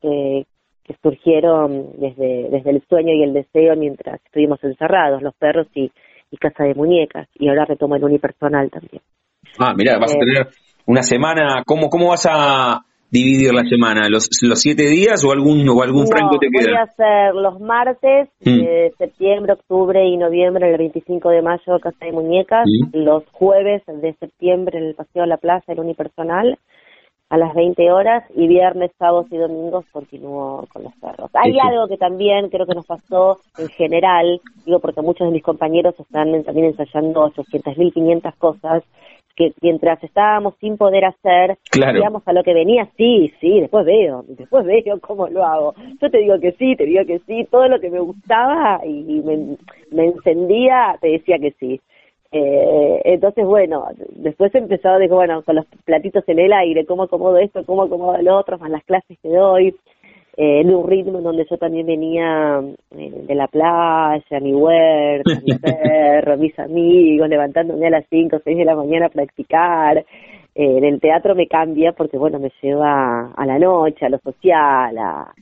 que, 0.00 0.46
que 0.84 0.94
surgieron 1.02 1.92
desde, 1.98 2.48
desde 2.50 2.70
el 2.70 2.82
sueño 2.88 3.12
y 3.14 3.22
el 3.22 3.32
deseo 3.32 3.76
mientras 3.76 4.20
estuvimos 4.24 4.62
encerrados, 4.64 5.22
los 5.22 5.34
perros 5.34 5.68
y, 5.74 5.90
y 6.30 6.36
Casa 6.36 6.64
de 6.64 6.74
Muñecas, 6.74 7.28
y 7.34 7.48
ahora 7.48 7.64
retomo 7.64 7.96
el 7.96 8.04
unipersonal 8.04 8.70
también. 8.70 9.02
Ah, 9.58 9.74
mira, 9.76 9.98
vas 9.98 10.14
a 10.14 10.16
eh, 10.16 10.20
tener 10.20 10.48
una 10.86 11.02
semana, 11.02 11.62
¿cómo, 11.64 11.88
cómo 11.88 12.08
vas 12.08 12.26
a 12.28 12.84
dividir 13.12 13.52
la 13.52 13.62
semana? 13.68 14.08
¿Los, 14.08 14.28
los 14.42 14.60
siete 14.60 14.84
días 14.84 15.22
o 15.24 15.32
algún, 15.32 15.68
o 15.68 15.82
algún 15.82 16.06
franco 16.06 16.38
te 16.38 16.48
queda? 16.48 16.72
Voy 16.72 16.80
a 16.80 16.82
hacer 16.84 17.34
los 17.34 17.60
martes, 17.60 18.30
mm. 18.40 18.58
de 18.58 18.92
septiembre, 18.96 19.52
octubre 19.52 20.04
y 20.04 20.16
noviembre, 20.16 20.70
el 20.70 20.78
25 20.78 21.28
de 21.28 21.42
mayo, 21.42 21.78
Casa 21.80 22.06
de 22.06 22.12
Muñecas, 22.12 22.64
mm. 22.66 22.96
los 22.98 23.24
jueves 23.30 23.82
de 23.86 24.14
septiembre 24.14 24.78
en 24.78 24.84
el 24.86 24.94
Paseo 24.94 25.22
de 25.22 25.28
la 25.28 25.36
Plaza, 25.36 25.72
el 25.72 25.80
unipersonal, 25.80 26.58
a 27.28 27.38
las 27.38 27.54
20 27.54 27.90
horas, 27.92 28.24
y 28.34 28.46
viernes, 28.46 28.90
sábados 28.98 29.26
y 29.30 29.36
domingos 29.36 29.86
continúo 29.90 30.66
con 30.72 30.82
los 30.84 30.92
perros. 30.96 31.30
Hay 31.34 31.56
algo 31.62 31.88
que 31.88 31.96
también 31.96 32.50
creo 32.50 32.66
que 32.66 32.74
nos 32.74 32.86
pasó 32.86 33.38
en 33.58 33.68
general, 33.68 34.40
digo 34.66 34.80
porque 34.80 35.00
muchos 35.00 35.28
de 35.28 35.32
mis 35.32 35.42
compañeros 35.42 35.94
están 35.98 36.44
también 36.44 36.66
ensayando 36.66 37.30
800.500 37.30 38.36
cosas, 38.36 38.82
que 39.36 39.52
mientras 39.60 40.02
estábamos 40.02 40.54
sin 40.60 40.76
poder 40.76 41.04
hacer, 41.04 41.58
digamos 41.72 42.22
a 42.26 42.32
lo 42.32 42.42
que 42.42 42.54
venía, 42.54 42.88
sí, 42.96 43.32
sí, 43.40 43.60
después 43.60 43.84
veo, 43.84 44.24
después 44.28 44.64
veo 44.64 45.00
cómo 45.00 45.28
lo 45.28 45.44
hago. 45.44 45.74
Yo 46.00 46.10
te 46.10 46.18
digo 46.18 46.38
que 46.40 46.52
sí, 46.52 46.76
te 46.76 46.86
digo 46.86 47.04
que 47.06 47.20
sí, 47.20 47.46
todo 47.50 47.68
lo 47.68 47.80
que 47.80 47.90
me 47.90 48.00
gustaba 48.00 48.80
y 48.84 49.20
me, 49.24 49.56
me 49.90 50.06
encendía, 50.06 50.96
te 51.00 51.08
decía 51.08 51.38
que 51.38 51.52
sí. 51.52 51.80
Eh, 52.34 53.02
entonces, 53.04 53.44
bueno, 53.44 53.88
después 54.08 54.54
he 54.54 54.58
empezado, 54.58 54.98
digo, 54.98 55.16
bueno, 55.16 55.42
con 55.42 55.56
los 55.56 55.66
platitos 55.84 56.24
en 56.28 56.38
el 56.38 56.52
aire, 56.52 56.86
cómo 56.86 57.02
acomodo 57.02 57.36
esto, 57.36 57.64
cómo 57.66 57.82
acomodo 57.82 58.20
lo 58.22 58.38
otro, 58.38 58.58
más 58.58 58.70
las 58.70 58.84
clases 58.84 59.18
que 59.22 59.28
doy 59.28 59.74
eh, 60.36 60.60
en 60.60 60.74
un 60.74 60.88
ritmo 60.88 61.18
en 61.18 61.24
donde 61.24 61.46
yo 61.50 61.58
también 61.58 61.86
venía 61.86 62.62
eh, 62.92 63.24
de 63.26 63.34
la 63.34 63.48
playa, 63.48 64.40
mi 64.40 64.54
huerta, 64.54 65.40
mi 65.44 65.58
perro, 65.58 66.38
mis 66.38 66.58
amigos, 66.58 67.28
levantándome 67.28 67.86
a 67.86 67.90
las 67.90 68.06
5 68.08 68.36
o 68.36 68.40
6 68.42 68.56
de 68.56 68.64
la 68.64 68.74
mañana 68.74 69.06
a 69.06 69.10
practicar. 69.10 69.98
Eh, 69.98 70.04
en 70.54 70.84
el 70.84 71.00
teatro 71.00 71.34
me 71.34 71.46
cambia 71.46 71.92
porque, 71.92 72.16
bueno, 72.16 72.38
me 72.38 72.50
lleva 72.62 73.32
a 73.32 73.46
la 73.46 73.58
noche, 73.58 74.06
a 74.06 74.08
lo 74.08 74.18
social, 74.18 74.96
a, 74.98 75.32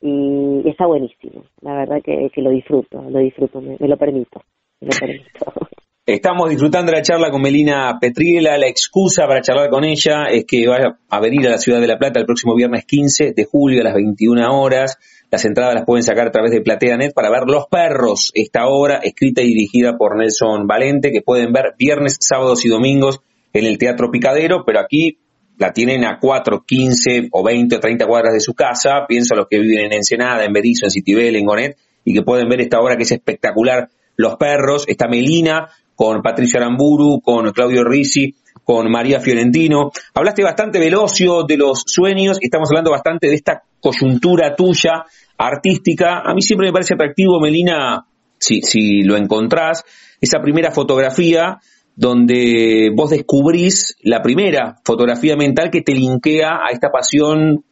y 0.00 0.68
está 0.68 0.86
buenísimo. 0.86 1.44
La 1.60 1.74
verdad 1.74 2.00
que, 2.02 2.30
que 2.30 2.42
lo 2.42 2.50
disfruto, 2.50 3.02
lo 3.02 3.18
disfruto, 3.18 3.60
me, 3.60 3.76
lo 3.78 3.96
permito, 3.96 4.42
me 4.80 4.88
lo 4.88 4.98
permito. 4.98 5.52
Estamos 6.08 6.48
disfrutando 6.48 6.90
de 6.90 6.96
la 6.96 7.02
charla 7.02 7.30
con 7.30 7.42
Melina 7.42 7.98
Petriela. 8.00 8.56
La 8.56 8.66
excusa 8.66 9.26
para 9.26 9.42
charlar 9.42 9.68
con 9.68 9.84
ella 9.84 10.24
es 10.30 10.46
que 10.46 10.66
va 10.66 10.98
a 11.06 11.20
venir 11.20 11.46
a 11.46 11.50
la 11.50 11.58
ciudad 11.58 11.82
de 11.82 11.86
La 11.86 11.98
Plata 11.98 12.18
el 12.18 12.24
próximo 12.24 12.54
viernes 12.54 12.86
15 12.86 13.34
de 13.36 13.44
julio 13.44 13.82
a 13.82 13.84
las 13.84 13.94
21 13.94 14.58
horas. 14.58 14.96
Las 15.30 15.44
entradas 15.44 15.74
las 15.74 15.84
pueden 15.84 16.02
sacar 16.02 16.26
a 16.26 16.30
través 16.30 16.50
de 16.50 16.62
PlateaNet 16.62 17.12
para 17.12 17.28
ver 17.28 17.42
Los 17.46 17.66
Perros, 17.66 18.32
esta 18.34 18.68
obra 18.68 19.00
escrita 19.02 19.42
y 19.42 19.48
dirigida 19.48 19.98
por 19.98 20.16
Nelson 20.16 20.66
Valente, 20.66 21.12
que 21.12 21.20
pueden 21.20 21.52
ver 21.52 21.74
viernes, 21.78 22.16
sábados 22.20 22.64
y 22.64 22.70
domingos 22.70 23.20
en 23.52 23.66
el 23.66 23.76
Teatro 23.76 24.10
Picadero, 24.10 24.64
pero 24.64 24.80
aquí 24.80 25.18
la 25.58 25.74
tienen 25.74 26.06
a 26.06 26.18
4, 26.18 26.64
15 26.66 27.28
o 27.32 27.44
20 27.44 27.76
o 27.76 27.80
30 27.80 28.06
cuadras 28.06 28.32
de 28.32 28.40
su 28.40 28.54
casa. 28.54 29.04
Pienso 29.06 29.34
a 29.34 29.36
los 29.36 29.46
que 29.46 29.58
viven 29.58 29.84
en 29.84 29.92
Ensenada, 29.92 30.42
en 30.46 30.54
Berizo, 30.54 30.86
en 30.86 30.90
Citibel, 30.90 31.36
en 31.36 31.44
Gonet, 31.44 31.76
y 32.02 32.14
que 32.14 32.22
pueden 32.22 32.48
ver 32.48 32.62
esta 32.62 32.80
obra 32.80 32.96
que 32.96 33.02
es 33.02 33.12
espectacular. 33.12 33.90
Los 34.16 34.36
Perros, 34.36 34.86
está 34.88 35.06
Melina 35.06 35.68
con 35.98 36.22
Patricio 36.22 36.60
Aramburu, 36.60 37.20
con 37.20 37.50
Claudio 37.50 37.82
Risi, 37.82 38.32
con 38.62 38.88
María 38.88 39.18
Fiorentino. 39.18 39.90
Hablaste 40.14 40.44
bastante 40.44 40.78
del 40.78 40.94
ocio, 40.94 41.42
de 41.42 41.56
los 41.56 41.82
sueños, 41.86 42.38
estamos 42.40 42.68
hablando 42.70 42.92
bastante 42.92 43.26
de 43.26 43.34
esta 43.34 43.64
coyuntura 43.80 44.54
tuya 44.54 45.04
artística. 45.36 46.20
A 46.24 46.34
mí 46.34 46.42
siempre 46.42 46.68
me 46.68 46.72
parece 46.72 46.94
atractivo, 46.94 47.40
Melina, 47.40 48.06
si, 48.38 48.62
si 48.62 49.02
lo 49.02 49.16
encontrás, 49.16 49.82
esa 50.20 50.38
primera 50.40 50.70
fotografía 50.70 51.58
donde 51.96 52.92
vos 52.94 53.10
descubrís 53.10 53.96
la 54.00 54.22
primera 54.22 54.76
fotografía 54.84 55.34
mental 55.34 55.68
que 55.68 55.82
te 55.82 55.94
linkea 55.94 56.60
a 56.64 56.70
esta 56.70 56.90
pasión 56.90 57.64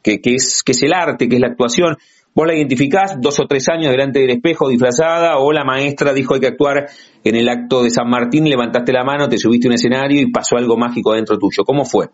que, 0.00 0.20
que, 0.20 0.36
es, 0.36 0.62
que 0.62 0.70
es 0.70 0.82
el 0.84 0.92
arte, 0.92 1.28
que 1.28 1.34
es 1.34 1.40
la 1.40 1.48
actuación. 1.48 1.96
Vos 2.34 2.46
la 2.48 2.54
identificás 2.54 3.20
dos 3.20 3.38
o 3.38 3.46
tres 3.46 3.68
años 3.68 3.92
delante 3.92 4.18
del 4.18 4.30
espejo 4.30 4.68
disfrazada 4.68 5.38
o 5.38 5.52
la 5.52 5.64
maestra 5.64 6.12
dijo 6.12 6.34
hay 6.34 6.40
que 6.40 6.48
actuar 6.48 6.86
en 7.22 7.36
el 7.36 7.48
acto 7.48 7.84
de 7.84 7.90
San 7.90 8.10
Martín, 8.10 8.48
levantaste 8.48 8.92
la 8.92 9.04
mano, 9.04 9.28
te 9.28 9.38
subiste 9.38 9.68
a 9.68 9.70
un 9.70 9.74
escenario 9.74 10.20
y 10.20 10.32
pasó 10.32 10.56
algo 10.56 10.76
mágico 10.76 11.12
dentro 11.12 11.38
tuyo. 11.38 11.64
¿Cómo 11.64 11.84
fue? 11.84 12.06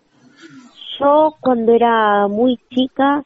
Yo 0.99 1.35
cuando 1.41 1.73
era 1.73 2.29
muy 2.29 2.59
chica 2.69 3.25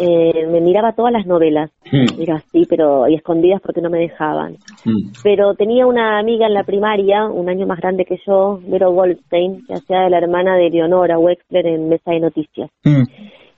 eh, 0.00 0.46
me 0.50 0.60
miraba 0.60 0.94
todas 0.94 1.12
las 1.12 1.26
novelas, 1.26 1.70
mm. 1.92 2.20
era 2.20 2.36
así, 2.36 2.66
pero 2.68 3.06
y 3.06 3.14
escondidas 3.14 3.60
porque 3.60 3.80
no 3.80 3.88
me 3.88 4.00
dejaban. 4.00 4.54
Mm. 4.84 5.12
Pero 5.22 5.54
tenía 5.54 5.86
una 5.86 6.18
amiga 6.18 6.46
en 6.46 6.54
la 6.54 6.64
primaria, 6.64 7.26
un 7.26 7.48
año 7.48 7.68
más 7.68 7.78
grande 7.78 8.04
que 8.04 8.18
yo, 8.26 8.58
Vero 8.66 8.90
Goldstein, 8.90 9.64
que 9.64 9.74
hacía 9.74 10.00
de 10.00 10.10
la 10.10 10.18
hermana 10.18 10.56
de 10.56 10.70
Leonora 10.70 11.20
Wexler 11.20 11.66
en 11.66 11.88
Mesa 11.88 12.10
de 12.10 12.20
Noticias. 12.20 12.70
Mm. 12.82 13.02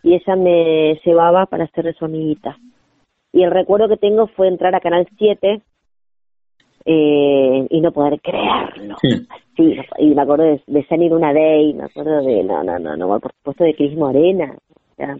Y 0.02 0.14
ella 0.16 0.36
me 0.36 1.00
llevaba 1.02 1.46
para 1.46 1.66
ser 1.68 1.94
su 1.96 2.04
amiguita. 2.04 2.58
Y 3.34 3.42
el 3.42 3.50
recuerdo 3.50 3.88
que 3.88 3.96
tengo 3.96 4.28
fue 4.28 4.46
entrar 4.46 4.76
a 4.76 4.80
Canal 4.80 5.08
7 5.18 5.60
eh, 6.86 7.66
y 7.68 7.80
no 7.80 7.90
poder 7.90 8.20
creerlo. 8.20 8.96
Sí. 9.56 9.76
y 9.98 10.14
me 10.14 10.22
acuerdo 10.22 10.44
de, 10.44 10.62
de 10.66 11.12
Una 11.12 11.32
Day, 11.32 11.74
me 11.74 11.84
acuerdo 11.84 12.22
de, 12.22 12.44
no, 12.44 12.62
no, 12.62 12.78
no, 12.78 12.96
no, 12.96 13.18
por 13.18 13.32
supuesto 13.32 13.64
de 13.64 13.74
Cris 13.74 13.96
Morena, 13.96 14.56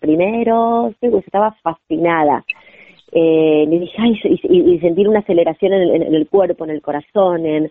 primero, 0.01 0.93
sí, 1.01 1.09
pues 1.11 1.25
estaba 1.25 1.57
fascinada. 1.61 2.45
Eh, 3.11 3.67
le 3.69 3.81
dije, 3.81 3.97
ay, 3.99 4.21
y, 4.25 4.79
sentir 4.79 5.09
una 5.09 5.21
aceleración 5.21 5.73
en 5.73 6.15
el, 6.15 6.29
cuerpo, 6.29 6.65
en 6.65 6.71
el 6.71 6.83
corazón, 6.83 7.47
en, 7.47 7.69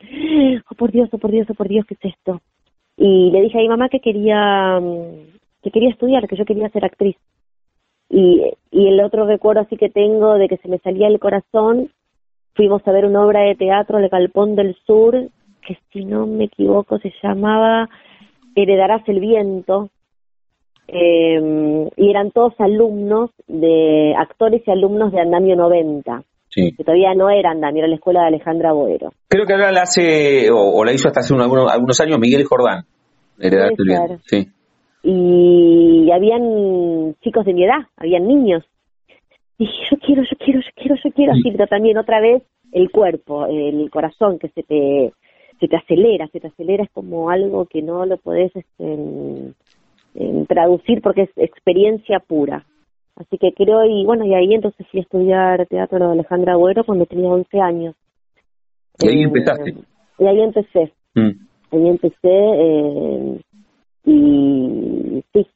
oh 0.70 0.76
por 0.76 0.92
Dios, 0.92 1.10
oh 1.14 1.18
por 1.18 1.32
Dios, 1.32 1.48
oh 1.50 1.54
por 1.54 1.70
Dios, 1.70 1.86
¿qué 1.86 1.96
es 1.96 2.14
esto? 2.14 2.42
Y 2.98 3.32
le 3.32 3.42
dije 3.42 3.58
a 3.58 3.62
mi 3.62 3.70
mamá 3.70 3.88
que 3.88 4.02
quería, 4.02 4.80
que 5.62 5.72
quería 5.72 5.90
estudiar, 5.90 6.28
que 6.28 6.36
yo 6.36 6.44
quería 6.44 6.70
ser 6.70 6.84
actriz. 6.84 7.16
Y, 8.16 8.44
y 8.70 8.90
el 8.90 9.00
otro 9.02 9.26
recuerdo 9.26 9.62
así 9.62 9.76
que 9.76 9.90
tengo 9.90 10.36
de 10.36 10.48
que 10.48 10.58
se 10.58 10.68
me 10.68 10.78
salía 10.78 11.08
el 11.08 11.20
corazón, 11.20 11.90
fuimos 12.54 12.88
a 12.88 12.92
ver 12.92 13.06
una 13.06 13.26
obra 13.26 13.42
de 13.42 13.56
teatro 13.56 13.98
de 13.98 14.08
Galpón 14.08 14.56
del 14.56 14.76
Sur, 14.86 15.30
que 15.66 15.80
si 15.92 16.06
no 16.06 16.28
me 16.28 16.44
equivoco 16.44 17.00
se 17.00 17.12
llamaba 17.24 17.90
Heredarás 18.56 19.02
el 19.08 19.20
viento, 19.20 19.90
eh, 20.88 21.90
y 21.98 22.10
eran 22.10 22.30
todos 22.30 22.54
alumnos 22.60 23.32
de 23.48 24.14
actores 24.16 24.62
y 24.68 24.70
alumnos 24.70 25.12
de 25.12 25.22
Andamio 25.22 25.56
90. 25.56 26.24
Que 26.56 26.84
todavía 26.84 27.16
no 27.16 27.32
era 27.32 27.50
Andamio, 27.50 27.80
era 27.80 27.88
la 27.88 27.96
escuela 27.96 28.22
de 28.22 28.28
Alejandra 28.28 28.74
Boero. 28.74 29.12
Creo 29.28 29.48
que 29.48 29.54
ahora 29.54 29.72
la 29.72 29.82
hace, 29.82 30.52
o, 30.52 30.86
la 30.86 30.94
hizo 30.94 31.08
hasta 31.08 31.22
hace 31.22 31.34
algunos, 31.34 32.00
años, 32.00 32.20
Miguel 32.20 32.46
Jordán. 32.46 32.84
Sí. 34.22 34.46
Y 35.04 36.10
habían 36.12 37.16
chicos 37.22 37.46
de 37.46 37.54
mi 37.54 37.66
edad, 37.66 37.88
habían 37.98 38.26
niños. 38.28 38.64
Y 39.58 39.66
yo 39.90 39.98
quiero, 39.98 40.24
yo 40.24 40.38
quiero, 40.38 40.62
yo 40.62 40.70
quiero, 40.76 40.96
yo 41.04 41.12
quiero, 41.12 41.34
así, 41.34 41.52
pero 41.52 41.68
también 41.68 41.98
otra 41.98 42.20
vez 42.22 42.44
el 42.72 42.90
cuerpo, 42.90 43.46
el 43.46 43.90
corazón 43.92 44.40
que 44.40 44.50
se 44.50 44.64
te, 44.64 45.14
se 45.60 45.68
te 45.68 45.76
acelera, 45.76 46.28
se 46.30 46.40
te 46.40 46.48
acelera, 46.48 46.84
es 46.84 46.92
como 46.92 47.30
algo 47.30 47.66
que 47.66 47.82
no 47.82 48.06
lo 48.06 48.18
podés 48.18 48.52
este, 48.56 49.54
traducir 50.48 51.02
porque 51.02 51.24
es 51.24 51.30
experiencia 51.36 52.20
pura. 52.20 52.66
Así 53.16 53.38
que 53.38 53.54
creo, 53.54 53.86
y 53.86 54.06
bueno, 54.06 54.26
y 54.26 54.34
ahí 54.34 54.54
entonces 54.54 54.88
fui 54.90 55.00
a 55.00 55.04
estudiar 55.04 55.68
teatro 55.68 56.00
de 56.00 56.14
Alejandra 56.14 56.54
Agüero 56.54 56.84
cuando 56.84 57.06
tenía 57.06 57.30
11 57.30 57.60
años. 57.60 57.96
Y 59.00 59.08
ahí 59.08 59.24
empezaste. 59.24 59.70
Eh, 59.70 59.76
y 60.20 60.26
ahí 60.26 60.42
empecé. 60.42 60.94
Mm. 61.14 61.32
Ahí 61.72 61.88
empecé 61.90 62.18
eh, 62.24 63.40
y 64.06 65.24
sí, 65.34 65.48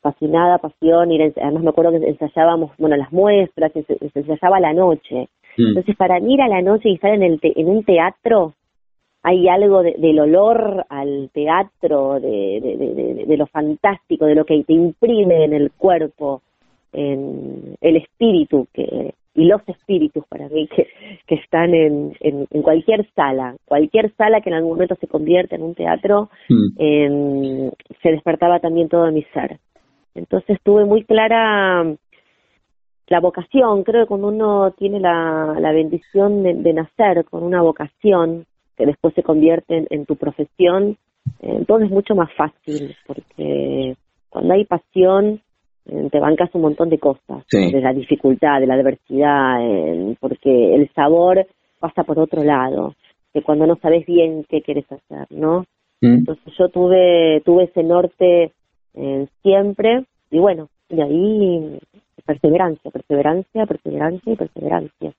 fascinada, 0.00 0.58
pasión, 0.58 1.12
y 1.12 1.22
además 1.22 1.62
me 1.62 1.70
acuerdo 1.70 1.92
que 1.92 2.08
ensayábamos, 2.08 2.72
bueno, 2.78 2.96
las 2.96 3.12
muestras, 3.12 3.72
se, 3.72 3.84
ensayaba 4.14 4.60
la 4.60 4.72
noche. 4.72 5.28
Mm. 5.56 5.68
Entonces, 5.68 5.96
para 5.96 6.18
mí 6.20 6.34
ir 6.34 6.42
a 6.42 6.48
la 6.48 6.62
noche 6.62 6.88
y 6.88 6.94
estar 6.94 7.14
en, 7.14 7.22
el 7.22 7.38
en 7.42 7.68
un 7.68 7.84
teatro 7.84 8.54
hay 9.24 9.48
algo 9.48 9.82
del 9.82 10.18
olor 10.18 10.84
al 10.88 11.30
teatro, 11.32 12.18
de, 12.18 13.24
de, 13.24 13.36
lo 13.36 13.46
fantástico, 13.46 14.26
de 14.26 14.34
lo 14.34 14.44
que 14.44 14.64
te 14.64 14.72
imprime 14.72 15.44
en 15.44 15.52
el 15.52 15.70
cuerpo, 15.70 16.42
en 16.92 17.76
el 17.80 17.96
espíritu 17.96 18.66
que 18.72 19.14
y 19.34 19.44
los 19.44 19.62
espíritus 19.66 20.24
para 20.28 20.48
mí 20.48 20.68
que, 20.68 20.88
que 21.26 21.36
están 21.36 21.74
en, 21.74 22.14
en, 22.20 22.46
cualquier 22.62 23.08
sala, 23.14 23.56
cualquier 23.64 24.12
sala 24.16 24.40
que 24.40 24.50
en 24.50 24.56
algún 24.56 24.72
momento 24.72 24.96
se 24.96 25.08
convierte 25.08 25.56
en 25.56 25.62
un 25.62 25.74
teatro, 25.74 26.28
mm. 26.48 27.68
se 28.02 28.10
despertaba 28.10 28.60
también 28.60 28.88
todo 28.88 29.10
mi 29.10 29.22
ser. 29.32 29.58
Entonces 30.14 30.58
tuve 30.62 30.84
muy 30.84 31.04
clara 31.04 31.84
la 33.08 33.20
vocación, 33.20 33.84
creo 33.84 34.04
que 34.04 34.08
cuando 34.08 34.28
uno 34.28 34.70
tiene 34.72 35.00
la, 35.00 35.56
la 35.58 35.72
bendición 35.72 36.42
de 36.42 36.72
nacer 36.72 37.24
con 37.24 37.42
una 37.42 37.62
vocación, 37.62 38.46
que 38.76 38.86
después 38.86 39.14
se 39.14 39.22
convierten 39.22 39.86
en 39.90 40.06
tu 40.06 40.16
profesión, 40.16 40.96
entonces 41.40 41.88
es 41.88 41.92
mucho 41.92 42.14
más 42.14 42.32
fácil, 42.34 42.96
porque 43.06 43.96
cuando 44.28 44.54
hay 44.54 44.64
pasión 44.64 45.40
te 45.84 46.20
bancas 46.20 46.50
un 46.54 46.62
montón 46.62 46.88
de 46.88 46.98
cosas, 46.98 47.44
de 47.50 47.80
la 47.80 47.92
dificultad, 47.92 48.60
de 48.60 48.66
la 48.66 48.74
adversidad, 48.74 49.58
porque 50.20 50.74
el 50.74 50.88
sabor 50.94 51.46
pasa 51.80 52.04
por 52.04 52.18
otro 52.18 52.44
lado, 52.44 52.94
que 53.32 53.42
cuando 53.42 53.66
no 53.66 53.76
sabes 53.76 54.06
bien 54.06 54.44
qué 54.48 54.62
quieres 54.62 54.84
hacer, 54.90 55.26
¿no? 55.30 55.64
Mm. 56.00 56.18
Entonces 56.18 56.52
yo 56.58 56.68
tuve, 56.68 57.42
tuve 57.44 57.64
ese 57.64 57.82
norte 57.82 58.52
eh, 58.94 59.26
siempre, 59.42 60.04
y 60.30 60.38
bueno, 60.38 60.68
y 60.88 61.00
ahí 61.00 61.78
perseverancia, 62.24 62.90
perseverancia, 62.90 63.66
perseverancia 63.66 64.32
y 64.32 64.36
perseverancia. 64.36 65.12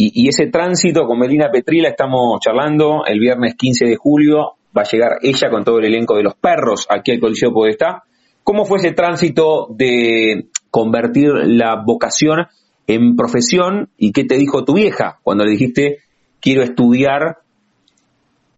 Y, 0.00 0.28
ese 0.28 0.46
tránsito 0.46 1.06
con 1.06 1.18
Melina 1.18 1.50
Petrila 1.50 1.88
estamos 1.88 2.38
charlando 2.40 3.04
el 3.04 3.18
viernes 3.18 3.56
15 3.56 3.84
de 3.86 3.96
julio. 3.96 4.52
Va 4.76 4.82
a 4.82 4.88
llegar 4.90 5.18
ella 5.22 5.50
con 5.50 5.64
todo 5.64 5.80
el 5.80 5.86
elenco 5.86 6.16
de 6.16 6.22
los 6.22 6.34
perros 6.36 6.86
aquí 6.88 7.10
al 7.10 7.18
Coliseo 7.18 7.52
Podestá. 7.52 8.04
¿Cómo 8.48 8.64
fue 8.64 8.78
ese 8.78 8.92
tránsito 8.92 9.66
de 9.68 10.46
convertir 10.70 11.28
la 11.34 11.82
vocación 11.84 12.46
en 12.86 13.14
profesión 13.14 13.90
y 13.98 14.12
qué 14.12 14.24
te 14.24 14.38
dijo 14.38 14.64
tu 14.64 14.72
vieja 14.72 15.18
cuando 15.22 15.44
le 15.44 15.50
dijiste 15.50 15.98
quiero 16.40 16.62
estudiar 16.62 17.40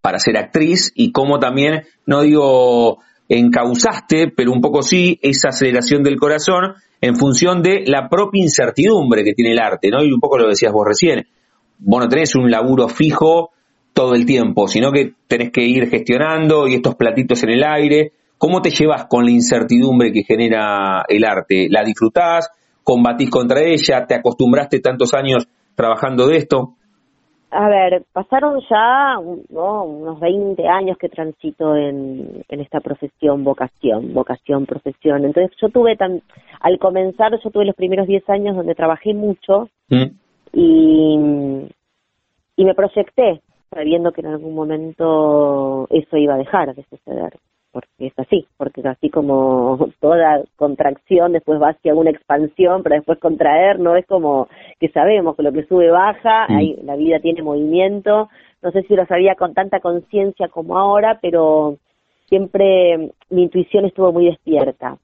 para 0.01 0.21
ser 0.21 0.37
actriz 0.37 0.93
y 0.95 1.11
cómo 1.11 1.41
también, 1.41 1.89
no 2.07 2.23
digo 2.23 2.99
encausaste, 3.29 4.29
pero 4.29 4.53
un 4.53 4.61
poco 4.61 4.83
sí, 4.83 5.19
esa 5.23 5.49
aceleración 5.49 6.05
del 6.05 6.21
corazón 6.21 6.75
en 7.01 7.17
función 7.17 7.61
de 7.61 7.83
la 7.85 8.09
propia 8.09 8.45
incertidumbre 8.45 9.25
que 9.25 9.35
tiene 9.35 9.55
el 9.55 9.59
arte, 9.59 9.91
¿no? 9.91 10.05
Y 10.05 10.13
un 10.13 10.21
poco 10.21 10.39
lo 10.39 10.49
decías 10.49 10.73
vos 10.73 10.87
recién. 10.87 11.27
Vos 11.81 12.01
no 12.01 12.09
tenés 12.09 12.37
un 12.37 12.49
laburo 12.49 12.87
fijo 12.89 13.51
todo 13.93 14.15
el 14.15 14.25
tiempo, 14.25 14.69
sino 14.69 14.93
que 14.93 15.15
tenés 15.27 15.51
que 15.51 15.65
ir 15.65 15.89
gestionando 15.89 16.69
y 16.69 16.75
estos 16.75 16.95
platitos 16.95 17.43
en 17.43 17.51
el 17.51 17.65
aire. 17.65 18.13
¿Cómo 18.41 18.63
te 18.63 18.71
llevas 18.71 19.05
con 19.05 19.27
la 19.27 19.33
incertidumbre 19.33 20.13
que 20.13 20.23
genera 20.23 21.05
el 21.07 21.25
arte? 21.25 21.67
¿La 21.69 21.85
disfrutás? 21.85 22.49
¿Combatís 22.83 23.29
contra 23.29 23.61
ella? 23.61 24.07
¿Te 24.09 24.15
acostumbraste 24.15 24.81
tantos 24.81 25.13
años 25.13 25.47
trabajando 25.75 26.27
de 26.27 26.39
esto? 26.39 26.77
a 27.53 27.69
ver, 27.69 28.05
pasaron 28.13 28.61
ya 28.71 29.19
unos 29.19 30.21
20 30.21 30.69
años 30.69 30.97
que 30.97 31.09
transito 31.09 31.75
en, 31.75 32.45
en 32.49 32.61
esta 32.61 32.81
profesión, 32.81 33.43
vocación, 33.43 34.15
vocación, 34.15 34.67
profesión. 34.67 35.25
Entonces 35.25 35.55
yo 35.61 35.69
tuve, 35.69 35.97
tan, 35.97 36.23
al 36.61 36.79
comenzar, 36.79 37.33
yo 37.43 37.51
tuve 37.51 37.65
los 37.65 37.75
primeros 37.75 38.07
10 38.07 38.31
años 38.31 38.57
donde 38.57 38.77
trabajé 38.77 39.15
mucho 39.15 39.69
mm. 39.89 40.05
y, 40.53 41.69
y 42.57 42.65
me 42.65 42.75
proyecté 42.75 43.43
sabiendo 43.69 44.13
que 44.13 44.21
en 44.21 44.29
algún 44.29 44.55
momento 44.55 45.89
eso 45.91 46.17
iba 46.17 46.35
a 46.35 46.39
dejar 46.39 46.75
de 46.75 46.85
suceder 46.85 47.35
porque 47.73 47.89
es 47.99 48.19
así, 48.19 48.47
porque 48.57 48.83
así 48.87 49.11
como 49.11 49.89
toda 50.01 50.43
contracción 50.57 51.33
después 51.33 51.61
va 51.61 51.71
hacia 51.71 51.95
una 51.95 52.11
expansión, 52.11 52.83
pero 52.83 52.97
después 52.97 53.19
contraer, 53.19 53.79
no 53.79 53.97
es 53.97 54.07
como 54.07 54.49
que 54.79 54.89
sabemos 54.89 55.37
que 55.37 55.43
lo 55.43 55.53
que 55.53 55.67
sube 55.67 55.91
baja, 55.91 56.47
mm. 56.49 56.85
la 56.85 56.97
vida 56.97 57.21
tiene 57.21 57.43
movimiento, 57.43 58.29
no 58.63 58.71
sé 58.73 58.83
si 58.83 58.95
lo 58.95 59.07
sabía 59.07 59.35
con 59.37 59.55
tanta 59.55 59.81
conciencia 59.81 60.49
como 60.49 60.79
ahora, 60.79 61.19
pero 61.23 61.77
siempre 62.27 63.13
mi 63.31 63.43
intuición 63.43 63.85
estuvo 63.85 64.13
muy 64.13 64.27
despierta. 64.27 64.97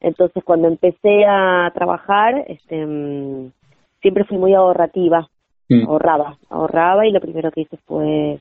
Entonces 0.00 0.42
cuando 0.44 0.68
empecé 0.68 1.24
a 1.26 1.70
trabajar, 1.74 2.44
este, 2.48 2.84
mm, 2.86 3.52
siempre 4.00 4.24
fui 4.24 4.38
muy 4.38 4.54
ahorrativa, 4.54 5.28
mm. 5.68 5.86
ahorraba, 5.86 6.38
ahorraba 6.48 7.06
y 7.06 7.12
lo 7.12 7.20
primero 7.20 7.50
que 7.50 7.62
hice 7.62 7.76
fue 7.86 8.40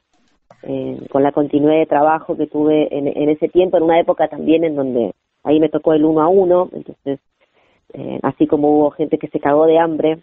eh, 0.63 0.97
con 1.09 1.23
la 1.23 1.31
continuidad 1.31 1.79
de 1.79 1.85
trabajo 1.85 2.35
que 2.35 2.47
tuve 2.47 2.95
en, 2.95 3.07
en, 3.07 3.29
ese 3.29 3.47
tiempo, 3.47 3.77
en 3.77 3.83
una 3.83 3.99
época 3.99 4.27
también 4.27 4.63
en 4.63 4.75
donde 4.75 5.13
ahí 5.43 5.59
me 5.59 5.69
tocó 5.69 5.93
el 5.93 6.03
uno 6.03 6.21
a 6.21 6.27
uno, 6.27 6.69
entonces, 6.73 7.19
eh, 7.93 8.19
así 8.23 8.45
como 8.45 8.69
hubo 8.69 8.91
gente 8.91 9.17
que 9.17 9.27
se 9.29 9.39
cagó 9.39 9.65
de 9.65 9.79
hambre, 9.79 10.19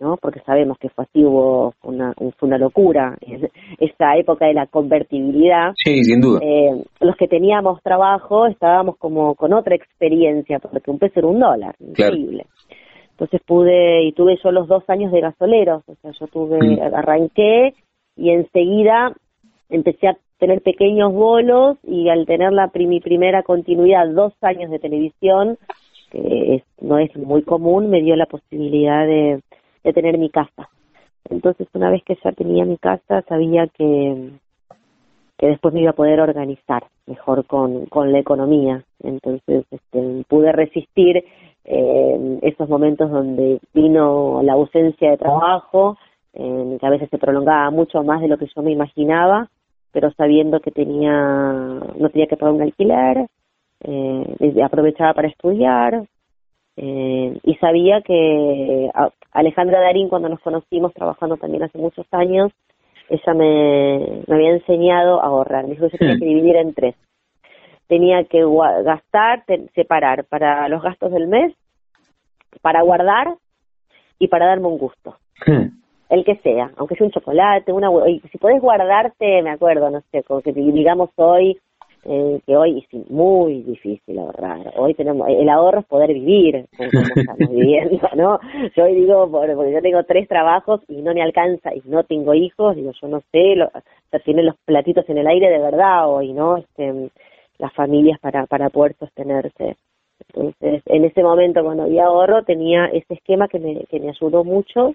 ¿no? 0.00 0.16
Porque 0.16 0.40
sabemos 0.40 0.78
que 0.78 0.90
fue 0.90 1.04
así, 1.04 1.24
hubo 1.24 1.74
una, 1.82 2.14
fue 2.14 2.46
una 2.46 2.58
locura 2.58 3.16
esa 3.78 4.16
época 4.16 4.46
de 4.46 4.54
la 4.54 4.66
convertibilidad. 4.66 5.72
Sí, 5.82 6.04
sin 6.04 6.20
duda. 6.20 6.40
Eh, 6.42 6.84
los 7.00 7.16
que 7.16 7.26
teníamos 7.26 7.82
trabajo 7.82 8.46
estábamos 8.46 8.96
como 8.98 9.34
con 9.34 9.52
otra 9.52 9.74
experiencia, 9.74 10.58
porque 10.58 10.90
un 10.90 10.98
peso 10.98 11.20
era 11.20 11.28
un 11.28 11.40
dólar, 11.40 11.74
increíble. 11.80 12.46
Entonces 13.10 13.40
pude, 13.44 14.04
y 14.04 14.12
tuve 14.12 14.38
yo 14.42 14.52
los 14.52 14.68
dos 14.68 14.88
años 14.88 15.10
de 15.10 15.20
gasoleros, 15.20 15.82
o 15.88 15.94
sea, 15.96 16.12
yo 16.12 16.28
tuve, 16.28 16.58
mm. 16.58 16.94
arranqué 16.94 17.74
y 18.16 18.30
enseguida 18.30 19.12
empecé 19.68 20.08
a 20.08 20.16
tener 20.38 20.62
pequeños 20.62 21.12
bolos 21.12 21.76
y 21.82 22.08
al 22.08 22.26
tener 22.26 22.52
la 22.52 22.70
mi 22.74 23.00
primera 23.00 23.42
continuidad, 23.42 24.08
dos 24.08 24.32
años 24.40 24.70
de 24.70 24.78
televisión, 24.78 25.58
que 26.10 26.62
no 26.80 26.98
es 26.98 27.14
muy 27.16 27.42
común, 27.42 27.90
me 27.90 28.00
dio 28.00 28.16
la 28.16 28.26
posibilidad 28.26 29.06
de, 29.06 29.42
tener 29.94 30.18
mi 30.18 30.28
casa. 30.28 30.68
Entonces, 31.30 31.66
una 31.72 31.90
vez 31.90 32.02
que 32.04 32.18
ya 32.22 32.30
tenía 32.32 32.66
mi 32.66 32.76
casa, 32.76 33.22
sabía 33.22 33.66
que, 33.68 34.32
que 35.38 35.46
después 35.46 35.72
me 35.72 35.80
iba 35.80 35.90
a 35.90 35.94
poder 35.94 36.20
organizar 36.20 36.84
mejor 37.06 37.46
con, 37.46 37.86
con 37.86 38.12
la 38.12 38.18
economía. 38.18 38.84
Entonces, 39.02 39.64
este, 39.70 40.24
pude 40.28 40.52
resistir 40.52 41.24
eh, 41.64 42.38
esos 42.42 42.68
momentos 42.68 43.10
donde 43.10 43.60
vino 43.72 44.42
la 44.42 44.52
ausencia 44.54 45.10
de 45.10 45.16
trabajo, 45.16 45.96
eh, 46.34 46.76
que 46.78 46.86
a 46.86 46.90
veces 46.90 47.08
se 47.10 47.18
prolongaba 47.18 47.70
mucho 47.70 48.02
más 48.02 48.20
de 48.20 48.28
lo 48.28 48.36
que 48.36 48.46
yo 48.54 48.62
me 48.62 48.72
imaginaba, 48.72 49.48
pero 49.98 50.12
sabiendo 50.12 50.60
que 50.60 50.70
tenía 50.70 51.10
no 51.10 52.08
tenía 52.10 52.28
que 52.28 52.36
pagar 52.36 52.54
un 52.54 52.62
alquiler, 52.62 53.26
eh, 53.82 54.62
aprovechaba 54.62 55.12
para 55.12 55.26
estudiar 55.26 56.04
eh, 56.76 57.36
y 57.42 57.54
sabía 57.56 58.00
que 58.02 58.88
Alejandra 59.32 59.80
Darín 59.80 60.08
cuando 60.08 60.28
nos 60.28 60.38
conocimos 60.38 60.94
trabajando 60.94 61.36
también 61.36 61.64
hace 61.64 61.78
muchos 61.78 62.06
años, 62.12 62.52
ella 63.08 63.34
me, 63.34 64.22
me 64.28 64.34
había 64.36 64.50
enseñado 64.50 65.20
a 65.20 65.26
ahorrar, 65.26 65.64
me 65.64 65.70
dijo 65.70 65.86
que 65.86 65.94
yo 65.94 65.98
tenía 65.98 66.18
que 66.20 66.24
dividir 66.24 66.54
en 66.54 66.74
tres. 66.74 66.94
Tenía 67.88 68.22
que 68.22 68.44
gastar, 68.84 69.42
separar 69.74 70.26
para 70.26 70.68
los 70.68 70.80
gastos 70.80 71.10
del 71.10 71.26
mes, 71.26 71.52
para 72.62 72.82
guardar 72.82 73.34
y 74.20 74.28
para 74.28 74.46
darme 74.46 74.68
un 74.68 74.78
gusto 74.78 75.16
el 76.08 76.24
que 76.24 76.36
sea, 76.36 76.70
aunque 76.76 76.96
sea 76.96 77.06
un 77.06 77.12
chocolate, 77.12 77.72
una 77.72 77.90
si 78.30 78.38
podés 78.38 78.60
guardarte, 78.60 79.42
me 79.42 79.50
acuerdo, 79.50 79.90
no 79.90 80.00
sé, 80.10 80.22
como 80.22 80.40
que 80.40 80.52
digamos 80.52 81.10
hoy, 81.16 81.58
eh, 82.04 82.40
que 82.46 82.56
hoy 82.56 82.78
es 82.78 83.10
muy 83.10 83.62
difícil 83.62 84.18
ahorrar. 84.18 84.72
Hoy 84.76 84.94
tenemos, 84.94 85.28
el 85.28 85.48
ahorro 85.48 85.80
es 85.80 85.86
poder 85.86 86.14
vivir, 86.14 86.66
como 86.76 86.88
estamos 87.14 87.50
viviendo, 87.50 88.08
¿no? 88.16 88.38
Yo 88.74 88.84
hoy 88.84 88.94
digo, 88.94 89.30
porque 89.30 89.72
yo 89.72 89.82
tengo 89.82 90.02
tres 90.04 90.26
trabajos 90.28 90.80
y 90.88 91.02
no 91.02 91.12
me 91.12 91.22
alcanza 91.22 91.74
y 91.74 91.82
no 91.84 92.04
tengo 92.04 92.32
hijos, 92.32 92.76
digo, 92.76 92.92
yo 93.00 93.08
no 93.08 93.20
sé, 93.30 93.56
lo, 93.56 93.70
tienen 94.24 94.46
los 94.46 94.56
platitos 94.64 95.06
en 95.10 95.18
el 95.18 95.26
aire 95.26 95.50
de 95.50 95.58
verdad 95.58 96.08
hoy, 96.08 96.32
¿no? 96.32 96.56
Este, 96.56 97.10
las 97.58 97.74
familias 97.74 98.18
para, 98.20 98.46
para 98.46 98.70
poder 98.70 98.94
sostenerse. 98.94 99.76
Entonces, 100.28 100.82
en 100.86 101.04
ese 101.04 101.22
momento 101.22 101.62
cuando 101.62 101.84
había 101.84 102.06
ahorro 102.06 102.42
tenía 102.44 102.86
ese 102.86 103.14
esquema 103.14 103.48
que 103.48 103.58
me, 103.58 103.84
que 103.90 104.00
me 104.00 104.10
ayudó 104.10 104.44
mucho 104.44 104.94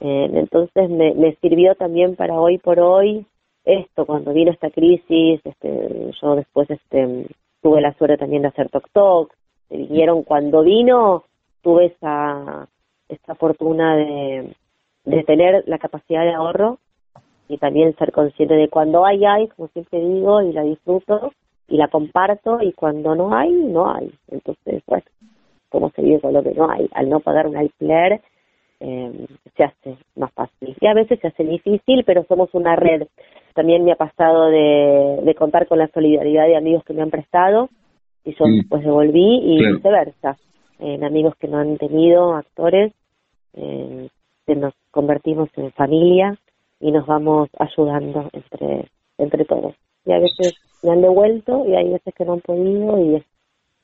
eh, 0.00 0.30
entonces 0.32 0.90
me, 0.90 1.14
me, 1.14 1.34
sirvió 1.36 1.74
también 1.74 2.16
para 2.16 2.38
hoy 2.38 2.58
por 2.58 2.78
hoy 2.80 3.26
esto, 3.64 4.06
cuando 4.06 4.32
vino 4.32 4.52
esta 4.52 4.70
crisis, 4.70 5.40
este, 5.44 6.12
yo 6.22 6.36
después 6.36 6.70
este, 6.70 7.26
tuve 7.62 7.80
la 7.80 7.92
suerte 7.94 8.16
también 8.16 8.42
de 8.42 8.48
hacer 8.48 8.68
Tok 8.68 8.88
Tok, 8.92 9.32
vinieron 9.70 10.22
cuando 10.22 10.62
vino, 10.62 11.24
tuve 11.62 11.86
esa, 11.86 12.68
esta 13.08 13.34
fortuna 13.34 13.96
de, 13.96 14.54
de 15.04 15.24
tener 15.24 15.64
la 15.66 15.78
capacidad 15.78 16.22
de 16.22 16.34
ahorro 16.34 16.78
y 17.48 17.58
también 17.58 17.96
ser 17.96 18.12
consciente 18.12 18.54
de 18.54 18.68
cuando 18.68 19.04
hay, 19.04 19.24
hay, 19.24 19.48
como 19.48 19.68
siempre 19.68 20.00
digo, 20.00 20.42
y 20.42 20.52
la 20.52 20.62
disfruto 20.62 21.32
y 21.68 21.76
la 21.76 21.88
comparto 21.88 22.60
y 22.60 22.72
cuando 22.72 23.14
no 23.14 23.34
hay, 23.34 23.50
no 23.50 23.90
hay. 23.90 24.12
Entonces, 24.28 24.82
bueno, 24.86 25.04
¿cómo 25.70 25.90
se 25.90 26.02
vive 26.02 26.20
con 26.20 26.32
lo 26.32 26.42
que 26.42 26.54
no 26.54 26.70
hay? 26.70 26.88
Al 26.92 27.08
no 27.08 27.20
pagar 27.20 27.46
un 27.46 27.56
alquiler, 27.56 28.20
eh, 28.80 29.26
se 29.56 29.64
hace 29.64 29.96
más 30.16 30.32
fácil. 30.32 30.76
Y 30.80 30.86
a 30.86 30.94
veces 30.94 31.18
se 31.20 31.28
hace 31.28 31.44
difícil, 31.44 32.04
pero 32.04 32.24
somos 32.24 32.50
una 32.52 32.76
red. 32.76 33.06
También 33.54 33.84
me 33.84 33.92
ha 33.92 33.96
pasado 33.96 34.46
de, 34.50 35.34
contar 35.38 35.66
con 35.66 35.78
la 35.78 35.88
solidaridad 35.88 36.46
de 36.46 36.56
amigos 36.56 36.84
que 36.84 36.92
me 36.92 37.02
han 37.02 37.10
prestado 37.10 37.68
y 38.24 38.34
yo 38.34 38.46
mm. 38.46 38.56
después 38.56 38.82
devolví 38.82 39.40
y 39.42 39.72
viceversa. 39.72 40.36
En 40.78 41.04
amigos 41.04 41.34
que 41.36 41.48
no 41.48 41.58
han 41.58 41.78
tenido, 41.78 42.34
actores, 42.34 42.92
eh, 43.54 44.08
nos 44.46 44.74
convertimos 44.90 45.48
en 45.56 45.72
familia 45.72 46.38
y 46.80 46.92
nos 46.92 47.06
vamos 47.06 47.48
ayudando 47.58 48.28
entre, 48.32 48.88
entre 49.18 49.44
todos. 49.46 49.74
Y 50.04 50.12
a 50.12 50.18
veces 50.18 50.54
me 50.82 50.92
han 50.92 51.00
devuelto 51.00 51.64
y 51.66 51.74
hay 51.74 51.90
veces 51.90 52.14
que 52.14 52.24
no 52.24 52.34
han 52.34 52.40
podido 52.40 53.00
y 53.00 53.16
es 53.16 53.24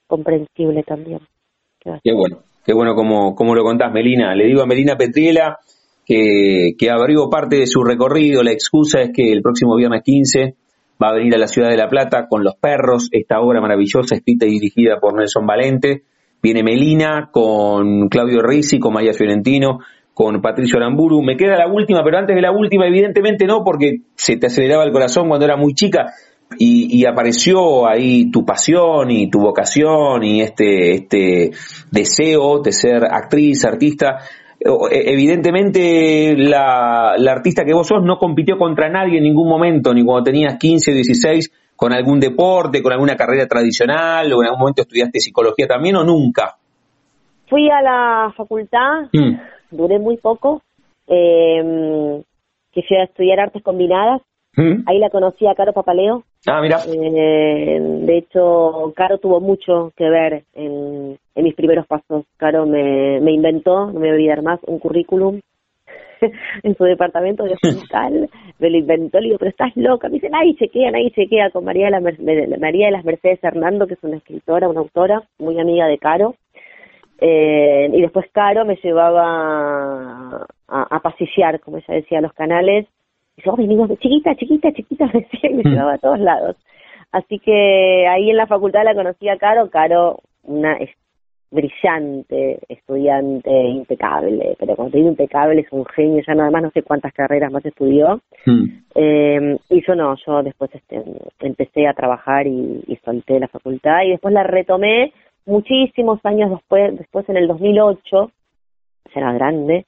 comprensible 0.06 0.82
también. 0.82 1.20
Qué 1.80 2.12
bueno. 2.12 2.42
Qué 2.64 2.72
bueno 2.72 2.94
como, 2.94 3.34
como 3.34 3.54
lo 3.54 3.64
contás, 3.64 3.92
Melina. 3.92 4.34
Le 4.34 4.46
digo 4.46 4.62
a 4.62 4.66
Melina 4.66 4.96
Petriela 4.96 5.58
que, 6.06 6.72
que 6.78 6.90
abrió 6.90 7.28
parte 7.28 7.56
de 7.56 7.66
su 7.66 7.82
recorrido. 7.82 8.42
La 8.42 8.52
excusa 8.52 9.00
es 9.00 9.10
que 9.12 9.32
el 9.32 9.42
próximo 9.42 9.76
viernes 9.76 10.02
15 10.04 10.54
va 11.02 11.08
a 11.08 11.14
venir 11.14 11.34
a 11.34 11.38
la 11.38 11.48
ciudad 11.48 11.70
de 11.70 11.76
La 11.76 11.88
Plata 11.88 12.28
con 12.28 12.44
Los 12.44 12.54
Perros, 12.56 13.08
esta 13.10 13.40
obra 13.40 13.60
maravillosa 13.60 14.14
escrita 14.14 14.46
y 14.46 14.50
dirigida 14.50 15.00
por 15.00 15.16
Nelson 15.16 15.46
Valente. 15.46 16.04
Viene 16.40 16.62
Melina 16.62 17.30
con 17.32 18.08
Claudio 18.08 18.42
Rizzi, 18.42 18.78
con 18.78 18.92
Maya 18.92 19.12
Fiorentino, 19.12 19.78
con 20.14 20.40
Patricio 20.40 20.78
Aramburu. 20.78 21.22
Me 21.22 21.36
queda 21.36 21.56
la 21.56 21.66
última, 21.66 22.02
pero 22.04 22.18
antes 22.18 22.36
de 22.36 22.42
la 22.42 22.52
última, 22.52 22.86
evidentemente 22.86 23.46
no, 23.46 23.64
porque 23.64 24.02
se 24.14 24.36
te 24.36 24.46
aceleraba 24.46 24.84
el 24.84 24.92
corazón 24.92 25.28
cuando 25.28 25.46
era 25.46 25.56
muy 25.56 25.74
chica 25.74 26.12
y, 26.58 27.04
apareció 27.06 27.86
ahí 27.86 28.30
tu 28.30 28.44
pasión 28.44 29.10
y 29.10 29.30
tu 29.30 29.40
vocación 29.40 30.22
y 30.22 30.40
este, 30.40 30.94
este 30.94 31.50
deseo 31.90 32.60
de 32.60 32.72
ser 32.72 33.04
actriz, 33.04 33.64
artista. 33.64 34.18
E, 34.60 35.12
evidentemente 35.12 36.34
la, 36.36 37.14
la, 37.18 37.32
artista 37.32 37.64
que 37.64 37.74
vos 37.74 37.86
sos 37.86 38.02
no 38.04 38.16
compitió 38.18 38.56
contra 38.56 38.88
nadie 38.88 39.18
en 39.18 39.24
ningún 39.24 39.48
momento, 39.48 39.92
ni 39.92 40.04
cuando 40.04 40.24
tenías 40.24 40.56
15 40.58 40.90
o 40.92 40.94
16 40.94 41.52
con 41.76 41.92
algún 41.92 42.20
deporte, 42.20 42.80
con 42.80 42.92
alguna 42.92 43.16
carrera 43.16 43.46
tradicional, 43.46 44.32
o 44.32 44.40
en 44.40 44.46
algún 44.46 44.60
momento 44.60 44.82
estudiaste 44.82 45.18
psicología 45.18 45.66
también, 45.66 45.96
o 45.96 46.04
nunca. 46.04 46.56
Fui 47.48 47.68
a 47.68 47.82
la 47.82 48.32
facultad, 48.36 49.08
mm. 49.12 49.76
duré 49.76 49.98
muy 49.98 50.16
poco, 50.16 50.62
eh, 51.08 52.22
que 52.72 52.82
fui 52.82 52.96
a 52.96 53.04
estudiar 53.04 53.40
artes 53.40 53.62
combinadas, 53.62 54.22
mm. 54.56 54.84
ahí 54.86 54.98
la 54.98 55.10
conocí 55.10 55.46
a 55.46 55.54
Caro 55.54 55.72
Papaleo, 55.72 56.22
Ah. 56.46 56.60
Eh, 56.64 57.78
de 57.80 58.18
hecho, 58.18 58.92
Caro 58.96 59.18
tuvo 59.18 59.40
mucho 59.40 59.92
que 59.96 60.08
ver 60.10 60.42
en, 60.54 61.16
mis 61.36 61.54
primeros 61.54 61.86
pasos. 61.86 62.24
Caro 62.36 62.66
me, 62.66 63.18
inventó, 63.30 63.86
no 63.86 64.00
me 64.00 64.00
voy 64.00 64.08
a 64.08 64.12
olvidar 64.12 64.42
más, 64.42 64.58
un 64.66 64.80
currículum 64.80 65.40
en 66.62 66.76
su 66.76 66.84
departamento 66.84 67.44
de 67.44 67.54
hospital, 67.54 68.28
me 68.58 68.70
lo 68.70 68.76
inventó, 68.76 69.20
le 69.20 69.26
digo, 69.26 69.38
pero 69.38 69.50
estás 69.50 69.70
loca, 69.76 70.08
me 70.08 70.14
dice, 70.14 70.30
nadie 70.30 70.56
chequea, 70.56 70.90
nadie 70.90 71.12
chequea, 71.12 71.50
con 71.50 71.64
María 71.64 71.86
de, 71.86 72.46
la 72.48 72.58
María 72.58 72.86
de 72.86 72.92
las 72.92 73.04
Mercedes 73.04 73.42
Hernando, 73.42 73.86
que 73.86 73.94
es 73.94 74.02
una 74.02 74.16
escritora, 74.16 74.68
una 74.68 74.80
autora, 74.80 75.22
muy 75.38 75.58
amiga 75.60 75.86
de 75.86 75.98
Caro, 75.98 76.34
eh, 77.20 77.88
y 77.92 78.00
después 78.00 78.26
Caro 78.32 78.64
me 78.64 78.76
llevaba 78.82 80.46
a, 80.68 80.96
a, 80.96 81.58
como 81.60 81.76
ella 81.78 81.94
decía, 81.94 82.20
los 82.20 82.32
canales, 82.32 82.86
yo 83.44 83.56
venimos 83.56 83.88
de 83.88 83.96
chiquita, 83.96 84.34
chiquita, 84.34 84.72
chiquita, 84.72 85.06
decía 85.12 85.50
y 85.50 85.54
me 85.54 85.62
llevaba 85.62 85.94
a 85.94 85.98
todos 85.98 86.20
lados. 86.20 86.56
Así 87.12 87.38
que 87.38 88.06
ahí 88.08 88.30
en 88.30 88.36
la 88.36 88.46
facultad 88.46 88.84
la 88.84 88.94
conocí 88.94 89.28
a 89.28 89.36
Caro, 89.36 89.68
Caro, 89.70 90.20
una 90.44 90.78
brillante 91.50 92.60
estudiante, 92.68 93.50
impecable, 93.50 94.56
pero 94.58 94.74
cuando 94.74 94.96
digo 94.96 95.10
impecable 95.10 95.60
es 95.60 95.70
un 95.70 95.84
genio, 95.84 96.22
ya 96.26 96.34
nada 96.34 96.50
más 96.50 96.62
no 96.62 96.70
sé 96.70 96.82
cuántas 96.82 97.12
carreras 97.12 97.52
más 97.52 97.64
estudió. 97.66 98.22
Hmm. 98.46 98.64
Eh, 98.94 99.58
y 99.68 99.86
yo 99.86 99.94
no, 99.94 100.16
yo 100.26 100.42
después 100.42 100.70
este, 100.74 101.02
empecé 101.40 101.86
a 101.86 101.92
trabajar 101.92 102.46
y, 102.46 102.82
y, 102.86 102.96
solté 103.04 103.38
la 103.38 103.48
facultad 103.48 104.02
y 104.04 104.12
después 104.12 104.32
la 104.32 104.44
retomé 104.44 105.12
muchísimos 105.44 106.20
años 106.24 106.50
después, 106.50 106.96
después 106.96 107.28
en 107.28 107.36
el 107.36 107.46
2008, 107.46 108.30
ya 109.14 109.20
era 109.20 109.32
grande, 109.34 109.84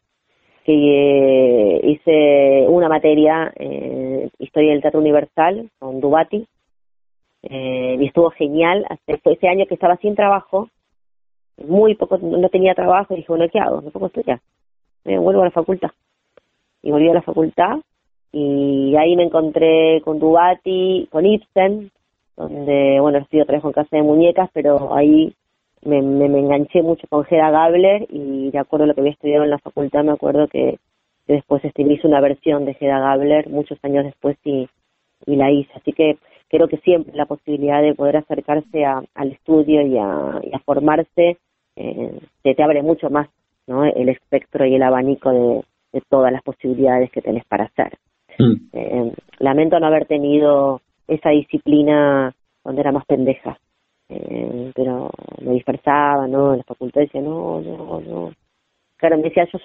que 0.64 0.72
eh, 0.72 1.81
hice 1.85 2.66
una 2.68 2.88
materia, 2.88 3.53
eh, 3.57 4.31
Historia 4.38 4.72
del 4.72 4.81
Teatro 4.81 5.00
Universal, 5.00 5.70
con 5.79 6.00
Dubati, 6.00 6.46
eh, 7.42 7.96
y 8.00 8.07
estuvo 8.07 8.31
genial, 8.31 8.87
hasta 8.88 9.31
ese 9.31 9.48
año 9.48 9.66
que 9.66 9.74
estaba 9.74 9.96
sin 9.98 10.14
trabajo, 10.14 10.70
muy 11.68 11.94
poco, 11.94 12.18
no 12.18 12.48
tenía 12.48 12.74
trabajo, 12.74 13.12
y 13.12 13.18
dije, 13.18 13.29
bueno, 13.29 13.46
¿qué 13.53 13.61
hago? 13.61 13.83
No 13.83 13.90
puedo 13.90 14.07
estudiar, 14.07 14.40
vuelvo 15.05 15.42
a 15.42 15.46
la 15.46 15.50
facultad. 15.50 15.90
Y 16.83 16.90
volví 16.90 17.09
a 17.09 17.14
la 17.14 17.22
facultad, 17.22 17.79
y 18.33 18.96
ahí 18.96 19.16
me 19.16 19.24
encontré 19.24 20.00
con 20.03 20.18
Dubati, 20.18 21.09
con 21.11 21.27
Ibsen, 21.27 21.90
donde, 22.37 22.98
bueno, 23.00 23.18
estudié 23.18 23.42
otra 23.42 23.55
vez 23.55 23.62
con 23.62 23.72
Casa 23.72 23.96
de 23.96 24.03
Muñecas, 24.03 24.50
pero 24.53 24.94
ahí 24.94 25.35
me, 25.85 26.03
me, 26.03 26.27
enganché 26.38 26.83
mucho 26.83 27.07
con 27.09 27.27
Hedda 27.29 27.51
Gabler 27.51 28.07
y 28.11 28.51
de 28.51 28.59
acuerdo 28.59 28.85
a 28.85 28.87
lo 28.88 28.94
que 28.94 29.01
había 29.01 29.12
estudiado 29.12 29.44
en 29.44 29.51
la 29.51 29.59
facultad 29.59 30.05
me 30.05 30.12
acuerdo 30.12 30.49
que, 30.49 30.79
después 31.27 31.64
este, 31.64 31.83
hice 31.83 32.07
una 32.07 32.20
versión 32.20 32.64
de 32.64 32.77
Hedda 32.79 33.01
Gabler 33.01 33.49
muchos 33.49 33.79
años 33.83 34.05
después 34.05 34.37
y, 34.44 34.68
y 35.27 35.37
la 35.37 35.51
hice. 35.51 35.73
Así 35.75 35.92
que 35.92 36.18
creo 36.49 36.68
que 36.68 36.79
siempre 36.79 37.16
la 37.16 37.27
posibilidad 37.27 37.83
de 37.83 37.94
poder 37.94 38.18
acercarse 38.18 38.85
a, 38.85 39.03
al 39.14 39.33
estudio 39.33 39.83
y 39.83 39.97
a, 39.99 40.40
y 40.42 40.55
a 40.55 40.59
formarse 40.61 41.38
eh, 41.77 42.20
te, 42.42 42.55
te 42.55 42.62
abre 42.62 42.83
mucho 42.83 43.11
más 43.11 43.29
¿no? 43.66 43.85
el 43.85 44.09
espectro 44.09 44.66
y 44.66 44.75
el 44.75 44.83
abanico 44.83 45.31
de, 45.31 45.64
de 45.92 46.03
todas 46.09 46.33
las 46.33 46.42
posibilidades 46.42 47.11
que 47.11 47.23
tenés 47.23 47.44
para 47.47 47.64
hacer. 47.64 47.99
Mm. 48.38 48.55
Eh, 48.73 49.12
lamento 49.38 49.79
no 49.79 49.87
haber 49.87 50.07
tenido 50.07 50.81
esa 51.09 51.31
disciplina 51.31 52.35
cuando 52.62 52.81
era 52.81 52.92
más 52.92 53.05
pendeja 53.07 53.59
eh, 54.14 54.72
pero 54.74 55.11
me 55.42 55.53
dispersaba, 55.53 56.27
¿no? 56.27 56.53
En 56.53 56.59
la 56.59 56.64
facultad 56.64 57.03
decía, 57.03 57.20
no, 57.20 57.61
no, 57.61 58.00
no. 58.00 58.33
Claro, 58.96 59.16
me 59.16 59.24
decía, 59.24 59.46
yo 59.53 59.59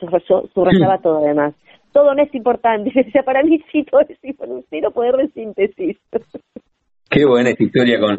subrayaba 0.53 0.97
todo 1.01 1.19
además. 1.19 1.53
Todo 1.91 2.13
no 2.13 2.21
es 2.21 2.33
importante. 2.35 2.91
Decía, 2.95 3.23
para 3.23 3.41
mí 3.43 3.63
sí, 3.71 3.83
todo 3.83 4.01
es 4.01 4.23
importante. 4.23 4.81
Poder 4.93 5.15
de 5.17 5.27
síntesis. 5.29 5.97
Qué 7.09 7.25
buena 7.25 7.49
esta 7.49 7.63
historia 7.63 7.99
con, 7.99 8.17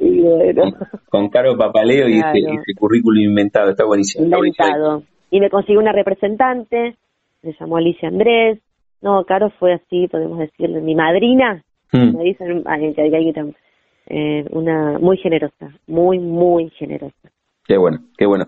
con, 1.08 1.28
Caro 1.28 1.56
Papaleo 1.56 2.08
y 2.08 2.18
ese, 2.18 2.74
currículum 2.76 3.22
inventado. 3.22 3.70
Está 3.70 3.84
buenísimo. 3.84 4.24
Inventado. 4.24 5.04
Y 5.30 5.38
me 5.38 5.48
consiguió 5.48 5.78
una 5.80 5.92
representante, 5.92 6.96
se 7.40 7.52
llamó 7.52 7.76
Alicia 7.76 8.08
Andrés. 8.08 8.58
No, 9.00 9.24
Caro 9.24 9.50
fue 9.60 9.74
así, 9.74 10.08
podemos 10.08 10.40
decirle, 10.40 10.80
mi 10.80 10.96
madrina. 10.96 11.62
Hmm. 11.92 12.16
Me 12.16 12.24
dicen, 12.24 12.64
ay, 12.66 12.92
que 12.92 13.02
hay 13.02 13.32
que 13.32 13.44
eh, 14.10 14.44
una 14.50 14.98
muy 14.98 15.16
generosa, 15.18 15.72
muy, 15.86 16.18
muy 16.18 16.70
generosa. 16.70 17.30
Qué 17.70 17.78
bueno, 17.78 17.98
qué 18.18 18.26
bueno. 18.26 18.46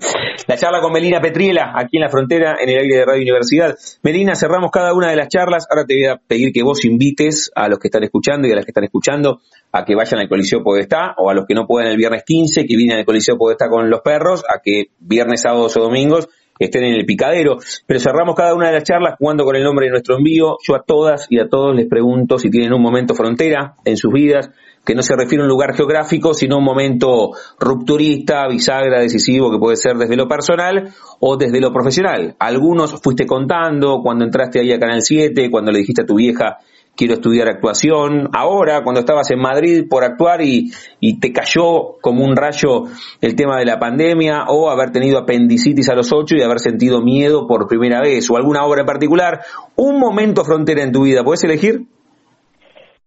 La 0.49 0.57
charla 0.57 0.81
con 0.81 0.93
Melina 0.93 1.21
Petriela, 1.21 1.75
aquí 1.77 1.97
en 1.97 2.01
la 2.01 2.09
frontera, 2.09 2.57
en 2.61 2.69
el 2.69 2.79
aire 2.81 2.97
de 2.97 3.05
Radio 3.05 3.23
Universidad. 3.23 3.77
Melina, 4.03 4.35
cerramos 4.35 4.73
cada 4.73 4.93
una 4.95 5.11
de 5.11 5.17
las 5.17 5.29
charlas. 5.29 5.69
Ahora 5.71 5.85
te 5.87 5.95
voy 5.95 6.07
a 6.07 6.17
pedir 6.17 6.53
que 6.53 6.65
vos 6.65 6.85
invites 6.85 7.53
a 7.55 7.69
los 7.69 7.79
que 7.79 7.87
están 7.87 8.03
escuchando 8.03 8.49
y 8.49 8.51
a 8.51 8.57
las 8.57 8.65
que 8.65 8.73
están 8.73 8.83
escuchando 8.83 9.39
a 9.71 9.85
que 9.85 9.95
vayan 9.95 10.21
al 10.21 10.29
Coliseo 10.29 10.65
Podestá 10.65 11.15
o 11.19 11.31
a 11.31 11.35
los 11.35 11.47
que 11.47 11.55
no 11.55 11.69
puedan 11.69 11.89
el 11.89 11.97
viernes 11.97 12.25
15, 12.27 12.67
que 12.67 12.77
vienen 12.77 12.99
al 12.99 13.05
Coliseo 13.05 13.39
Podestá 13.39 13.69
con 13.69 13.89
los 13.89 14.01
perros, 14.01 14.43
a 14.49 14.61
que 14.61 14.87
viernes, 14.99 15.43
sábados 15.43 15.77
o 15.77 15.83
domingos 15.83 16.29
estén 16.59 16.85
en 16.85 16.95
el 16.95 17.05
picadero. 17.05 17.59
Pero 17.87 18.01
cerramos 18.01 18.35
cada 18.35 18.55
una 18.55 18.69
de 18.69 18.75
las 18.75 18.85
charlas 18.85 19.15
jugando 19.19 19.45
con 19.45 19.57
el 19.57 19.63
nombre 19.63 19.87
de 19.87 19.93
nuestro 19.93 20.17
envío. 20.17 20.57
Yo 20.67 20.75
a 20.75 20.83
todas 20.83 21.27
y 21.31 21.39
a 21.39 21.49
todos 21.49 21.75
les 21.75 21.87
pregunto 21.87 22.39
si 22.39 22.51
tienen 22.51 22.73
un 22.73 22.83
momento 22.83 23.15
frontera 23.15 23.77
en 23.85 23.97
sus 23.97 24.13
vidas, 24.13 24.51
que 24.85 24.95
no 24.95 25.03
se 25.03 25.15
refiere 25.15 25.43
a 25.43 25.45
un 25.45 25.51
lugar 25.51 25.75
geográfico, 25.75 26.35
sino 26.35 26.57
a 26.57 26.59
un 26.59 26.65
momento 26.65 27.31
rupturista, 27.59 28.49
bisagra, 28.49 29.01
decisivo, 29.01 29.51
que 29.51 29.59
puede 29.59 29.77
ser 29.77 29.97
desde 29.97 30.17
lo 30.17 30.27
personal 30.27 30.93
o 31.21 31.37
desde 31.37 31.61
lo 31.61 31.73
profesional. 31.73 32.35
Algunos 32.39 33.01
fuiste 33.01 33.27
contando 33.27 34.01
cuando 34.03 34.25
entraste 34.25 34.61
ahí 34.61 34.73
a 34.73 34.81
Canal 34.81 35.03
7, 35.03 35.51
cuando 35.51 35.71
le 35.71 35.79
dijiste 35.79 36.03
a 36.03 36.07
tu 36.07 36.17
vieja 36.17 36.59
quiero 36.97 37.15
estudiar 37.15 37.49
actuación. 37.49 38.29
Ahora, 38.33 38.83
cuando 38.83 39.01
estabas 39.01 39.31
en 39.31 39.41
Madrid 39.41 39.85
por 39.89 40.05
actuar 40.05 40.43
y, 40.43 40.73
y, 41.01 41.19
te 41.19 41.33
cayó 41.33 41.99
como 42.01 42.25
un 42.25 42.37
rayo 42.37 42.85
el 43.21 43.35
tema 43.35 43.59
de 43.59 43.65
la 43.65 43.79
pandemia, 43.79 44.45
o 44.49 44.71
haber 44.71 44.91
tenido 44.91 45.19
apendicitis 45.19 45.89
a 45.89 45.95
los 45.95 46.13
ocho 46.13 46.37
y 46.37 46.43
haber 46.43 46.61
sentido 46.61 47.01
miedo 47.01 47.47
por 47.47 47.67
primera 47.67 48.01
vez, 48.01 48.29
o 48.31 48.37
alguna 48.37 48.65
obra 48.65 48.81
en 48.81 48.87
particular, 48.87 49.41
un 49.77 49.99
momento 49.99 50.45
frontera 50.45 50.83
en 50.83 50.93
tu 50.93 51.05
vida, 51.05 51.25
¿puedes 51.25 51.45
elegir? 51.45 51.87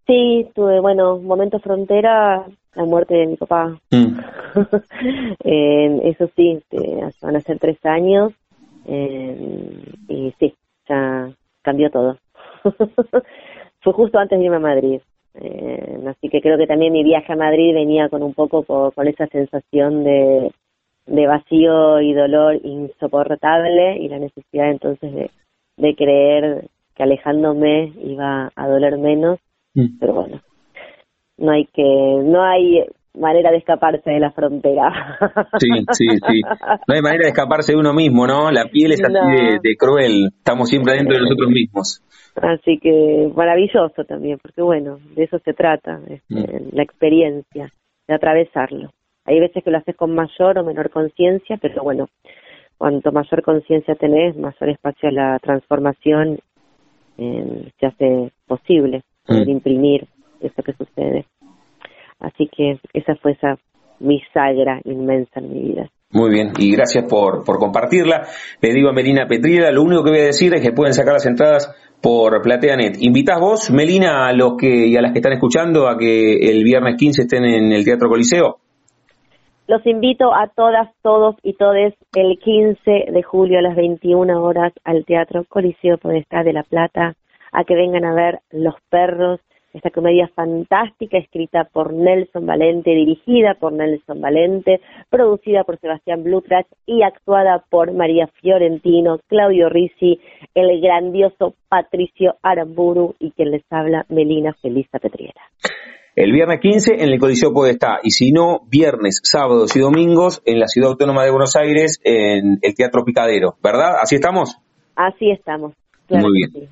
Sí, 0.07 0.47
tuve, 0.53 0.79
bueno, 0.79 1.17
momento 1.17 1.59
frontera, 1.59 2.45
la 2.75 2.85
muerte 2.85 3.15
de 3.15 3.27
mi 3.27 3.37
papá. 3.37 3.79
Mm. 3.91 4.19
eh, 5.43 5.99
eso 6.03 6.29
sí, 6.35 6.61
van 7.21 7.35
a 7.35 7.41
ser 7.41 7.57
tres 7.59 7.83
años 7.85 8.33
eh, 8.87 9.83
y 10.07 10.33
sí, 10.39 10.53
ya 10.87 11.29
cambió 11.61 11.89
todo. 11.89 12.17
Fue 13.81 13.93
justo 13.93 14.19
antes 14.19 14.37
de 14.37 14.45
irme 14.45 14.57
a 14.57 14.59
Madrid. 14.59 15.01
Eh, 15.35 15.99
así 16.07 16.29
que 16.29 16.39
creo 16.39 16.57
que 16.57 16.67
también 16.67 16.93
mi 16.93 17.03
viaje 17.03 17.33
a 17.33 17.35
Madrid 17.35 17.73
venía 17.73 18.07
con 18.07 18.23
un 18.23 18.33
poco 18.33 18.63
con, 18.63 19.07
esa 19.07 19.27
sensación 19.27 20.03
de, 20.03 20.51
de 21.07 21.27
vacío 21.27 21.99
y 21.99 22.13
dolor 22.13 22.55
insoportable 22.63 23.97
y 23.97 24.07
la 24.07 24.19
necesidad 24.19 24.69
entonces 24.69 25.13
de, 25.13 25.31
de 25.77 25.95
creer 25.95 26.69
que 26.95 27.03
alejándome 27.03 27.91
iba 28.01 28.51
a 28.55 28.67
doler 28.67 28.97
menos 28.97 29.39
Mm. 29.75 29.99
Pero 29.99 30.13
bueno, 30.13 30.41
no 31.37 31.51
hay 31.51 31.65
que, 31.65 31.83
no 31.83 32.43
hay 32.43 32.85
manera 33.17 33.51
de 33.51 33.57
escaparse 33.57 34.09
de 34.09 34.19
la 34.19 34.31
frontera. 34.31 35.17
Sí, 35.59 35.69
sí, 35.91 36.07
sí. 36.09 36.41
No 36.87 36.95
hay 36.95 37.01
manera 37.01 37.23
de 37.23 37.29
escaparse 37.29 37.73
de 37.73 37.79
uno 37.79 37.93
mismo, 37.93 38.27
¿no? 38.27 38.51
La 38.51 38.65
piel 38.65 38.91
es 38.91 39.03
así 39.03 39.59
de, 39.61 39.75
cruel. 39.77 40.29
Estamos 40.37 40.69
siempre 40.69 40.93
dentro 40.93 41.15
de 41.15 41.23
nosotros 41.23 41.49
mismos. 41.49 42.03
Así 42.35 42.77
que 42.79 43.31
maravilloso 43.33 44.03
también, 44.03 44.37
porque 44.41 44.61
bueno, 44.61 44.99
de 45.15 45.23
eso 45.23 45.39
se 45.39 45.53
trata, 45.53 46.01
este, 46.09 46.35
mm. 46.35 46.75
la 46.75 46.83
experiencia, 46.83 47.69
de 48.07 48.13
atravesarlo. 48.13 48.91
Hay 49.25 49.39
veces 49.39 49.63
que 49.63 49.71
lo 49.71 49.77
haces 49.77 49.95
con 49.95 50.13
mayor 50.13 50.59
o 50.59 50.63
menor 50.63 50.89
conciencia, 50.89 51.57
pero 51.61 51.81
bueno, 51.83 52.07
cuanto 52.77 53.11
mayor 53.11 53.41
conciencia 53.41 53.95
tenés, 53.95 54.35
mayor 54.35 54.69
espacio 54.69 55.09
a 55.09 55.11
la 55.11 55.39
transformación 55.39 56.39
eh, 57.17 57.71
se 57.79 57.85
hace 57.85 58.31
posible 58.45 59.01
poder 59.25 59.47
mm. 59.47 59.51
imprimir 59.51 60.07
eso 60.39 60.63
que 60.63 60.73
sucede. 60.73 61.25
Así 62.19 62.49
que 62.55 62.79
esa 62.93 63.15
fue 63.15 63.33
esa 63.33 63.57
bisagra 63.99 64.81
inmensa 64.83 65.39
en 65.39 65.53
mi 65.53 65.61
vida. 65.61 65.89
Muy 66.11 66.29
bien, 66.29 66.53
y 66.57 66.71
gracias 66.71 67.05
por, 67.09 67.43
por 67.43 67.57
compartirla. 67.57 68.27
Le 68.61 68.73
digo 68.73 68.89
a 68.89 68.93
Melina 68.93 69.27
Petriela, 69.27 69.71
lo 69.71 69.83
único 69.83 70.03
que 70.03 70.11
voy 70.11 70.19
a 70.19 70.25
decir 70.25 70.53
es 70.53 70.61
que 70.61 70.71
pueden 70.71 70.93
sacar 70.93 71.13
las 71.13 71.25
entradas 71.25 71.73
por 72.01 72.41
PlateaNet. 72.41 72.97
¿Invitas 73.01 73.39
vos, 73.39 73.71
Melina, 73.71 74.27
a 74.27 74.33
los 74.33 74.55
que 74.57 74.87
y 74.87 74.95
a 74.95 75.01
las 75.01 75.11
que 75.11 75.19
están 75.19 75.33
escuchando 75.33 75.89
a 75.89 75.97
que 75.97 76.35
el 76.49 76.63
viernes 76.63 76.95
15 76.97 77.23
estén 77.23 77.43
en 77.43 77.71
el 77.73 77.83
Teatro 77.83 78.07
Coliseo? 78.07 78.57
Los 79.67 79.85
invito 79.87 80.31
a 80.33 80.47
todas, 80.55 80.89
todos 81.01 81.35
y 81.41 81.53
todes 81.53 81.95
el 82.15 82.37
15 82.37 83.11
de 83.11 83.23
julio 83.23 83.57
a 83.57 83.63
las 83.63 83.75
21 83.75 84.41
horas 84.43 84.71
al 84.83 85.03
Teatro 85.05 85.43
Coliseo 85.49 85.97
Podestá 85.97 86.43
de 86.43 86.53
La 86.53 86.63
Plata 86.63 87.15
a 87.55 87.63
que 87.63 87.75
vengan 87.75 88.05
a 88.05 88.13
ver 88.13 88.39
Los 88.51 88.75
Perros, 88.89 89.39
esta 89.73 89.89
comedia 89.89 90.29
fantástica 90.33 91.17
escrita 91.17 91.67
por 91.71 91.93
Nelson 91.93 92.45
Valente, 92.45 92.91
dirigida 92.91 93.55
por 93.59 93.73
Nelson 93.73 94.21
Valente, 94.21 94.79
producida 95.09 95.63
por 95.63 95.79
Sebastián 95.79 96.23
Blutrach 96.23 96.65
y 96.85 97.03
actuada 97.03 97.63
por 97.69 97.93
María 97.93 98.27
Fiorentino, 98.41 99.19
Claudio 99.27 99.67
Risi, 99.69 100.19
el 100.53 100.79
grandioso 100.81 101.55
Patricio 101.67 102.35
Aramburu 102.41 103.15
y 103.19 103.31
quien 103.31 103.51
les 103.51 103.63
habla 103.69 104.05
Melina 104.07 104.53
Felisa 104.61 104.99
Petriera. 104.99 105.41
El 106.15 106.31
viernes 106.31 106.61
15 106.61 106.93
en 107.03 107.09
el 107.09 107.19
Coliseo 107.19 107.53
Podestá 107.53 107.99
y 108.01 108.11
si 108.11 108.31
no, 108.31 108.61
viernes, 108.69 109.19
sábados 109.23 109.75
y 109.75 109.81
domingos 109.81 110.41
en 110.45 110.59
la 110.59 110.67
Ciudad 110.67 110.91
Autónoma 110.91 111.25
de 111.25 111.31
Buenos 111.31 111.57
Aires 111.57 111.99
en 112.05 112.59
el 112.61 112.75
Teatro 112.75 113.03
Picadero, 113.03 113.55
¿verdad? 113.61 113.97
¿Así 114.01 114.15
estamos? 114.15 114.57
Así 114.95 115.31
estamos. 115.31 115.73
Muy 116.09 116.31
bien. 116.31 116.69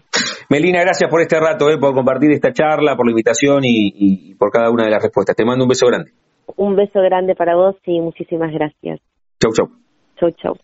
Melina, 0.53 0.81
gracias 0.81 1.09
por 1.09 1.19
este 1.19 1.39
rato, 1.39 1.67
eh, 1.71 1.79
por 1.79 1.95
compartir 1.95 2.29
esta 2.29 2.53
charla, 2.53 2.95
por 2.95 3.07
la 3.07 3.11
invitación 3.11 3.61
y, 3.63 4.35
por 4.35 4.51
cada 4.51 4.69
una 4.69 4.83
de 4.83 4.91
las 4.91 5.01
respuestas. 5.01 5.35
Te 5.35 5.43
mando 5.43 5.63
un 5.63 5.69
beso 5.69 5.87
grande. 5.87 6.11
Un 6.57 6.75
beso 6.75 7.01
grande 7.01 7.33
para 7.33 7.55
vos 7.55 7.75
y 7.87 7.99
muchísimas 7.99 8.51
gracias. 8.51 8.99
Chau, 9.41 9.51
chau. 9.51 9.71
Chau, 10.19 10.29
chau. 10.39 10.55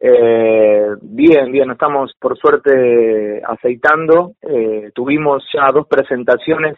Eh, 0.00 0.96
bien, 1.00 1.52
bien, 1.52 1.70
estamos 1.70 2.12
por 2.18 2.36
suerte 2.36 3.40
aceitando. 3.46 4.32
Eh, 4.42 4.90
tuvimos 4.92 5.44
ya 5.54 5.70
dos 5.72 5.86
presentaciones 5.86 6.76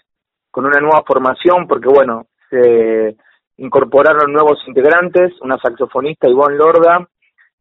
con 0.51 0.67
una 0.67 0.79
nueva 0.79 1.03
formación, 1.07 1.67
porque 1.67 1.89
bueno, 1.89 2.27
se 2.55 3.17
incorporaron 3.57 4.33
nuevos 4.33 4.59
integrantes, 4.67 5.33
una 5.41 5.59
saxofonista, 5.59 6.29
Ivonne 6.29 6.57
Lorda, 6.57 7.09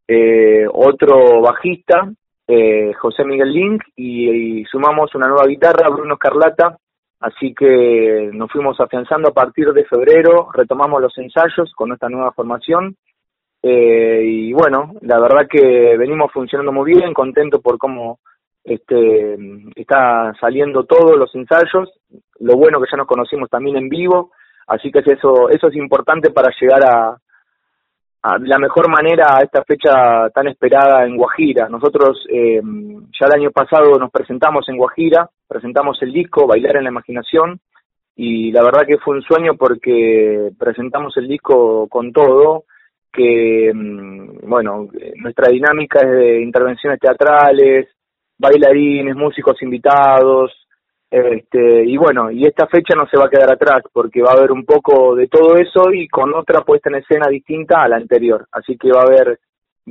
eh, 0.07 0.65
otro 0.71 1.41
bajista, 1.41 2.11
eh, 2.47 2.93
José 2.93 3.23
Miguel 3.23 3.51
Link, 3.51 3.83
y, 3.95 4.63
sumamos 4.65 5.13
una 5.15 5.27
nueva 5.27 5.47
guitarra, 5.47 5.89
Bruno 5.89 6.17
Carlata, 6.17 6.77
así 7.19 7.53
que 7.53 8.29
nos 8.33 8.51
fuimos 8.51 8.79
afianzando 8.79 9.29
a 9.29 9.33
partir 9.33 9.71
de 9.71 9.85
febrero, 9.85 10.49
retomamos 10.51 11.01
los 11.01 11.17
ensayos 11.17 11.71
con 11.75 11.91
esta 11.93 12.09
nueva 12.09 12.31
formación, 12.31 12.95
eh, 13.61 14.23
y 14.25 14.53
bueno, 14.53 14.93
la 15.01 15.19
verdad 15.19 15.47
que 15.49 15.95
venimos 15.97 16.31
funcionando 16.31 16.71
muy 16.71 16.91
bien, 16.93 17.13
contento 17.13 17.61
por 17.61 17.77
cómo 17.77 18.19
este, 18.63 19.37
está 19.75 20.33
saliendo 20.39 20.83
todos 20.83 21.17
los 21.17 21.33
ensayos, 21.35 21.89
lo 22.39 22.57
bueno 22.57 22.81
que 22.81 22.87
ya 22.91 22.97
nos 22.97 23.07
conocimos 23.07 23.49
también 23.49 23.77
en 23.77 23.89
vivo, 23.89 24.31
así 24.67 24.91
que 24.91 24.99
eso, 24.99 25.49
eso 25.49 25.67
es 25.67 25.75
importante 25.75 26.31
para 26.31 26.49
llegar 26.59 26.83
a, 26.85 27.17
a 28.23 28.37
la 28.39 28.57
mejor 28.57 28.89
manera 28.89 29.35
a 29.35 29.41
esta 29.43 29.63
fecha 29.63 30.29
tan 30.33 30.47
esperada 30.47 31.05
en 31.05 31.17
Guajira. 31.17 31.67
Nosotros 31.67 32.25
eh, 32.29 32.61
ya 33.19 33.27
el 33.27 33.41
año 33.41 33.51
pasado 33.51 33.99
nos 33.99 34.11
presentamos 34.11 34.67
en 34.69 34.77
Guajira, 34.77 35.29
presentamos 35.47 36.01
el 36.01 36.13
disco 36.13 36.47
Bailar 36.47 36.77
en 36.77 36.85
la 36.85 36.89
Imaginación 36.89 37.59
y 38.15 38.51
la 38.51 38.63
verdad 38.63 38.85
que 38.87 38.97
fue 38.97 39.15
un 39.15 39.23
sueño 39.23 39.55
porque 39.57 40.51
presentamos 40.57 41.17
el 41.17 41.27
disco 41.27 41.87
con 41.89 42.13
todo, 42.13 42.63
que 43.11 43.71
mm, 43.73 44.47
bueno, 44.47 44.87
nuestra 45.17 45.49
dinámica 45.49 45.99
es 45.99 46.11
de 46.11 46.41
intervenciones 46.41 47.01
teatrales, 47.01 47.89
bailarines, 48.37 49.17
músicos 49.17 49.61
invitados, 49.61 50.51
este, 51.15 51.85
y 51.85 51.95
bueno, 51.95 52.31
y 52.31 52.47
esta 52.47 52.65
fecha 52.65 52.95
no 52.95 53.05
se 53.05 53.19
va 53.19 53.25
a 53.25 53.29
quedar 53.29 53.51
atrás 53.51 53.83
porque 53.93 54.23
va 54.23 54.31
a 54.31 54.35
haber 54.35 54.51
un 54.51 54.65
poco 54.65 55.13
de 55.13 55.27
todo 55.27 55.57
eso 55.57 55.93
y 55.93 56.07
con 56.07 56.33
otra 56.33 56.61
puesta 56.61 56.89
en 56.89 56.95
escena 56.95 57.27
distinta 57.29 57.83
a 57.83 57.87
la 57.87 57.97
anterior. 57.97 58.47
Así 58.51 58.75
que 58.79 58.91
va 58.91 59.01
a 59.01 59.05
haber, 59.05 59.39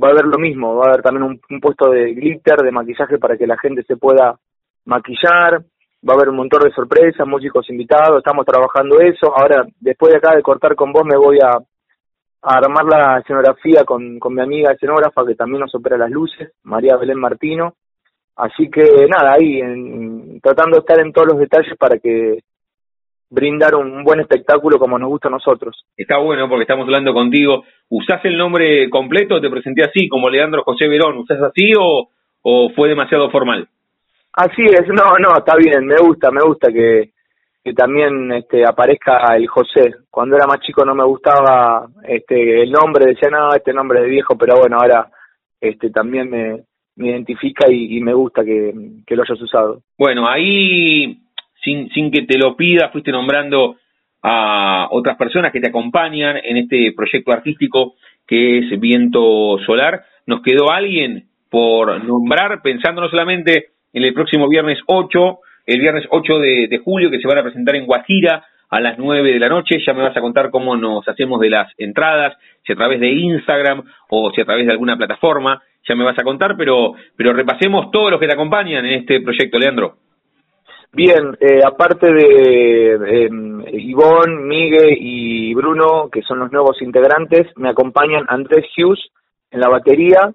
va 0.03 0.09
a 0.09 0.11
haber 0.11 0.25
lo 0.25 0.37
mismo, 0.37 0.75
va 0.75 0.87
a 0.87 0.89
haber 0.89 1.01
también 1.01 1.23
un, 1.23 1.61
puesto 1.61 1.89
de 1.89 2.13
glitter, 2.13 2.57
de 2.57 2.71
maquillaje 2.71 3.19
para 3.19 3.37
que 3.37 3.47
la 3.47 3.57
gente 3.57 3.83
se 3.83 3.95
pueda 3.95 4.37
maquillar, 4.83 5.63
va 6.05 6.11
a 6.11 6.15
haber 6.17 6.27
un 6.27 6.35
montón 6.35 6.61
de 6.63 6.75
sorpresas, 6.75 7.25
músicos 7.25 7.69
invitados, 7.69 8.17
estamos 8.17 8.45
trabajando 8.45 8.99
eso. 8.99 9.33
Ahora, 9.33 9.65
después 9.79 10.11
de 10.11 10.17
acá 10.17 10.35
de 10.35 10.43
cortar 10.43 10.75
con 10.75 10.91
vos, 10.91 11.05
me 11.05 11.15
voy 11.15 11.39
a, 11.41 11.51
a 11.51 12.57
armar 12.57 12.83
la 12.83 13.19
escenografía 13.19 13.85
con, 13.85 14.19
con 14.19 14.35
mi 14.35 14.41
amiga 14.41 14.73
escenógrafa 14.73 15.25
que 15.25 15.35
también 15.35 15.61
nos 15.61 15.73
opera 15.73 15.97
las 15.97 16.11
luces, 16.11 16.51
María 16.63 16.97
Belén 16.97 17.17
Martino 17.17 17.75
Así 18.35 18.69
que 18.69 18.83
nada, 19.07 19.33
ahí 19.33 19.61
tratando 20.41 20.77
de 20.77 20.79
estar 20.79 20.99
en 20.99 21.13
todos 21.13 21.27
los 21.29 21.39
detalles 21.39 21.77
para 21.77 21.97
que 21.99 22.39
brindar 23.29 23.75
un, 23.75 24.03
buen 24.03 24.19
espectáculo 24.19 24.77
como 24.77 24.97
nos 24.99 25.09
gusta 25.09 25.27
a 25.27 25.31
nosotros. 25.31 25.85
Está 25.97 26.17
bueno 26.17 26.47
porque 26.47 26.63
estamos 26.63 26.85
hablando 26.85 27.13
contigo. 27.13 27.63
¿Usás 27.89 28.23
el 28.25 28.37
nombre 28.37 28.89
completo? 28.89 29.41
¿Te 29.41 29.49
presenté 29.49 29.83
así 29.83 30.07
como 30.07 30.29
Leandro 30.29 30.63
José 30.63 30.87
Verón? 30.87 31.17
¿Usás 31.17 31.41
así 31.41 31.73
o, 31.79 32.09
o 32.43 32.69
fue 32.75 32.89
demasiado 32.89 33.29
formal? 33.31 33.67
Así 34.33 34.63
es, 34.63 34.87
no, 34.87 35.13
no, 35.19 35.37
está 35.37 35.55
bien, 35.55 35.85
me 35.85 35.97
gusta, 35.97 36.31
me 36.31 36.41
gusta 36.41 36.71
que, 36.71 37.11
que 37.63 37.73
también 37.73 38.31
este, 38.31 38.65
aparezca 38.65 39.35
el 39.35 39.47
José. 39.47 39.93
Cuando 40.09 40.35
era 40.35 40.47
más 40.47 40.59
chico 40.59 40.83
no 40.83 40.95
me 40.95 41.05
gustaba 41.05 41.87
este, 42.03 42.63
el 42.63 42.71
nombre, 42.71 43.05
decía, 43.05 43.29
no, 43.29 43.53
este 43.53 43.73
nombre 43.73 44.01
es 44.01 44.09
viejo, 44.09 44.35
pero 44.35 44.55
bueno, 44.57 44.77
ahora 44.79 45.07
este, 45.61 45.91
también 45.91 46.31
me, 46.31 46.63
me 46.95 47.09
identifica 47.09 47.69
y, 47.71 47.99
me 48.01 48.13
gusta 48.13 48.43
que, 48.43 48.73
lo 49.07 49.23
hayas 49.23 49.41
usado. 49.41 49.81
Bueno, 49.97 50.27
ahí, 50.27 51.17
sin, 51.63 51.89
sin 51.89 52.11
que 52.11 52.23
te 52.23 52.37
lo 52.37 52.55
pida, 52.55 52.89
fuiste 52.89 53.11
nombrando 53.11 53.77
a 54.21 54.87
otras 54.91 55.17
personas 55.17 55.51
que 55.51 55.59
te 55.59 55.69
acompañan 55.69 56.37
en 56.37 56.57
este 56.57 56.93
proyecto 56.95 57.31
artístico 57.31 57.95
que 58.25 58.59
es 58.59 58.79
Viento 58.79 59.57
Solar. 59.65 60.03
Nos 60.25 60.41
quedó 60.41 60.71
alguien 60.71 61.25
por 61.49 62.03
nombrar, 62.03 62.61
pensando 62.61 63.01
no 63.01 63.09
solamente 63.09 63.67
en 63.91 64.03
el 64.03 64.13
próximo 64.13 64.47
viernes 64.47 64.79
8, 64.87 65.39
el 65.65 65.79
viernes 65.81 66.05
8 66.09 66.39
de, 66.39 66.67
de 66.67 66.77
julio, 66.79 67.11
que 67.11 67.19
se 67.19 67.27
van 67.27 67.39
a 67.39 67.43
presentar 67.43 67.75
en 67.75 67.85
Guajira 67.85 68.45
a 68.69 68.79
las 68.79 68.97
9 68.97 69.33
de 69.33 69.39
la 69.39 69.49
noche. 69.49 69.77
Ya 69.85 69.93
me 69.93 70.03
vas 70.03 70.15
a 70.15 70.21
contar 70.21 70.49
cómo 70.49 70.75
nos 70.77 71.07
hacemos 71.07 71.39
de 71.41 71.49
las 71.49 71.71
entradas, 71.77 72.37
si 72.65 72.73
a 72.73 72.75
través 72.75 72.99
de 72.99 73.09
Instagram 73.09 73.83
o 74.09 74.31
si 74.31 74.41
a 74.41 74.45
través 74.45 74.65
de 74.65 74.71
alguna 74.71 74.97
plataforma 74.97 75.61
ya 75.87 75.95
me 75.95 76.03
vas 76.03 76.17
a 76.17 76.23
contar, 76.23 76.55
pero, 76.57 76.93
pero 77.15 77.33
repasemos 77.33 77.91
todos 77.91 78.11
los 78.11 78.19
que 78.19 78.27
te 78.27 78.33
acompañan 78.33 78.85
en 78.85 78.99
este 79.01 79.21
proyecto, 79.21 79.57
Leandro. 79.57 79.95
Bien, 80.91 81.35
eh, 81.39 81.61
aparte 81.65 82.13
de 82.13 82.93
eh, 82.93 83.29
Ivonne, 83.73 84.41
Miguel 84.41 84.95
y 84.99 85.53
Bruno, 85.55 86.07
que 86.11 86.21
son 86.21 86.39
los 86.39 86.51
nuevos 86.51 86.79
integrantes, 86.83 87.47
me 87.57 87.69
acompañan 87.69 88.25
Andrés 88.27 88.67
Hughes 88.77 88.99
en 89.49 89.59
la 89.59 89.69
batería 89.69 90.31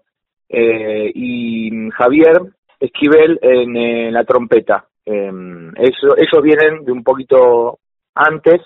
eh, 0.48 1.12
y 1.14 1.90
Javier 1.90 2.42
Esquivel 2.80 3.38
en, 3.40 3.76
en 3.76 4.12
la 4.12 4.24
trompeta. 4.24 4.84
Em, 5.04 5.72
eso, 5.76 6.16
ellos 6.16 6.42
vienen 6.42 6.84
de 6.84 6.92
un 6.92 7.04
poquito 7.04 7.78
antes, 8.14 8.60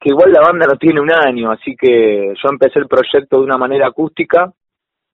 que 0.00 0.10
igual 0.10 0.32
la 0.32 0.40
banda 0.40 0.66
no 0.66 0.76
tiene 0.76 1.00
un 1.00 1.12
año, 1.12 1.50
así 1.52 1.76
que 1.76 2.34
yo 2.34 2.48
empecé 2.50 2.80
el 2.80 2.88
proyecto 2.88 3.38
de 3.38 3.44
una 3.44 3.56
manera 3.56 3.86
acústica 3.86 4.52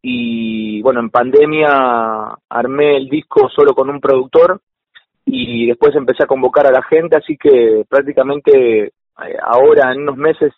y 0.07 0.83
bueno, 0.83 1.01
en 1.01 1.09
pandemia 1.09 2.37
armé 2.51 2.99
el 2.99 3.09
disco 3.09 3.49
solo 3.49 3.75
con 3.75 3.89
un 3.89 4.01
productor 4.01 4.61
y 5.25 5.67
después 5.67 5.97
empecé 5.97 6.25
a 6.25 6.27
convocar 6.27 6.67
a 6.67 6.71
la 6.71 6.83
gente, 6.83 7.17
así 7.17 7.39
que 7.39 7.87
prácticamente 7.89 8.85
eh, 8.85 8.93
ahora 9.43 9.93
en 9.93 10.03
unos 10.03 10.19
meses 10.19 10.53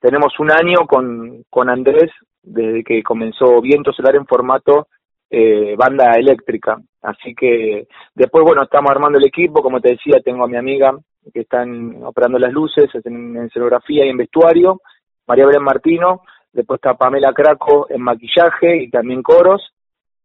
tenemos 0.00 0.32
un 0.40 0.50
año 0.50 0.78
con, 0.88 1.44
con 1.48 1.70
Andrés 1.70 2.10
desde 2.42 2.82
que 2.82 3.04
comenzó 3.04 3.60
Viento 3.60 3.92
Solar 3.92 4.16
en 4.16 4.26
formato 4.26 4.88
eh, 5.30 5.76
banda 5.78 6.14
eléctrica. 6.14 6.76
Así 7.00 7.36
que 7.36 7.86
después, 8.16 8.44
bueno, 8.44 8.64
estamos 8.64 8.90
armando 8.90 9.20
el 9.20 9.26
equipo, 9.26 9.62
como 9.62 9.80
te 9.80 9.90
decía, 9.90 10.20
tengo 10.24 10.42
a 10.42 10.48
mi 10.48 10.56
amiga 10.56 10.90
que 11.32 11.42
están 11.42 12.02
operando 12.02 12.36
las 12.40 12.52
luces 12.52 12.90
en, 13.04 13.36
en 13.36 13.44
escenografía 13.44 14.04
y 14.04 14.08
en 14.08 14.16
vestuario, 14.16 14.80
María 15.24 15.46
Belén 15.46 15.62
Martino, 15.62 16.22
después 16.52 16.78
está 16.78 16.94
Pamela 16.94 17.32
Craco 17.32 17.86
en 17.90 18.02
maquillaje 18.02 18.82
y 18.82 18.90
también 18.90 19.22
coros, 19.22 19.62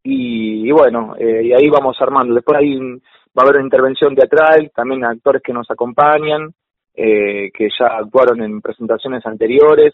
y, 0.04 0.70
bueno, 0.72 1.16
eh, 1.18 1.44
y 1.46 1.54
ahí 1.54 1.70
vamos 1.70 1.96
armando. 2.02 2.36
Después 2.36 2.60
ahí 2.60 2.78
va 2.78 3.38
a 3.38 3.42
haber 3.44 3.56
una 3.56 3.66
intervención 3.66 4.16
teatral, 4.16 4.72
también 4.76 5.06
actores 5.06 5.42
que 5.42 5.54
nos 5.54 5.70
acompañan, 5.72 6.54
eh, 6.94 7.50
que 7.54 7.70
ya 7.80 7.88
actuaron 7.98 8.42
en 8.44 8.62
presentaciones 8.62 9.26
anteriores. 9.26 9.94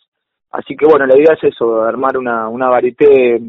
Así 0.52 0.76
que 0.76 0.86
bueno, 0.88 1.06
la 1.06 1.16
idea 1.16 1.36
es 1.36 1.54
eso, 1.54 1.84
armar 1.84 2.18
una, 2.18 2.50
una 2.50 2.70
varieté 2.70 3.40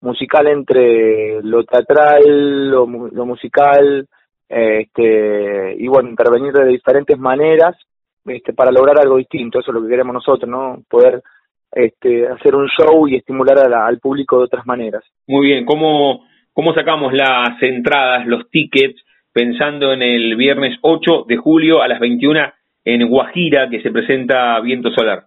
musical 0.00 0.46
entre 0.46 1.42
lo 1.42 1.64
teatral, 1.64 2.70
lo, 2.70 2.86
lo 2.86 3.26
musical, 3.26 4.08
este, 4.48 5.74
y 5.76 5.86
bueno, 5.88 6.08
intervenir 6.08 6.54
de 6.54 6.64
diferentes 6.64 7.18
maneras 7.18 7.76
este, 8.24 8.54
para 8.54 8.70
lograr 8.70 8.98
algo 8.98 9.16
distinto, 9.16 9.58
eso 9.58 9.70
es 9.70 9.74
lo 9.74 9.82
que 9.82 9.90
queremos 9.90 10.14
nosotros, 10.14 10.48
¿no? 10.48 10.82
Poder 10.88 11.22
este, 11.70 12.28
hacer 12.28 12.54
un 12.54 12.68
show 12.68 13.06
y 13.08 13.16
estimular 13.16 13.58
al 13.58 13.98
público 13.98 14.38
de 14.38 14.44
otras 14.44 14.66
maneras. 14.66 15.04
Muy 15.26 15.46
bien, 15.46 15.64
¿cómo, 15.64 16.26
¿cómo 16.52 16.74
sacamos 16.74 17.12
las 17.12 17.62
entradas, 17.62 18.26
los 18.26 18.48
tickets, 18.50 19.02
pensando 19.32 19.92
en 19.92 20.02
el 20.02 20.36
viernes 20.36 20.78
8 20.82 21.24
de 21.28 21.36
julio 21.36 21.82
a 21.82 21.88
las 21.88 22.00
21 22.00 22.40
en 22.84 23.08
Guajira, 23.08 23.68
que 23.68 23.82
se 23.82 23.90
presenta 23.90 24.58
Viento 24.60 24.90
Solar? 24.90 25.24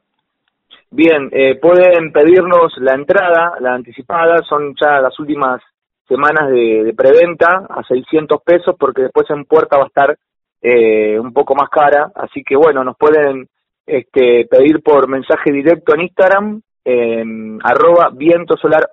Bien, 0.89 1.30
eh, 1.32 1.56
pueden 1.56 2.12
pedirnos 2.12 2.78
la 2.78 2.96
entrada, 2.96 3.54
la 3.62 3.74
anticipada, 3.74 4.39
son 4.44 4.76
ya 4.80 5.00
las 5.00 5.18
últimas 5.20 5.62
semanas 6.06 6.50
de, 6.50 6.94
preventa 6.98 7.66
a 7.70 7.82
600 7.88 8.42
pesos 8.44 8.76
porque 8.78 9.04
después 9.04 9.30
en 9.30 9.46
puerta 9.46 9.78
va 9.78 9.84
a 9.84 9.88
estar 9.88 10.18
eh, 10.62 11.18
un 11.18 11.32
poco 11.32 11.56
más 11.56 11.70
cara, 11.70 12.12
así 12.14 12.44
que 12.44 12.58
bueno, 12.58 12.84
nos 12.84 12.98
pueden 12.98 13.48
este, 13.86 14.45
pedir 14.45 14.82
por 14.82 15.07
mensaje 15.07 15.51
directo 15.51 15.93
en 15.95 16.01
Instagram, 16.01 16.61
en 16.84 17.59
arroba 17.63 18.09
viento 18.13 18.57
solar 18.57 18.89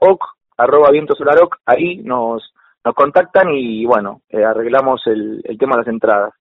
arroba 0.57 0.91
viento 0.91 1.15
solar 1.15 1.39
ahí 1.65 1.99
nos, 1.99 2.53
nos 2.85 2.95
contactan 2.95 3.55
y 3.55 3.85
bueno, 3.85 4.23
eh, 4.29 4.45
arreglamos 4.45 5.07
el, 5.07 5.41
el 5.45 5.59
tema 5.59 5.77
de 5.77 5.83
las 5.83 5.89
entradas. 5.89 6.35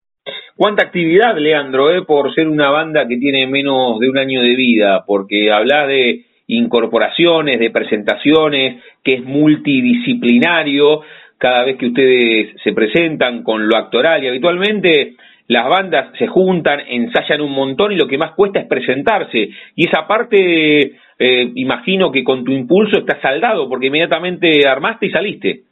¿Cuánta 0.55 0.83
actividad, 0.83 1.37
Leandro, 1.37 1.91
eh, 1.91 2.01
por 2.01 2.33
ser 2.33 2.47
una 2.47 2.71
banda 2.71 3.07
que 3.07 3.17
tiene 3.17 3.45
menos 3.47 3.99
de 3.99 4.09
un 4.09 4.17
año 4.17 4.41
de 4.41 4.55
vida? 4.55 5.03
Porque 5.05 5.51
habla 5.51 5.85
de 5.85 6.25
incorporaciones, 6.47 7.59
de 7.59 7.69
presentaciones, 7.69 8.83
que 9.03 9.15
es 9.15 9.23
multidisciplinario 9.23 11.01
cada 11.37 11.63
vez 11.63 11.77
que 11.77 11.87
ustedes 11.87 12.55
se 12.63 12.73
presentan 12.73 13.43
con 13.43 13.67
lo 13.67 13.77
actoral 13.77 14.23
y 14.23 14.27
habitualmente 14.27 15.15
las 15.47 15.67
bandas 15.69 16.11
se 16.17 16.27
juntan, 16.27 16.81
ensayan 16.87 17.41
un 17.41 17.51
montón 17.51 17.91
y 17.91 17.95
lo 17.95 18.07
que 18.07 18.17
más 18.17 18.33
cuesta 18.33 18.59
es 18.59 18.67
presentarse. 18.67 19.49
Y 19.75 19.87
esa 19.87 20.05
parte, 20.05 20.97
eh, 21.19 21.51
imagino 21.55 22.11
que 22.11 22.23
con 22.23 22.43
tu 22.43 22.51
impulso 22.51 22.99
está 22.99 23.19
saldado 23.21 23.69
porque 23.69 23.87
inmediatamente 23.87 24.67
armaste 24.67 25.05
y 25.07 25.11
saliste. 25.11 25.63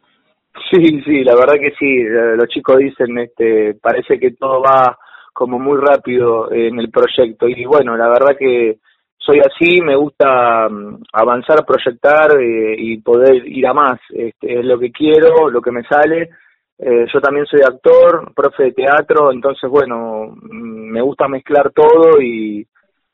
Sí, 0.71 1.01
sí, 1.03 1.23
la 1.23 1.35
verdad 1.35 1.55
que 1.59 1.71
sí. 1.77 1.97
Eh, 1.97 2.35
los 2.37 2.47
chicos 2.47 2.77
dicen, 2.77 3.17
este, 3.17 3.75
parece 3.81 4.17
que 4.17 4.31
todo 4.31 4.61
va 4.61 4.97
como 5.33 5.59
muy 5.59 5.77
rápido 5.77 6.49
en 6.51 6.79
el 6.79 6.89
proyecto 6.89 7.49
y 7.49 7.65
bueno, 7.65 7.97
la 7.97 8.07
verdad 8.07 8.37
que 8.39 8.77
soy 9.17 9.39
así, 9.39 9.81
me 9.81 9.95
gusta 9.95 10.69
mm, 10.69 11.03
avanzar, 11.11 11.65
proyectar 11.65 12.39
eh, 12.39 12.75
y 12.77 12.97
poder 13.01 13.45
ir 13.47 13.67
a 13.67 13.73
más. 13.73 13.99
Este, 14.09 14.59
es 14.59 14.65
lo 14.65 14.79
que 14.79 14.91
quiero, 14.91 15.49
lo 15.49 15.61
que 15.61 15.71
me 15.71 15.83
sale. 15.83 16.29
Eh, 16.77 17.05
yo 17.13 17.21
también 17.21 17.45
soy 17.45 17.61
actor, 17.61 18.33
profe 18.35 18.63
de 18.63 18.71
teatro, 18.73 19.31
entonces 19.31 19.69
bueno, 19.69 20.35
mm, 20.35 20.91
me 20.91 21.01
gusta 21.01 21.27
mezclar 21.27 21.71
todo 21.71 22.21
y, 22.21 22.67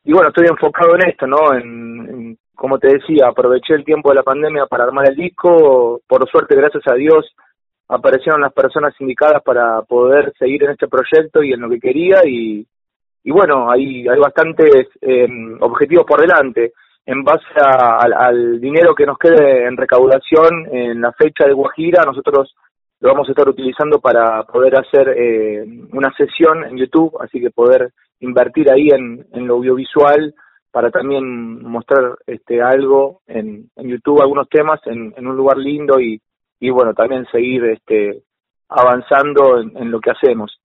y 0.04 0.14
bueno, 0.14 0.30
estoy 0.30 0.48
enfocado 0.48 0.96
en 0.96 1.10
esto, 1.10 1.28
¿no? 1.28 1.54
En, 1.54 2.38
como 2.56 2.80
te 2.80 2.94
decía, 2.94 3.28
aproveché 3.28 3.76
el 3.76 3.86
tiempo 3.86 4.10
de 4.10 4.16
la 4.16 4.24
pandemia 4.24 4.66
para 4.66 4.86
armar 4.86 5.10
el 5.10 5.16
disco, 5.16 6.02
por 6.08 6.30
suerte, 6.30 6.56
gracias 6.56 6.88
a 6.88 6.96
Dios, 6.96 7.26
aparecieron 7.88 8.42
las 8.42 8.54
personas 8.54 8.94
indicadas 9.00 9.44
para 9.44 9.82
poder 9.82 10.34
seguir 10.40 10.64
en 10.64 10.72
este 10.72 10.88
proyecto 10.88 11.44
y 11.44 11.54
en 11.54 11.62
lo 11.62 11.70
que 11.70 11.80
quería 11.80 12.22
y, 12.26 12.66
y 13.24 13.32
bueno, 13.32 13.70
hay, 13.70 14.08
hay 14.08 14.20
bastantes 14.20 14.88
eh, 15.02 15.28
objetivos 15.60 16.06
por 16.06 16.22
delante. 16.22 16.74
En 17.06 17.24
base 17.24 17.44
al 17.58 18.62
dinero 18.62 18.94
que 18.94 19.08
nos 19.08 19.18
quede 19.18 19.66
en 19.66 19.76
recaudación 19.76 20.68
en 20.72 21.02
la 21.02 21.12
fecha 21.14 21.46
de 21.46 21.54
Guajira, 21.54 22.04
nosotros 22.06 22.56
lo 23.02 23.10
vamos 23.10 23.28
a 23.28 23.32
estar 23.32 23.50
utilizando 23.50 24.00
para 24.00 24.44
poder 24.44 24.76
hacer 24.78 25.10
eh, 25.18 25.66
una 25.92 26.14
sesión 26.16 26.64
en 26.66 26.78
YouTube, 26.78 27.18
así 27.20 27.42
que 27.42 27.50
poder 27.50 27.90
invertir 28.20 28.72
ahí 28.72 28.90
en, 28.90 29.26
en 29.34 29.48
lo 29.48 29.56
audiovisual 29.56 30.36
para 30.72 30.92
también 30.92 31.64
mostrar 31.64 32.16
este 32.28 32.62
algo 32.62 33.22
en, 33.28 33.70
en 33.76 33.90
YouTube, 33.90 34.22
algunos 34.22 34.48
temas 34.48 34.80
en, 34.86 35.14
un 35.18 35.36
lugar 35.36 35.58
lindo 35.58 36.00
y, 36.00 36.22
y 36.60 36.70
bueno, 36.70 36.94
también 36.94 37.26
seguir 37.32 37.66
este 37.66 38.22
avanzando 38.70 39.60
en, 39.60 39.76
en 39.76 39.92
lo 39.92 40.00
que 40.00 40.12
hacemos. 40.12 40.60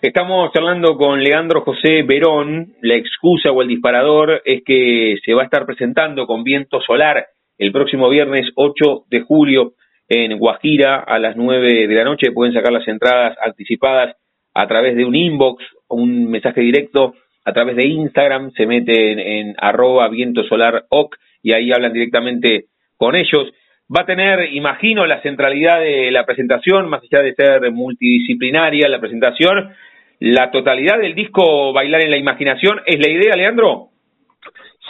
Estamos 0.00 0.52
charlando 0.52 0.96
con 0.96 1.22
Leandro 1.22 1.60
José 1.62 2.02
Verón. 2.04 2.74
La 2.80 2.94
excusa 2.94 3.50
o 3.50 3.62
el 3.62 3.68
disparador 3.68 4.40
es 4.44 4.62
que 4.64 5.16
se 5.24 5.34
va 5.34 5.42
a 5.42 5.44
estar 5.44 5.66
presentando 5.66 6.26
con 6.26 6.44
viento 6.44 6.80
solar 6.80 7.26
el 7.58 7.72
próximo 7.72 8.08
viernes 8.08 8.48
8 8.54 9.04
de 9.10 9.20
julio 9.22 9.72
en 10.10 10.36
Guajira 10.38 10.96
a 10.96 11.18
las 11.20 11.36
9 11.36 11.86
de 11.86 11.94
la 11.94 12.04
noche. 12.04 12.32
Pueden 12.32 12.52
sacar 12.52 12.72
las 12.72 12.86
entradas 12.88 13.38
anticipadas 13.42 14.16
a 14.52 14.66
través 14.66 14.96
de 14.96 15.04
un 15.04 15.14
inbox 15.14 15.64
o 15.86 15.96
un 15.96 16.28
mensaje 16.28 16.60
directo 16.60 17.14
a 17.44 17.52
través 17.52 17.76
de 17.76 17.86
Instagram. 17.86 18.50
Se 18.52 18.66
meten 18.66 19.20
en 19.20 19.54
arroba 19.56 20.08
viento 20.08 20.42
solar 20.44 20.84
oc 20.90 21.16
y 21.42 21.52
ahí 21.52 21.70
hablan 21.72 21.92
directamente 21.92 22.66
con 22.96 23.14
ellos. 23.14 23.52
Va 23.88 24.02
a 24.02 24.06
tener, 24.06 24.52
imagino, 24.52 25.06
la 25.06 25.22
centralidad 25.22 25.80
de 25.80 26.10
la 26.10 26.26
presentación, 26.26 26.88
más 26.88 27.02
allá 27.02 27.22
de 27.22 27.34
ser 27.34 27.70
multidisciplinaria 27.70 28.88
la 28.88 29.00
presentación, 29.00 29.72
la 30.18 30.50
totalidad 30.50 30.98
del 30.98 31.14
disco 31.14 31.72
Bailar 31.72 32.02
en 32.02 32.10
la 32.10 32.18
Imaginación. 32.18 32.80
¿Es 32.84 32.98
la 32.98 33.10
idea, 33.10 33.36
Leandro? 33.36 33.89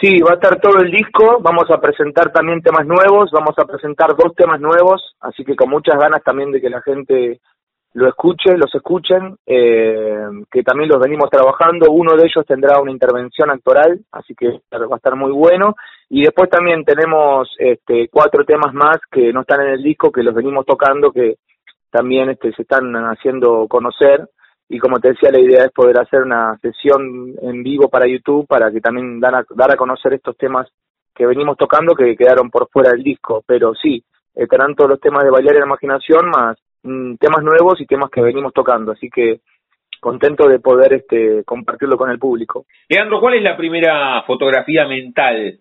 Sí, 0.01 0.19
va 0.19 0.31
a 0.31 0.33
estar 0.33 0.59
todo 0.59 0.79
el 0.79 0.89
disco, 0.89 1.37
vamos 1.41 1.69
a 1.69 1.79
presentar 1.79 2.31
también 2.31 2.63
temas 2.63 2.87
nuevos, 2.87 3.29
vamos 3.31 3.53
a 3.57 3.65
presentar 3.65 4.15
dos 4.15 4.33
temas 4.35 4.59
nuevos, 4.59 5.15
así 5.21 5.45
que 5.45 5.55
con 5.55 5.69
muchas 5.69 5.95
ganas 5.99 6.23
también 6.23 6.51
de 6.51 6.59
que 6.59 6.71
la 6.71 6.81
gente 6.81 7.39
lo 7.93 8.07
escuche, 8.07 8.57
los 8.57 8.73
escuchen, 8.73 9.35
eh, 9.45 10.25
que 10.49 10.63
también 10.63 10.89
los 10.89 10.99
venimos 10.99 11.29
trabajando, 11.29 11.91
uno 11.91 12.15
de 12.15 12.23
ellos 12.23 12.43
tendrá 12.47 12.81
una 12.81 12.89
intervención 12.89 13.51
actoral, 13.51 13.99
así 14.11 14.33
que 14.33 14.47
va 14.73 14.87
a 14.91 14.95
estar 14.95 15.15
muy 15.15 15.31
bueno, 15.31 15.75
y 16.09 16.23
después 16.23 16.49
también 16.49 16.83
tenemos 16.83 17.49
este, 17.59 18.07
cuatro 18.11 18.43
temas 18.43 18.73
más 18.73 18.97
que 19.11 19.31
no 19.31 19.41
están 19.41 19.61
en 19.61 19.73
el 19.73 19.83
disco, 19.83 20.11
que 20.11 20.23
los 20.23 20.33
venimos 20.33 20.65
tocando, 20.65 21.11
que 21.11 21.35
también 21.91 22.31
este, 22.31 22.51
se 22.53 22.63
están 22.63 22.91
haciendo 22.95 23.67
conocer, 23.67 24.27
y 24.73 24.79
como 24.79 25.01
te 25.01 25.09
decía, 25.09 25.29
la 25.31 25.41
idea 25.41 25.65
es 25.65 25.71
poder 25.73 25.99
hacer 25.99 26.21
una 26.21 26.57
sesión 26.61 27.35
en 27.41 27.61
vivo 27.61 27.89
para 27.89 28.07
YouTube 28.07 28.47
para 28.47 28.71
que 28.71 28.79
también 28.79 29.19
dan 29.19 29.35
a, 29.35 29.45
dar 29.53 29.69
a 29.69 29.75
conocer 29.75 30.13
estos 30.13 30.37
temas 30.37 30.65
que 31.13 31.25
venimos 31.25 31.57
tocando 31.57 31.93
que 31.93 32.15
quedaron 32.15 32.49
por 32.49 32.69
fuera 32.69 32.91
del 32.91 33.03
disco, 33.03 33.43
pero 33.45 33.73
sí, 33.75 34.01
estarán 34.33 34.73
todos 34.73 34.91
los 34.91 35.01
temas 35.01 35.25
de 35.25 35.29
bailar 35.29 35.55
en 35.55 35.59
la 35.59 35.65
imaginación 35.65 36.29
más 36.29 36.57
mm, 36.83 37.15
temas 37.15 37.43
nuevos 37.43 37.81
y 37.81 37.85
temas 37.85 38.09
que 38.09 38.21
venimos 38.21 38.53
tocando, 38.53 38.93
así 38.93 39.09
que 39.09 39.41
contento 39.99 40.47
de 40.47 40.59
poder 40.59 40.93
este 40.93 41.43
compartirlo 41.43 41.97
con 41.97 42.09
el 42.09 42.17
público. 42.17 42.63
Leandro, 42.87 43.19
¿cuál 43.19 43.33
es 43.33 43.43
la 43.43 43.57
primera 43.57 44.23
fotografía 44.23 44.87
mental 44.87 45.59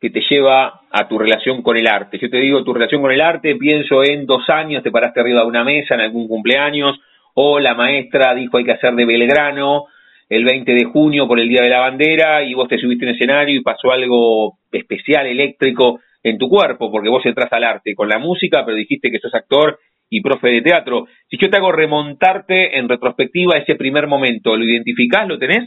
que 0.00 0.10
te 0.10 0.20
lleva 0.28 0.80
a 0.90 1.06
tu 1.06 1.16
relación 1.16 1.62
con 1.62 1.76
el 1.76 1.86
arte? 1.86 2.18
Yo 2.18 2.28
te 2.28 2.38
digo 2.38 2.64
tu 2.64 2.74
relación 2.74 3.02
con 3.02 3.12
el 3.12 3.20
arte, 3.20 3.54
pienso 3.54 4.02
en 4.02 4.26
dos 4.26 4.50
años, 4.50 4.82
te 4.82 4.90
paraste 4.90 5.20
arriba 5.20 5.42
de 5.42 5.46
una 5.46 5.62
mesa 5.62 5.94
en 5.94 6.00
algún 6.00 6.26
cumpleaños, 6.26 6.98
o 7.40 7.60
la 7.60 7.74
maestra 7.74 8.34
dijo 8.34 8.56
hay 8.56 8.64
que 8.64 8.72
hacer 8.72 8.94
de 8.94 9.04
Belgrano 9.04 9.84
el 10.28 10.44
20 10.44 10.72
de 10.72 10.84
junio 10.86 11.28
por 11.28 11.38
el 11.38 11.48
Día 11.48 11.62
de 11.62 11.68
la 11.68 11.78
Bandera 11.78 12.42
y 12.42 12.52
vos 12.52 12.68
te 12.68 12.78
subiste 12.78 13.04
en 13.04 13.14
escenario 13.14 13.54
y 13.54 13.62
pasó 13.62 13.92
algo 13.92 14.58
especial, 14.72 15.24
eléctrico 15.24 16.00
en 16.20 16.36
tu 16.36 16.48
cuerpo, 16.48 16.90
porque 16.90 17.08
vos 17.08 17.24
entras 17.24 17.52
al 17.52 17.62
arte 17.62 17.94
con 17.94 18.08
la 18.08 18.18
música, 18.18 18.64
pero 18.64 18.76
dijiste 18.76 19.08
que 19.12 19.20
sos 19.20 19.32
actor 19.36 19.78
y 20.10 20.20
profe 20.20 20.48
de 20.48 20.62
teatro. 20.62 21.06
Si 21.30 21.38
yo 21.40 21.48
te 21.48 21.58
hago 21.58 21.70
remontarte 21.70 22.76
en 22.76 22.88
retrospectiva 22.88 23.54
a 23.54 23.58
ese 23.58 23.76
primer 23.76 24.08
momento, 24.08 24.56
¿lo 24.56 24.64
identificás? 24.64 25.28
¿Lo 25.28 25.38
tenés? 25.38 25.64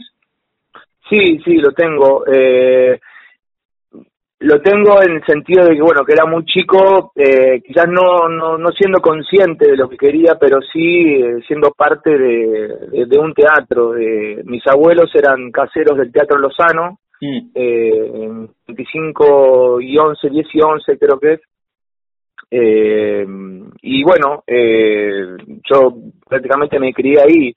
Sí, 1.08 1.40
sí, 1.42 1.56
lo 1.56 1.72
tengo. 1.72 2.24
Eh, 2.30 3.00
lo 4.42 4.60
tengo 4.60 5.02
en 5.02 5.12
el 5.12 5.24
sentido 5.24 5.64
de 5.64 5.74
que, 5.74 5.82
bueno, 5.82 6.04
que 6.04 6.12
era 6.12 6.26
muy 6.26 6.44
chico, 6.44 7.12
eh, 7.14 7.60
quizás 7.66 7.86
no, 7.88 8.28
no, 8.28 8.58
no 8.58 8.68
siendo 8.70 9.00
consciente 9.00 9.70
de 9.70 9.76
lo 9.76 9.88
que 9.88 9.96
quería, 9.96 10.36
pero 10.40 10.60
sí 10.60 11.22
eh, 11.22 11.38
siendo 11.46 11.70
parte 11.72 12.10
de, 12.10 13.06
de, 13.06 13.18
un 13.18 13.32
teatro. 13.34 13.92
De, 13.92 14.42
mis 14.44 14.66
abuelos 14.66 15.10
eran 15.14 15.50
caseros 15.50 15.96
del 15.96 16.12
Teatro 16.12 16.38
Lozano, 16.38 16.98
mm. 17.20 17.50
eh, 17.54 18.46
25 18.66 19.80
y 19.80 19.96
11, 19.96 20.28
10 20.28 20.46
y 20.52 20.60
11 20.60 20.98
creo 20.98 21.18
que 21.18 21.32
es. 21.34 21.40
Eh, 22.50 23.26
y 23.80 24.04
bueno, 24.04 24.44
eh, 24.46 25.36
yo 25.70 25.94
prácticamente 26.28 26.78
me 26.78 26.92
crié 26.92 27.20
ahí 27.20 27.54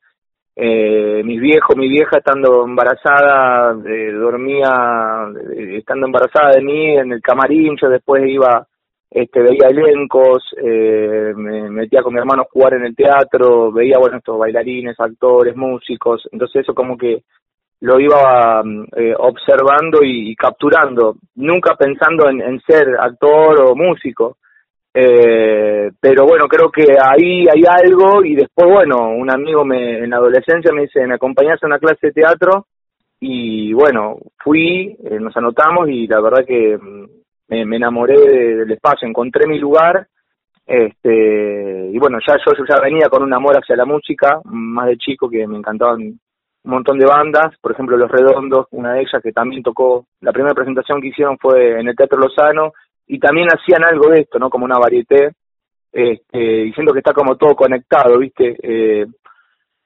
eh, 0.56 1.22
mis 1.24 1.40
viejos, 1.42 1.76
mi 1.76 1.90
vieja 1.90 2.18
estando 2.18 2.64
embarazada, 2.64 3.76
eh, 3.86 4.12
dormía, 4.12 5.28
eh, 5.54 5.78
estando 5.78 6.06
embarazada 6.06 6.52
de 6.52 6.62
mí 6.62 6.98
en 6.98 7.12
el 7.12 7.22
camarín, 7.22 7.76
yo 7.82 7.90
después 7.90 8.24
iba 8.26 8.66
este, 9.16 9.42
veía 9.42 9.70
elencos, 9.70 10.44
eh, 10.62 11.32
me 11.36 11.70
metía 11.70 12.02
con 12.04 12.14
mi 12.14 12.20
hermano 12.20 12.42
a 12.42 12.52
jugar 12.52 12.74
en 12.74 12.84
el 12.84 12.96
teatro, 12.96 13.72
veía, 13.72 13.98
bueno, 13.98 14.18
estos 14.18 14.38
bailarines, 14.38 15.00
actores, 15.00 15.56
músicos, 15.56 16.28
entonces 16.34 16.64
eso 16.64 16.74
como 16.74 16.98
que 16.98 17.24
lo 17.80 17.98
iba 17.98 18.62
eh, 18.98 19.14
observando 19.18 20.00
y, 20.04 20.36
capturando, 20.36 21.16
nunca 21.36 21.76
pensando 21.76 22.30
en, 22.30 22.60
ser 22.68 22.98
actor 23.00 23.62
o 23.62 23.76
músico. 23.76 24.38
Eh, 24.98 25.92
pero 26.00 26.26
bueno, 26.26 26.48
creo 26.48 26.72
que 26.72 26.96
ahí 26.98 27.46
hay 27.54 27.64
algo 27.68 28.24
y 28.24 28.34
después, 28.34 28.66
bueno, 28.72 29.10
un 29.10 29.30
amigo 29.30 29.66
me, 29.66 29.98
en 29.98 30.10
la 30.10 30.16
adolescencia 30.16 30.72
me 30.72 30.84
dice, 30.84 31.06
me 31.06 31.16
acompañas 31.16 31.62
a 31.62 31.68
una 31.68 31.80
clase 31.80 32.08
de 32.08 32.14
teatro 32.14 32.68
y 33.20 33.74
bueno, 33.74 34.18
fui, 34.42 34.96
eh, 35.04 35.20
nos 35.20 35.36
anotamos 35.36 35.90
y 35.90 36.08
la 36.08 36.22
verdad 36.22 36.46
que 36.48 36.78
mm, 36.78 37.10
me, 37.50 37.76
enamoré 37.76 38.18
del 38.56 38.72
espacio, 38.72 39.06
encontré 39.06 39.48
mi 39.48 39.60
lugar 39.60 40.08
este 40.66 41.90
y 41.92 42.00
bueno, 42.00 42.18
ya 42.26 42.38
yo, 42.38 42.54
yo 42.58 42.64
ya 42.66 42.82
venía 42.82 43.10
con 43.10 43.22
un 43.22 43.34
amor 43.34 43.58
hacia 43.58 43.76
la 43.76 43.86
música, 43.86 44.40
más 44.46 44.88
de 44.88 44.98
chico 44.98 45.30
que 45.30 45.46
me 45.46 45.58
encantaban 45.58 46.00
un 46.04 46.20
montón 46.64 46.98
de 46.98 47.06
bandas, 47.06 47.54
por 47.60 47.74
ejemplo 47.74 47.98
Los 47.98 48.10
Redondos, 48.10 48.68
una 48.72 48.94
de 48.94 49.02
ellas 49.02 49.22
que 49.22 49.34
también 49.34 49.62
tocó, 49.62 50.06
la 50.22 50.32
primera 50.32 50.56
presentación 50.56 51.02
que 51.02 51.10
hicieron 51.10 51.38
fue 51.38 51.82
en 51.82 51.90
el 51.90 51.96
Teatro 51.98 52.18
Lozano, 52.18 52.72
y 53.08 53.20
también 53.20 53.48
hacían 53.50 53.84
algo 53.84 54.10
de 54.10 54.22
esto, 54.22 54.40
¿no? 54.40 54.50
Como 54.50 54.66
una 54.66 54.80
varieté, 54.80 55.32
este, 55.92 56.38
diciendo 56.38 56.92
que 56.94 57.00
está 57.00 57.14
como 57.14 57.36
todo 57.38 57.56
conectado, 57.56 58.18
¿viste? 58.18 58.58
Eh, 58.62 59.06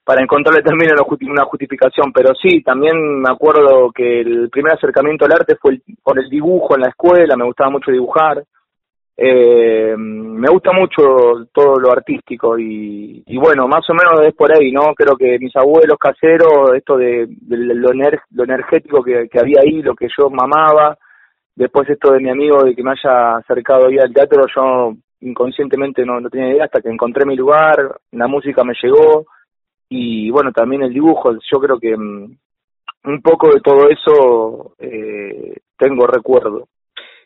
para 0.04 0.24
encontrarle 0.24 0.64
también 0.64 0.92
una 1.30 1.46
justificación, 1.46 2.12
pero 2.12 2.34
sí, 2.34 2.64
también 2.64 3.22
me 3.22 3.32
acuerdo 3.32 3.92
que 3.92 4.22
el 4.22 4.50
primer 4.50 4.74
acercamiento 4.74 5.26
al 5.26 5.34
arte 5.34 5.56
fue 5.56 5.80
por 6.02 6.20
el 6.20 6.28
dibujo 6.30 6.76
en 6.76 6.82
la 6.82 6.90
escuela, 6.90 7.38
me 7.38 7.46
gustaba 7.46 7.70
mucho 7.70 7.92
dibujar, 7.92 8.44
eh, 9.22 9.94
me 9.98 10.50
gusta 10.50 10.72
mucho 10.72 11.46
todo 11.54 11.78
lo 11.78 11.92
artístico 11.92 12.58
y, 12.58 13.22
bueno, 13.36 13.68
más 13.68 13.88
o 13.90 13.94
menos 13.94 14.26
es 14.26 14.34
por 14.34 14.50
ahí, 14.52 14.72
¿no? 14.72 14.96
Creo 14.96 15.18
que 15.18 15.38
mis 15.38 15.54
abuelos 15.58 15.98
caseros, 16.00 16.74
esto 16.74 16.96
de, 16.96 17.28
lo, 17.50 17.92
lo, 17.92 18.44
energético 18.46 19.04
que, 19.04 19.30
había 19.38 19.60
ahí, 19.62 19.82
lo 19.82 19.94
que 19.94 20.08
yo 20.18 20.30
mamaba, 20.30 20.98
después 21.60 21.90
esto 21.90 22.14
de 22.14 22.22
mi 22.22 22.30
amigo 22.30 22.64
de 22.64 22.74
que 22.74 22.82
me 22.82 22.92
haya 22.92 23.36
acercado 23.36 23.88
ahí 23.88 23.98
al 23.98 24.14
teatro, 24.14 24.46
yo 24.56 24.94
inconscientemente 25.20 26.06
no, 26.06 26.22
no 26.22 26.30
tenía 26.30 26.54
idea 26.54 26.64
hasta 26.64 26.82
que 26.82 26.90
encontré 26.90 27.26
mi 27.26 27.36
lugar, 27.36 28.00
la 28.12 28.28
música 28.28 28.64
me 28.64 28.74
llegó 28.82 29.26
y 29.90 30.32
bueno, 30.32 30.54
también 30.54 30.84
el 30.84 30.94
dibujo, 30.94 31.34
yo 31.34 31.60
creo 31.60 31.78
que 31.78 31.98
mm, 31.98 32.38
un 33.04 33.22
poco 33.22 33.54
de 33.54 33.60
todo 33.60 33.90
eso 33.90 34.74
eh, 34.80 35.58
tengo 35.78 36.08
recuerdo. 36.08 36.70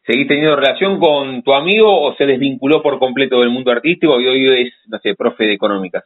¿Seguís 0.04 0.28
teniendo 0.28 0.56
relación 0.56 1.00
con 1.00 1.44
tu 1.44 1.54
amigo 1.54 2.02
o 2.02 2.16
se 2.16 2.26
desvinculó 2.26 2.82
por 2.82 2.98
completo 2.98 3.40
del 3.40 3.52
mundo 3.52 3.72
artístico 3.72 4.20
y 4.20 4.28
hoy 4.28 4.64
es, 4.64 4.74
no 4.88 4.98
sé, 4.98 5.14
profe 5.14 5.46
de 5.46 5.54
económicas? 5.54 6.06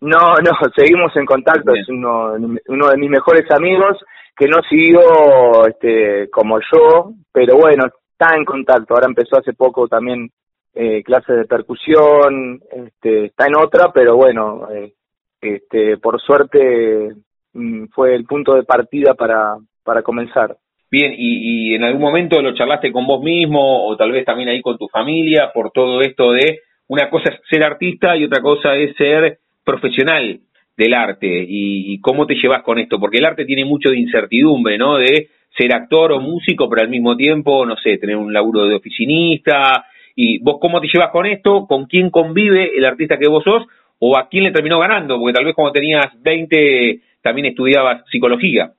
No, 0.00 0.18
no, 0.42 0.52
seguimos 0.74 1.14
en 1.14 1.26
contacto, 1.26 1.74
es 1.74 1.86
uno, 1.90 2.32
uno 2.68 2.88
de 2.88 2.96
mis 2.96 3.10
mejores 3.10 3.44
amigos 3.50 3.98
que 4.40 4.48
no 4.48 4.62
siguió 4.62 5.66
este, 5.66 6.30
como 6.30 6.58
yo, 6.60 7.12
pero 7.30 7.58
bueno, 7.58 7.84
está 8.10 8.34
en 8.34 8.46
contacto, 8.46 8.94
ahora 8.94 9.06
empezó 9.06 9.36
hace 9.36 9.52
poco 9.52 9.86
también 9.86 10.30
eh, 10.72 11.02
clases 11.02 11.36
de 11.36 11.44
percusión, 11.44 12.58
este, 12.72 13.26
está 13.26 13.48
en 13.48 13.56
otra, 13.58 13.92
pero 13.92 14.16
bueno, 14.16 14.66
eh, 14.70 14.94
este, 15.42 15.98
por 15.98 16.18
suerte 16.22 17.10
mm, 17.52 17.88
fue 17.92 18.14
el 18.14 18.24
punto 18.24 18.54
de 18.54 18.62
partida 18.62 19.12
para, 19.12 19.58
para 19.84 20.00
comenzar. 20.00 20.56
Bien, 20.90 21.12
y, 21.14 21.74
en 21.74 21.84
algún 21.84 22.00
momento 22.00 22.40
lo 22.40 22.54
charlaste 22.54 22.90
con 22.92 23.06
vos 23.06 23.22
mismo 23.22 23.86
o 23.86 23.94
tal 23.98 24.10
vez 24.10 24.24
también 24.24 24.48
ahí 24.48 24.62
con 24.62 24.78
tu 24.78 24.88
familia 24.88 25.50
por 25.52 25.70
todo 25.70 26.00
esto 26.00 26.32
de 26.32 26.60
una 26.88 27.10
cosa 27.10 27.30
es 27.30 27.40
ser 27.48 27.62
artista 27.62 28.16
y 28.16 28.24
otra 28.24 28.40
cosa 28.40 28.74
es 28.74 28.96
ser 28.96 29.38
profesional 29.64 30.40
del 30.80 30.94
arte 30.94 31.44
y, 31.46 32.00
cómo 32.00 32.26
te 32.26 32.34
llevas 32.34 32.62
con 32.62 32.78
esto, 32.78 32.98
porque 32.98 33.18
el 33.18 33.26
arte 33.26 33.44
tiene 33.44 33.66
mucho 33.66 33.90
de 33.90 33.98
incertidumbre, 33.98 34.78
¿no? 34.78 34.96
De 34.96 35.28
ser 35.56 35.74
actor 35.74 36.12
o 36.12 36.20
músico, 36.20 36.70
pero 36.70 36.80
al 36.82 36.88
mismo 36.88 37.16
tiempo, 37.16 37.66
no 37.66 37.76
sé, 37.76 37.98
tener 37.98 38.16
un 38.16 38.32
laburo 38.32 38.66
de 38.66 38.76
oficinista. 38.76 39.84
¿Y 40.16 40.38
vos 40.38 40.56
cómo 40.58 40.80
te 40.80 40.88
llevas 40.90 41.10
con 41.10 41.26
esto? 41.26 41.66
¿Con 41.66 41.84
quién 41.84 42.08
convive 42.08 42.76
el 42.76 42.86
artista 42.86 43.18
que 43.18 43.28
vos 43.28 43.44
sos? 43.44 43.64
¿O 43.98 44.16
a 44.16 44.28
quién 44.30 44.44
le 44.44 44.52
terminó 44.52 44.78
ganando? 44.78 45.18
Porque 45.18 45.34
tal 45.34 45.44
vez 45.44 45.54
cuando 45.54 45.72
tenías 45.72 46.06
20 46.22 47.00
también 47.22 47.48
estudiabas 47.48 48.02
psicología. 48.10 48.72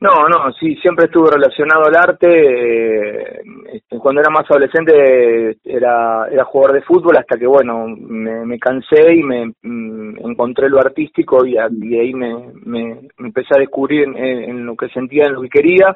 No, 0.00 0.10
no, 0.30 0.50
sí, 0.58 0.76
siempre 0.76 1.06
estuve 1.06 1.30
relacionado 1.30 1.84
al 1.84 1.94
arte. 1.94 2.26
Eh, 2.26 3.40
este, 3.70 3.98
cuando 3.98 4.22
era 4.22 4.30
más 4.30 4.50
adolescente 4.50 5.58
era, 5.62 6.26
era 6.30 6.44
jugador 6.44 6.76
de 6.76 6.82
fútbol 6.82 7.18
hasta 7.18 7.36
que, 7.36 7.46
bueno, 7.46 7.86
me, 7.86 8.58
cansé 8.58 9.14
y 9.14 9.22
me 9.22 9.52
mm, 9.62 10.26
encontré 10.30 10.70
lo 10.70 10.80
artístico 10.80 11.44
y, 11.44 11.58
ahí 11.58 12.14
me, 12.14 12.34
me, 12.64 13.08
empecé 13.18 13.54
a 13.54 13.60
descubrir 13.60 14.08
en, 14.16 14.64
lo 14.64 14.74
que 14.74 14.88
sentía, 14.88 15.26
en 15.26 15.34
lo 15.34 15.42
que 15.42 15.50
quería. 15.50 15.94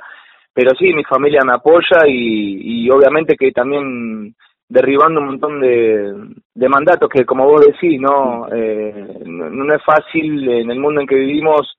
Pero 0.53 0.73
sí, 0.79 0.93
mi 0.93 1.05
familia 1.05 1.41
me 1.43 1.55
apoya 1.55 2.07
y, 2.07 2.89
obviamente 2.91 3.37
que 3.37 3.53
también 3.53 4.35
derribando 4.69 5.21
un 5.21 5.27
montón 5.29 5.61
de, 5.61 6.13
de 6.55 6.69
mandatos 6.69 7.09
que, 7.09 7.25
como 7.25 7.47
vos 7.47 7.63
decís, 7.67 7.99
no, 7.99 8.49
eh, 8.53 9.19
no, 9.25 9.49
no 9.49 9.75
es 9.75 9.83
fácil 9.83 10.47
en 10.47 10.71
el 10.71 10.79
mundo 10.79 11.01
en 11.01 11.07
que 11.07 11.17
vivimos. 11.17 11.75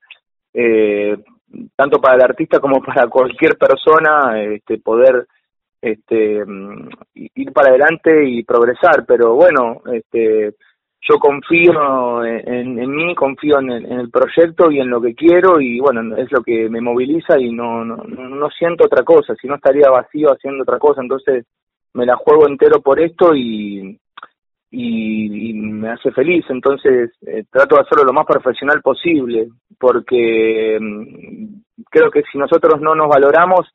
Eh, 0.52 1.16
tanto 1.74 2.00
para 2.00 2.16
el 2.16 2.22
artista 2.22 2.60
como 2.60 2.82
para 2.82 3.06
cualquier 3.08 3.56
persona 3.56 4.42
este, 4.42 4.78
poder 4.78 5.26
este, 5.80 6.44
mm, 6.44 6.88
ir 7.14 7.52
para 7.52 7.70
adelante 7.70 8.28
y 8.28 8.42
progresar, 8.44 9.04
pero 9.06 9.34
bueno, 9.34 9.82
este, 9.92 10.54
yo 11.00 11.18
confío 11.18 12.24
en, 12.24 12.78
en 12.78 12.90
mí, 12.90 13.14
confío 13.14 13.60
en 13.60 13.70
el, 13.70 14.10
proyecto 14.10 14.70
y 14.70 14.80
en 14.80 14.90
lo 14.90 15.00
que 15.00 15.14
quiero 15.14 15.60
y 15.60 15.78
bueno, 15.78 16.16
es 16.16 16.30
lo 16.32 16.42
que 16.42 16.68
me 16.68 16.80
moviliza 16.80 17.38
y 17.38 17.52
no, 17.52 17.84
no, 17.84 17.96
no 17.96 18.50
siento 18.50 18.86
otra 18.86 19.04
cosa, 19.04 19.34
si 19.40 19.46
no 19.46 19.56
estaría 19.56 19.88
vacío 19.90 20.32
haciendo 20.32 20.62
otra 20.62 20.78
cosa, 20.78 21.02
entonces 21.02 21.44
me 21.94 22.06
la 22.06 22.16
juego 22.16 22.48
entero 22.48 22.80
por 22.80 23.00
esto 23.00 23.34
y, 23.34 23.98
y, 24.78 25.52
me 25.54 25.90
hace 25.90 26.10
feliz, 26.10 26.44
entonces 26.48 27.12
eh, 27.26 27.44
trato 27.50 27.76
de 27.76 27.82
hacerlo 27.82 28.04
lo 28.04 28.12
más 28.12 28.26
profesional 28.26 28.82
posible, 28.82 29.48
porque 29.78 30.78
mm, 30.80 31.82
creo 31.90 32.10
que 32.10 32.22
si 32.30 32.38
nosotros 32.38 32.80
no 32.80 32.94
nos 32.94 33.08
valoramos, 33.08 33.66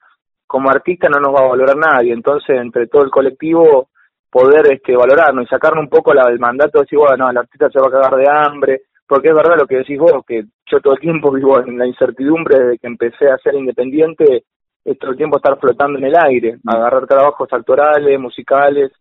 como 0.46 0.70
artista 0.70 1.08
no 1.10 1.20
nos 1.20 1.34
va 1.34 1.46
a 1.46 1.50
valorar 1.50 1.78
nadie, 1.78 2.14
entonces 2.14 2.58
entre 2.60 2.88
todo 2.88 3.04
el 3.04 3.10
colectivo 3.10 3.90
poder 4.30 4.74
este 4.74 4.96
valorarnos 4.96 5.46
y 5.46 5.48
sacarnos 5.48 5.84
un 5.84 5.90
poco 5.90 6.14
la, 6.14 6.30
el 6.30 6.40
mandato 6.40 6.80
de 6.80 6.84
decir, 6.84 7.00
bueno, 7.00 7.30
el 7.30 7.38
artista 7.38 7.70
se 7.70 7.80
va 7.80 7.88
a 7.88 7.92
cagar 7.92 8.16
de 8.16 8.30
hambre, 8.30 8.82
porque 9.08 9.30
es 9.30 9.36
verdad 9.36 9.58
lo 9.60 9.68
que 9.68 9.78
decís 9.78 9.98
vos, 9.98 10.24
que 10.26 10.44
yo 10.66 10.80
todo 10.82 10.94
el 10.94 11.00
tiempo 11.00 11.32
vivo 11.34 11.60
en 11.60 11.78
la 11.78 11.88
incertidumbre 11.88 12.60
desde 12.60 12.78
que 12.78 12.88
empecé 12.88 13.30
a 13.30 13.38
ser 13.38 13.56
independiente, 13.56 14.44
es 14.86 15.00
todo 15.00 15.12
el 15.12 15.18
tiempo 15.18 15.38
estar 15.38 15.60
flotando 15.60 16.00
en 16.00 16.06
el 16.06 16.16
aire, 16.16 16.58
mm. 16.64 16.70
agarrar 16.70 17.08
trabajos 17.08 17.52
actorales, 17.52 18.20
musicales, 18.20 18.92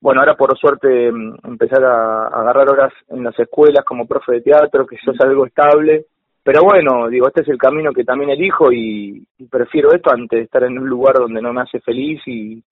bueno, 0.00 0.20
ahora 0.20 0.34
por 0.34 0.56
suerte 0.58 1.10
mm, 1.10 1.34
empezar 1.44 1.84
a, 1.84 2.26
agarrar 2.28 2.70
horas 2.70 2.92
en 3.08 3.24
las 3.24 3.38
escuelas 3.38 3.84
como 3.84 4.06
profe 4.06 4.32
de 4.32 4.40
teatro, 4.42 4.86
que 4.86 4.96
eso 4.96 5.12
es 5.12 5.20
algo 5.20 5.46
estable. 5.46 6.06
Pero 6.42 6.62
bueno, 6.62 7.08
digo, 7.08 7.26
este 7.26 7.42
es 7.42 7.48
el 7.48 7.58
camino 7.58 7.92
que 7.92 8.04
también 8.04 8.30
elijo 8.30 8.72
y, 8.72 9.26
prefiero 9.50 9.92
esto 9.92 10.12
antes 10.12 10.38
de 10.38 10.44
estar 10.44 10.62
en 10.62 10.78
un 10.78 10.88
lugar 10.88 11.14
donde 11.14 11.42
no 11.42 11.52
me 11.52 11.62
hace 11.62 11.80
feliz 11.80 12.20
y 12.26 12.62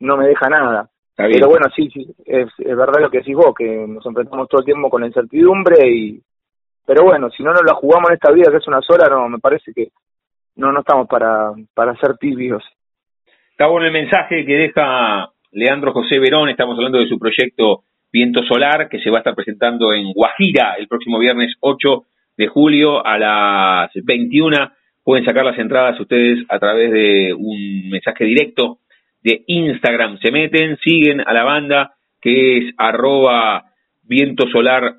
no 0.00 0.16
me 0.16 0.28
deja 0.28 0.48
nada. 0.48 0.88
Pero 1.16 1.48
bueno, 1.48 1.66
sí, 1.74 1.88
sí 1.90 2.14
es, 2.24 2.48
es, 2.58 2.76
verdad 2.76 3.00
lo 3.00 3.10
que 3.10 3.18
decís 3.18 3.36
vos, 3.36 3.54
que 3.56 3.86
nos 3.86 4.04
enfrentamos 4.04 4.48
todo 4.48 4.60
el 4.60 4.64
tiempo 4.64 4.90
con 4.90 5.00
la 5.00 5.08
incertidumbre 5.08 5.88
y... 5.88 6.20
Pero 6.86 7.04
bueno, 7.04 7.30
si 7.30 7.42
no 7.42 7.52
nos 7.52 7.64
la 7.64 7.74
jugamos 7.74 8.10
en 8.10 8.14
esta 8.14 8.30
vida, 8.30 8.50
que 8.50 8.58
es 8.58 8.68
una 8.68 8.82
sola, 8.82 9.08
no, 9.08 9.28
me 9.28 9.38
parece 9.38 9.72
que 9.72 9.88
no, 10.56 10.70
no 10.70 10.80
estamos 10.80 11.08
para, 11.08 11.52
para 11.72 11.96
ser 11.96 12.16
tibios. 12.18 12.62
Está 13.50 13.68
bueno 13.68 13.86
el 13.86 13.92
mensaje 13.92 14.44
que 14.44 14.52
deja 14.52 15.30
Leandro 15.54 15.92
José 15.92 16.18
Verón, 16.18 16.48
estamos 16.48 16.76
hablando 16.76 16.98
de 16.98 17.08
su 17.08 17.16
proyecto 17.16 17.84
Viento 18.12 18.42
Solar, 18.42 18.88
que 18.88 18.98
se 18.98 19.08
va 19.08 19.18
a 19.18 19.20
estar 19.20 19.36
presentando 19.36 19.92
en 19.92 20.12
Guajira 20.12 20.74
el 20.78 20.88
próximo 20.88 21.18
viernes 21.18 21.54
8 21.60 22.04
de 22.36 22.48
julio 22.48 23.06
a 23.06 23.16
las 23.18 23.90
21. 23.94 24.72
Pueden 25.04 25.24
sacar 25.24 25.44
las 25.44 25.58
entradas 25.58 26.00
ustedes 26.00 26.44
a 26.48 26.58
través 26.58 26.90
de 26.90 27.32
un 27.32 27.88
mensaje 27.88 28.24
directo 28.24 28.78
de 29.22 29.44
Instagram. 29.46 30.18
Se 30.18 30.32
meten, 30.32 30.76
siguen 30.78 31.20
a 31.20 31.32
la 31.32 31.44
banda 31.44 31.94
que 32.20 32.58
es 32.58 32.74
arroba 32.76 33.66
viento 34.02 34.48
solar 34.48 34.96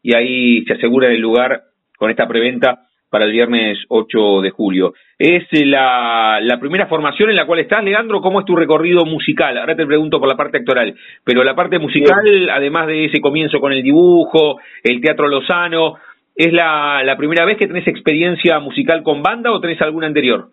y 0.00 0.14
ahí 0.14 0.64
se 0.64 0.74
aseguran 0.74 1.10
el 1.10 1.20
lugar 1.20 1.62
con 1.96 2.10
esta 2.10 2.28
preventa 2.28 2.87
para 3.10 3.24
el 3.24 3.32
viernes 3.32 3.78
8 3.88 4.40
de 4.42 4.50
julio. 4.50 4.94
¿Es 5.18 5.44
la, 5.52 6.38
la, 6.40 6.60
primera 6.60 6.86
formación 6.86 7.30
en 7.30 7.36
la 7.36 7.46
cual 7.46 7.60
estás, 7.60 7.82
Leandro? 7.82 8.20
¿Cómo 8.20 8.40
es 8.40 8.46
tu 8.46 8.54
recorrido 8.54 9.04
musical? 9.04 9.58
Ahora 9.58 9.74
te 9.74 9.86
pregunto 9.86 10.20
por 10.20 10.28
la 10.28 10.36
parte 10.36 10.58
actoral, 10.58 10.94
pero 11.24 11.42
la 11.42 11.54
parte 11.54 11.78
musical, 11.78 12.48
además 12.50 12.86
de 12.86 13.06
ese 13.06 13.20
comienzo 13.20 13.60
con 13.60 13.72
el 13.72 13.82
dibujo, 13.82 14.58
el 14.82 15.00
teatro 15.00 15.28
lozano, 15.28 15.96
¿es 16.34 16.52
la, 16.52 17.02
la 17.04 17.16
primera 17.16 17.44
vez 17.44 17.56
que 17.56 17.66
tenés 17.66 17.88
experiencia 17.88 18.58
musical 18.60 19.02
con 19.02 19.22
banda 19.22 19.50
o 19.50 19.60
tenés 19.60 19.80
alguna 19.82 20.06
anterior? 20.06 20.48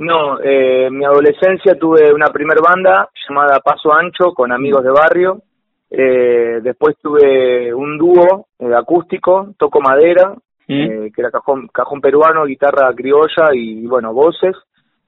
No, 0.00 0.40
eh, 0.40 0.86
en 0.86 0.96
mi 0.96 1.04
adolescencia 1.04 1.74
tuve 1.74 2.10
una 2.10 2.28
primer 2.28 2.58
banda 2.62 3.10
llamada 3.28 3.60
Paso 3.60 3.92
Ancho 3.92 4.32
con 4.32 4.50
amigos 4.50 4.82
de 4.82 4.90
barrio. 4.90 5.42
Eh, 5.90 6.60
después 6.62 6.96
tuve 7.02 7.74
un 7.74 7.98
dúo 7.98 8.46
eh, 8.58 8.72
acústico, 8.74 9.54
toco 9.58 9.80
madera, 9.82 10.34
mm. 10.74 11.12
que 11.12 11.20
era 11.20 11.30
cajón, 11.30 11.68
cajón 11.68 12.00
peruano, 12.00 12.44
guitarra 12.44 12.92
criolla 12.94 13.54
y, 13.54 13.86
bueno, 13.86 14.12
voces. 14.12 14.56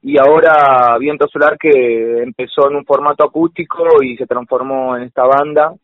Y 0.02 0.18
ahora 0.18 0.96
Viento 0.98 1.28
Solar 1.28 1.56
que 1.58 2.22
empezó 2.22 2.68
en 2.68 2.76
un 2.76 2.84
formato 2.84 3.24
acústico 3.24 4.02
y 4.02 4.16
se 4.16 4.26
transformó 4.26 4.96
en 4.96 5.04
esta 5.04 5.24
banda. 5.24 5.74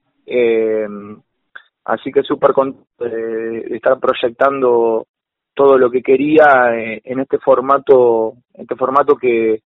así 1.84 2.10
que 2.12 2.22
súper 2.22 2.52
contento 2.52 3.04
de 3.04 3.76
estar 3.76 3.98
proyectando 4.00 5.06
todo 5.58 5.76
lo 5.76 5.90
que 5.90 6.02
quería 6.02 6.72
eh, 6.72 7.00
en 7.04 7.18
este 7.18 7.38
formato, 7.38 8.34
este 8.54 8.76
formato 8.76 9.16
que, 9.16 9.60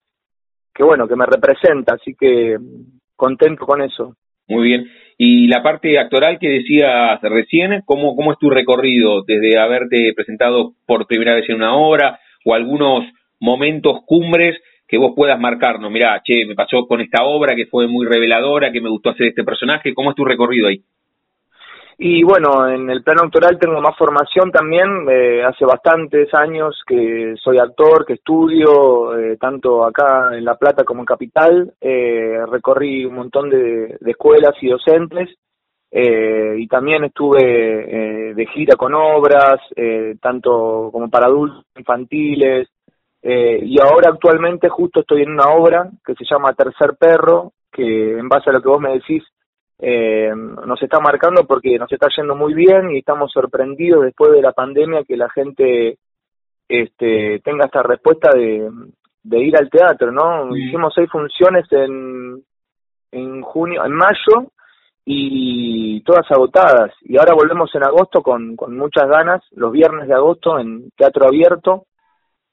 que 0.74 0.84
bueno, 0.84 1.05
que 1.05 1.18
me 1.18 1.26
representa, 1.26 1.95
así 1.95 2.16
que 2.16 2.57
contento 3.14 3.66
con 3.66 3.82
eso. 3.82 4.16
Muy 4.47 4.70
bien. 4.70 4.88
Y 5.24 5.45
la 5.45 5.61
parte 5.61 5.99
actoral 5.99 6.39
que 6.39 6.49
decías 6.49 7.22
recién, 7.22 7.84
¿cómo, 7.86 8.15
cómo 8.15 8.32
es 8.32 8.39
tu 8.39 8.49
recorrido 8.49 9.22
desde 9.22 9.59
haberte 9.59 10.13
presentado 10.15 10.74
por 10.88 11.05
primera 11.05 11.36
vez 11.36 11.47
en 11.47 11.57
una 11.57 11.76
obra 11.76 12.19
o 12.43 12.55
algunos 12.55 13.05
momentos 13.39 13.99
cumbres 14.07 14.59
que 14.88 14.97
vos 14.97 15.13
puedas 15.15 15.39
marcarnos? 15.39 15.91
Mirá, 15.91 16.19
che, 16.24 16.43
me 16.47 16.55
pasó 16.55 16.88
con 16.88 17.01
esta 17.01 17.24
obra 17.24 17.55
que 17.55 17.67
fue 17.67 17.86
muy 17.88 18.07
reveladora, 18.07 18.72
que 18.72 18.82
me 18.82 18.89
gustó 18.89 19.11
hacer 19.11 19.28
este 19.28 19.43
personaje. 19.43 19.93
¿Cómo 19.93 20.09
es 20.09 20.15
tu 20.15 20.26
recorrido 20.26 20.67
ahí? 20.69 20.82
Y 22.03 22.23
bueno, 22.23 22.67
en 22.67 22.89
el 22.89 23.03
plano 23.03 23.21
actoral 23.25 23.59
tengo 23.59 23.79
más 23.79 23.95
formación 23.95 24.49
también. 24.49 25.07
Eh, 25.07 25.43
hace 25.43 25.65
bastantes 25.65 26.33
años 26.33 26.81
que 26.87 27.35
soy 27.37 27.59
actor, 27.59 28.07
que 28.07 28.13
estudio, 28.13 29.15
eh, 29.15 29.37
tanto 29.37 29.85
acá 29.85 30.35
en 30.35 30.43
La 30.43 30.55
Plata 30.55 30.83
como 30.83 31.01
en 31.01 31.05
Capital. 31.05 31.71
Eh, 31.79 32.39
recorrí 32.49 33.05
un 33.05 33.13
montón 33.13 33.51
de, 33.51 33.99
escuelas 34.03 34.55
y 34.61 34.69
docentes. 34.69 35.29
y 35.91 36.67
también 36.67 37.03
estuve 37.03 38.33
de 38.33 38.45
gira 38.47 38.75
con 38.77 38.95
obras, 38.95 39.59
tanto 40.21 40.89
como 40.91 41.07
para 41.09 41.27
adultos, 41.27 41.65
infantiles. 41.75 42.67
y 43.21 43.79
ahora 43.79 44.09
actualmente 44.09 44.69
justo 44.69 45.01
estoy 45.01 45.21
en 45.23 45.31
una 45.33 45.49
obra 45.49 45.91
que 46.03 46.15
se 46.15 46.25
llama 46.25 46.53
Tercer 46.53 46.95
Perro, 46.97 47.51
que 47.71 48.17
en 48.17 48.27
base 48.29 48.49
a 48.49 48.53
lo 48.53 48.61
que 48.61 48.69
vos 48.69 48.81
me 48.81 48.93
decís, 48.93 49.23
eh, 49.84 50.32
nos 50.36 50.79
está 50.84 50.99
marcando 50.99 51.43
porque 51.47 51.79
nos 51.79 51.91
está 51.91 52.07
yendo 52.15 52.36
muy 52.36 52.53
bien 52.53 52.91
y 52.91 52.99
estamos 52.99 53.32
sorprendidos 53.32 54.03
después 54.03 54.32
de 54.32 54.41
la 54.43 54.51
pandemia 54.51 55.03
que 55.03 55.17
la 55.17 55.27
gente 55.32 55.97
este, 56.69 57.41
tenga 57.43 57.65
esta 57.65 57.82
respuesta 57.82 58.29
de, 58.32 58.69
ir 59.23 59.57
al 59.57 59.71
teatro, 59.71 60.11
¿no? 60.11 60.55
Hicimos 60.55 60.93
seis 60.93 61.09
funciones 61.09 61.65
en, 61.71 62.43
en 63.11 63.41
junio, 63.41 63.84
en 63.84 63.93
mayo 63.93 64.51
y 65.03 66.03
todas 66.03 66.29
agotadas. 66.29 66.91
Y 67.01 67.17
ahora 67.17 67.34
volvemos 67.34 67.73
en 67.73 67.84
agosto 67.84 68.21
con, 68.21 68.55
con 68.55 68.77
muchas 68.77 69.09
ganas, 69.09 69.41
los 69.51 69.71
viernes 69.71 70.07
de 70.07 70.13
agosto 70.13 70.59
en 70.59 70.91
teatro 70.91 71.25
abierto, 71.25 71.86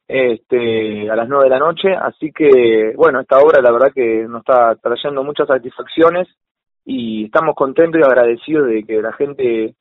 este, 0.08 1.10
a 1.10 1.14
las 1.14 1.28
nueve 1.28 1.44
de 1.44 1.50
la 1.50 1.58
noche. 1.58 1.94
Así 1.94 2.32
que, 2.32 2.94
bueno, 2.96 3.20
esta 3.20 3.36
obra 3.36 3.60
la 3.60 3.70
verdad 3.70 3.92
que 3.94 4.26
nos 4.26 4.40
está 4.40 4.74
trayendo 4.76 5.22
muchas 5.22 5.46
satisfacciones 5.46 6.26
y 6.90 7.26
estamos 7.26 7.54
contentos 7.54 8.00
y 8.00 8.02
agradecidos 8.02 8.66
de 8.66 8.82
que 8.82 9.02
la 9.02 9.12
gente 9.12 9.74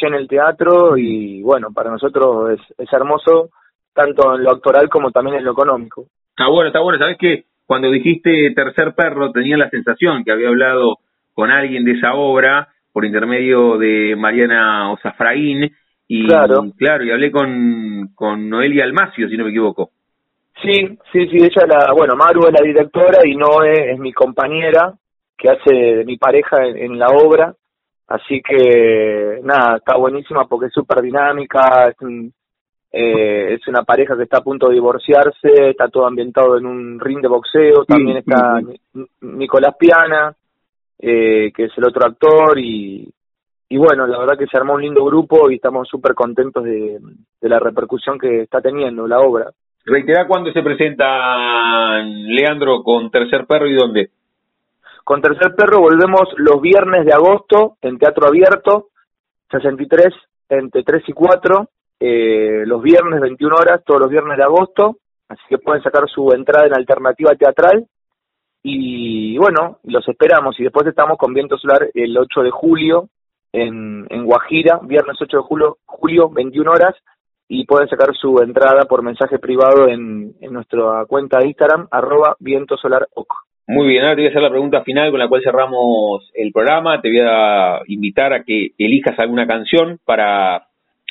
llene 0.00 0.16
el 0.16 0.26
teatro 0.26 0.98
y 0.98 1.40
bueno, 1.40 1.68
para 1.72 1.88
nosotros 1.88 2.50
es, 2.50 2.60
es 2.76 2.92
hermoso 2.92 3.50
tanto 3.94 4.34
en 4.34 4.42
lo 4.42 4.50
actoral 4.50 4.88
como 4.88 5.12
también 5.12 5.36
en 5.36 5.44
lo 5.44 5.52
económico. 5.52 6.06
Está 6.30 6.48
bueno, 6.48 6.66
está 6.66 6.80
bueno, 6.80 6.98
sabes 6.98 7.16
que 7.16 7.44
cuando 7.64 7.88
dijiste 7.92 8.50
tercer 8.56 8.92
perro 8.96 9.30
tenía 9.30 9.56
la 9.56 9.70
sensación 9.70 10.24
que 10.24 10.32
había 10.32 10.48
hablado 10.48 10.96
con 11.32 11.52
alguien 11.52 11.84
de 11.84 11.92
esa 11.92 12.14
obra 12.14 12.66
por 12.92 13.04
intermedio 13.04 13.78
de 13.78 14.16
Mariana 14.16 14.90
Osafraín 14.90 15.70
y 16.08 16.26
claro, 16.26 16.64
claro 16.76 17.04
y 17.04 17.12
hablé 17.12 17.30
con, 17.30 18.10
con 18.16 18.50
Noelia 18.50 18.82
Almacio, 18.82 19.28
si 19.28 19.36
no 19.36 19.44
me 19.44 19.50
equivoco. 19.50 19.90
Sí, 20.60 20.98
sí, 21.12 21.28
sí, 21.28 21.36
ella 21.36 21.66
la, 21.68 21.92
bueno, 21.92 22.16
Maru 22.16 22.48
es 22.48 22.52
la 22.52 22.66
directora 22.66 23.20
y 23.24 23.36
Noé 23.36 23.92
es 23.92 23.98
mi 24.00 24.12
compañera, 24.12 24.92
que 25.38 25.48
hace 25.48 25.72
de 25.72 26.04
mi 26.04 26.18
pareja 26.18 26.66
en, 26.66 26.98
la 26.98 27.06
obra. 27.08 27.54
Así 28.08 28.42
que 28.42 29.40
nada, 29.44 29.76
está 29.76 29.96
buenísima 29.96 30.46
porque 30.46 30.66
es 30.66 30.72
súper 30.72 31.00
dinámica, 31.02 31.88
es, 31.88 31.96
eh, 32.90 33.54
es 33.54 33.68
una 33.68 33.82
pareja 33.82 34.16
que 34.16 34.24
está 34.24 34.38
a 34.38 34.42
punto 34.42 34.68
de 34.68 34.74
divorciarse, 34.74 35.70
está 35.70 35.88
todo 35.88 36.06
ambientado 36.06 36.56
en 36.56 36.66
un 36.66 36.98
ring 36.98 37.20
de 37.20 37.28
boxeo, 37.28 37.84
también 37.86 38.18
está 38.18 38.60
Nicolás 39.20 39.76
Piana, 39.78 40.34
eh, 40.98 41.52
que 41.54 41.64
es 41.64 41.72
el 41.76 41.84
otro 41.84 42.06
actor, 42.06 42.58
y, 42.58 43.08
y 43.68 43.76
bueno, 43.76 44.06
la 44.06 44.18
verdad 44.18 44.38
que 44.38 44.46
se 44.46 44.56
armó 44.56 44.74
un 44.74 44.82
lindo 44.82 45.04
grupo 45.04 45.50
y 45.50 45.56
estamos 45.56 45.86
súper 45.86 46.14
contentos 46.14 46.64
de, 46.64 46.98
de 47.40 47.48
la 47.48 47.60
repercusión 47.60 48.18
que 48.18 48.40
está 48.40 48.62
teniendo 48.62 49.06
la 49.06 49.20
obra. 49.20 49.50
Reitera 49.84 50.26
cuándo 50.26 50.50
se 50.52 50.62
presenta 50.62 52.02
Leandro 52.02 52.82
con 52.82 53.10
Tercer 53.10 53.46
Perro 53.46 53.66
y 53.66 53.74
dónde. 53.74 54.10
Con 55.08 55.22
Tercer 55.22 55.54
Perro 55.54 55.80
volvemos 55.80 56.28
los 56.36 56.60
viernes 56.60 57.06
de 57.06 57.14
agosto 57.14 57.78
en 57.80 57.96
Teatro 57.96 58.26
Abierto, 58.26 58.88
63 59.50 60.12
entre 60.50 60.82
3 60.82 61.02
y 61.06 61.12
4, 61.14 61.66
eh, 61.98 62.64
los 62.66 62.82
viernes 62.82 63.18
21 63.18 63.56
horas, 63.56 63.82
todos 63.86 64.02
los 64.02 64.10
viernes 64.10 64.36
de 64.36 64.42
agosto, 64.42 64.98
así 65.26 65.40
que 65.48 65.56
pueden 65.56 65.82
sacar 65.82 66.06
su 66.10 66.30
entrada 66.32 66.66
en 66.66 66.74
alternativa 66.74 67.34
teatral. 67.36 67.86
Y 68.62 69.38
bueno, 69.38 69.78
los 69.84 70.06
esperamos 70.06 70.60
y 70.60 70.64
después 70.64 70.86
estamos 70.86 71.16
con 71.16 71.32
Viento 71.32 71.56
Solar 71.56 71.88
el 71.94 72.18
8 72.18 72.42
de 72.42 72.50
julio 72.50 73.08
en, 73.50 74.06
en 74.10 74.26
Guajira, 74.26 74.78
viernes 74.82 75.16
8 75.18 75.38
de 75.38 75.42
julio, 75.42 75.78
julio 75.86 76.28
21 76.28 76.70
horas 76.70 76.94
y 77.48 77.64
pueden 77.64 77.88
sacar 77.88 78.14
su 78.14 78.40
entrada 78.42 78.84
por 78.84 79.02
mensaje 79.02 79.38
privado 79.38 79.88
en, 79.88 80.34
nuestra 80.52 81.06
cuenta 81.06 81.38
de 81.38 81.46
Instagram, 81.46 81.88
arroba 81.90 82.36
Viento 82.40 82.76
Solar 82.76 83.08
muy 83.70 83.86
bien, 83.86 84.02
ahora 84.02 84.16
te 84.16 84.22
voy 84.22 84.26
a 84.28 84.30
hacer 84.30 84.42
la 84.42 84.50
pregunta 84.50 84.82
final 84.82 85.10
con 85.10 85.20
la 85.20 85.28
cual 85.28 85.42
cerramos 85.44 86.30
el 86.32 86.52
programa. 86.52 87.02
Te 87.02 87.10
voy 87.10 87.20
a 87.20 87.80
invitar 87.86 88.32
a 88.32 88.42
que 88.42 88.70
elijas 88.78 89.18
alguna 89.18 89.46
canción 89.46 90.00
para, 90.06 90.68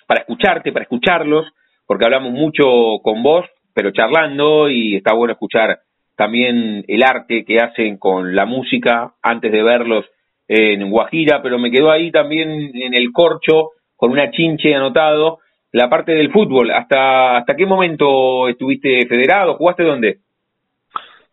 para 0.07 0.21
escucharte, 0.21 0.71
para 0.71 0.81
escucharlos, 0.81 1.45
porque 1.85 2.05
hablamos 2.05 2.31
mucho 2.31 2.65
con 3.03 3.21
vos, 3.21 3.45
pero 3.75 3.91
charlando 3.91 4.71
y 4.71 4.95
está 4.95 5.13
bueno 5.13 5.33
escuchar 5.33 5.81
también 6.15 6.83
el 6.87 7.03
arte 7.03 7.45
que 7.45 7.59
hacen 7.59 7.97
con 7.97 8.35
la 8.35 8.47
música 8.47 9.13
antes 9.21 9.51
de 9.51 9.61
verlos 9.61 10.05
en 10.47 10.89
Guajira, 10.89 11.43
pero 11.43 11.59
me 11.59 11.69
quedó 11.69 11.91
ahí 11.91 12.09
también 12.09 12.71
en 12.73 12.95
el 12.95 13.11
corcho 13.11 13.69
con 13.95 14.09
una 14.09 14.31
chinche 14.31 14.73
anotado 14.73 15.39
la 15.73 15.89
parte 15.91 16.13
del 16.13 16.31
fútbol. 16.31 16.71
¿Hasta, 16.71 17.37
hasta 17.37 17.55
qué 17.55 17.67
momento 17.67 18.47
estuviste 18.47 19.05
federado? 19.07 19.57
¿Jugaste 19.57 19.83
dónde? 19.83 20.21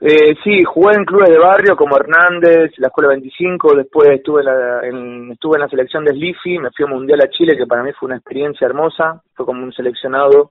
Eh, 0.06 0.36
sí, 0.44 0.62
jugué 0.64 0.96
en 0.96 1.06
clubes 1.06 1.30
de 1.30 1.38
barrio 1.38 1.74
como 1.76 1.96
Hernández, 1.96 2.72
la 2.76 2.88
Escuela 2.88 3.08
25, 3.08 3.74
después 3.74 4.10
estuve 4.10 4.42
en 4.42 4.46
la, 4.46 4.80
en, 4.86 5.32
estuve 5.32 5.56
en 5.56 5.62
la 5.62 5.68
selección 5.68 6.04
de 6.04 6.12
Sliffy, 6.12 6.58
me 6.58 6.68
fui 6.72 6.84
a 6.84 6.88
Mundial 6.88 7.22
a 7.22 7.30
Chile, 7.30 7.56
que 7.56 7.66
para 7.66 7.82
mí 7.82 7.90
fue 7.98 8.08
una 8.08 8.16
experiencia 8.16 8.66
hermosa, 8.66 9.22
fue 9.34 9.46
como 9.46 9.62
un 9.62 9.72
seleccionado 9.72 10.50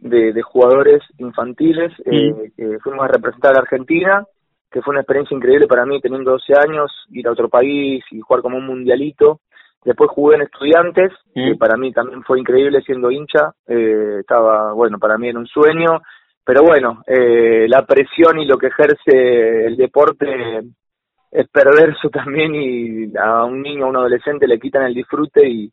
de, 0.00 0.32
de 0.32 0.40
jugadores 0.40 1.02
infantiles, 1.18 1.92
eh, 2.06 2.50
que 2.56 2.78
fuimos 2.78 3.04
a 3.04 3.08
representar 3.08 3.50
a 3.50 3.56
la 3.56 3.60
Argentina, 3.60 4.24
que 4.70 4.80
fue 4.80 4.92
una 4.92 5.02
experiencia 5.02 5.36
increíble 5.36 5.66
para 5.66 5.84
mí 5.84 6.00
teniendo 6.00 6.30
12 6.30 6.54
años, 6.66 6.90
ir 7.10 7.28
a 7.28 7.32
otro 7.32 7.50
país 7.50 8.02
y 8.10 8.20
jugar 8.20 8.40
como 8.40 8.56
un 8.56 8.64
mundialito. 8.64 9.40
Después 9.84 10.08
jugué 10.12 10.36
en 10.36 10.42
Estudiantes, 10.44 11.12
que 11.34 11.56
para 11.58 11.76
mí 11.76 11.92
también 11.92 12.22
fue 12.22 12.40
increíble 12.40 12.80
siendo 12.80 13.10
hincha, 13.10 13.52
eh, 13.68 14.20
estaba, 14.20 14.72
bueno, 14.72 14.98
para 14.98 15.18
mí 15.18 15.28
era 15.28 15.38
un 15.38 15.46
sueño, 15.46 16.00
pero 16.44 16.62
bueno, 16.62 17.02
eh, 17.06 17.66
la 17.68 17.86
presión 17.86 18.38
y 18.38 18.46
lo 18.46 18.58
que 18.58 18.66
ejerce 18.66 19.66
el 19.66 19.76
deporte 19.76 20.60
es 21.30 21.48
perverso 21.48 22.08
también 22.12 22.54
y 22.54 23.16
a 23.16 23.44
un 23.44 23.62
niño, 23.62 23.86
a 23.86 23.88
un 23.88 23.96
adolescente 23.96 24.46
le 24.46 24.60
quitan 24.60 24.84
el 24.84 24.94
disfrute 24.94 25.48
y, 25.48 25.72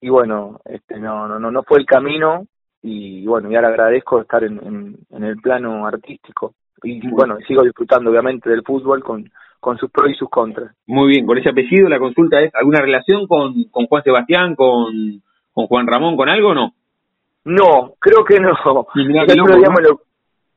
y 0.00 0.08
bueno, 0.08 0.60
este 0.64 0.98
no, 0.98 1.28
no, 1.38 1.50
no 1.50 1.62
fue 1.62 1.78
el 1.78 1.86
camino 1.86 2.46
y 2.82 3.26
bueno, 3.26 3.50
ya 3.50 3.60
le 3.60 3.66
agradezco 3.68 4.20
estar 4.20 4.42
en, 4.44 4.96
en, 5.10 5.24
el 5.24 5.36
plano 5.38 5.86
artístico 5.86 6.54
y 6.82 7.06
bueno, 7.08 7.36
sigo 7.46 7.62
disfrutando 7.62 8.10
obviamente 8.10 8.48
del 8.48 8.62
fútbol 8.62 9.02
con, 9.02 9.28
con 9.60 9.76
sus 9.78 9.90
pros 9.90 10.10
y 10.10 10.14
sus 10.14 10.30
contras. 10.30 10.74
Muy 10.86 11.08
bien, 11.08 11.26
con 11.26 11.36
ese 11.38 11.50
apellido 11.50 11.88
la 11.88 11.98
consulta 11.98 12.40
es, 12.40 12.54
¿alguna 12.54 12.80
relación 12.80 13.26
con, 13.26 13.64
con 13.64 13.86
Juan 13.86 14.04
Sebastián, 14.04 14.54
con, 14.54 15.22
con 15.52 15.66
Juan 15.66 15.86
Ramón, 15.86 16.16
con 16.16 16.28
algo 16.28 16.50
o 16.50 16.54
no? 16.54 16.72
No, 17.44 17.94
creo 17.98 18.24
que 18.24 18.38
no. 18.40 18.50
el, 18.94 19.40
otro 19.40 19.56
día 19.56 19.68
me 19.70 19.82
lo, 19.82 20.00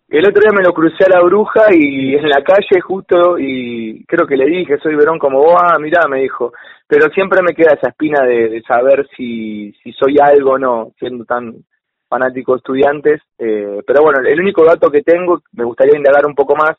el 0.10 0.28
otro 0.28 0.42
día 0.42 0.52
me 0.54 0.64
lo 0.64 0.74
crucé 0.74 1.06
a 1.06 1.18
la 1.18 1.22
bruja 1.22 1.66
y 1.72 2.16
en 2.16 2.30
la 2.30 2.44
calle 2.44 2.82
justo 2.82 3.38
y 3.40 4.04
creo 4.06 4.28
que 4.28 4.36
le 4.36 4.46
dije, 4.46 4.78
soy 4.80 4.96
Verón 4.96 5.20
como 5.20 5.40
vos, 5.40 5.56
ah, 5.62 5.78
mirá, 5.80 6.08
me 6.08 6.22
dijo. 6.22 6.54
Pero 6.88 7.10
siempre 7.14 7.42
me 7.42 7.54
queda 7.54 7.74
esa 7.74 7.90
espina 7.90 8.26
de, 8.26 8.62
saber 8.68 9.08
si, 9.16 9.72
si 9.82 9.94
soy 9.94 10.18
algo 10.22 10.52
o 10.52 10.60
no, 10.60 10.92
siendo 11.00 11.24
tan 11.24 11.64
fanático 12.10 12.58
estudiantes, 12.58 13.22
eh, 13.40 13.82
pero 13.88 14.04
bueno, 14.04 14.20
el 14.28 14.42
único 14.42 14.66
dato 14.66 14.92
que 14.92 15.02
tengo, 15.02 15.40
me 15.54 15.64
gustaría 15.64 15.96
indagar 15.96 16.26
un 16.26 16.36
poco 16.36 16.58
más, 16.58 16.76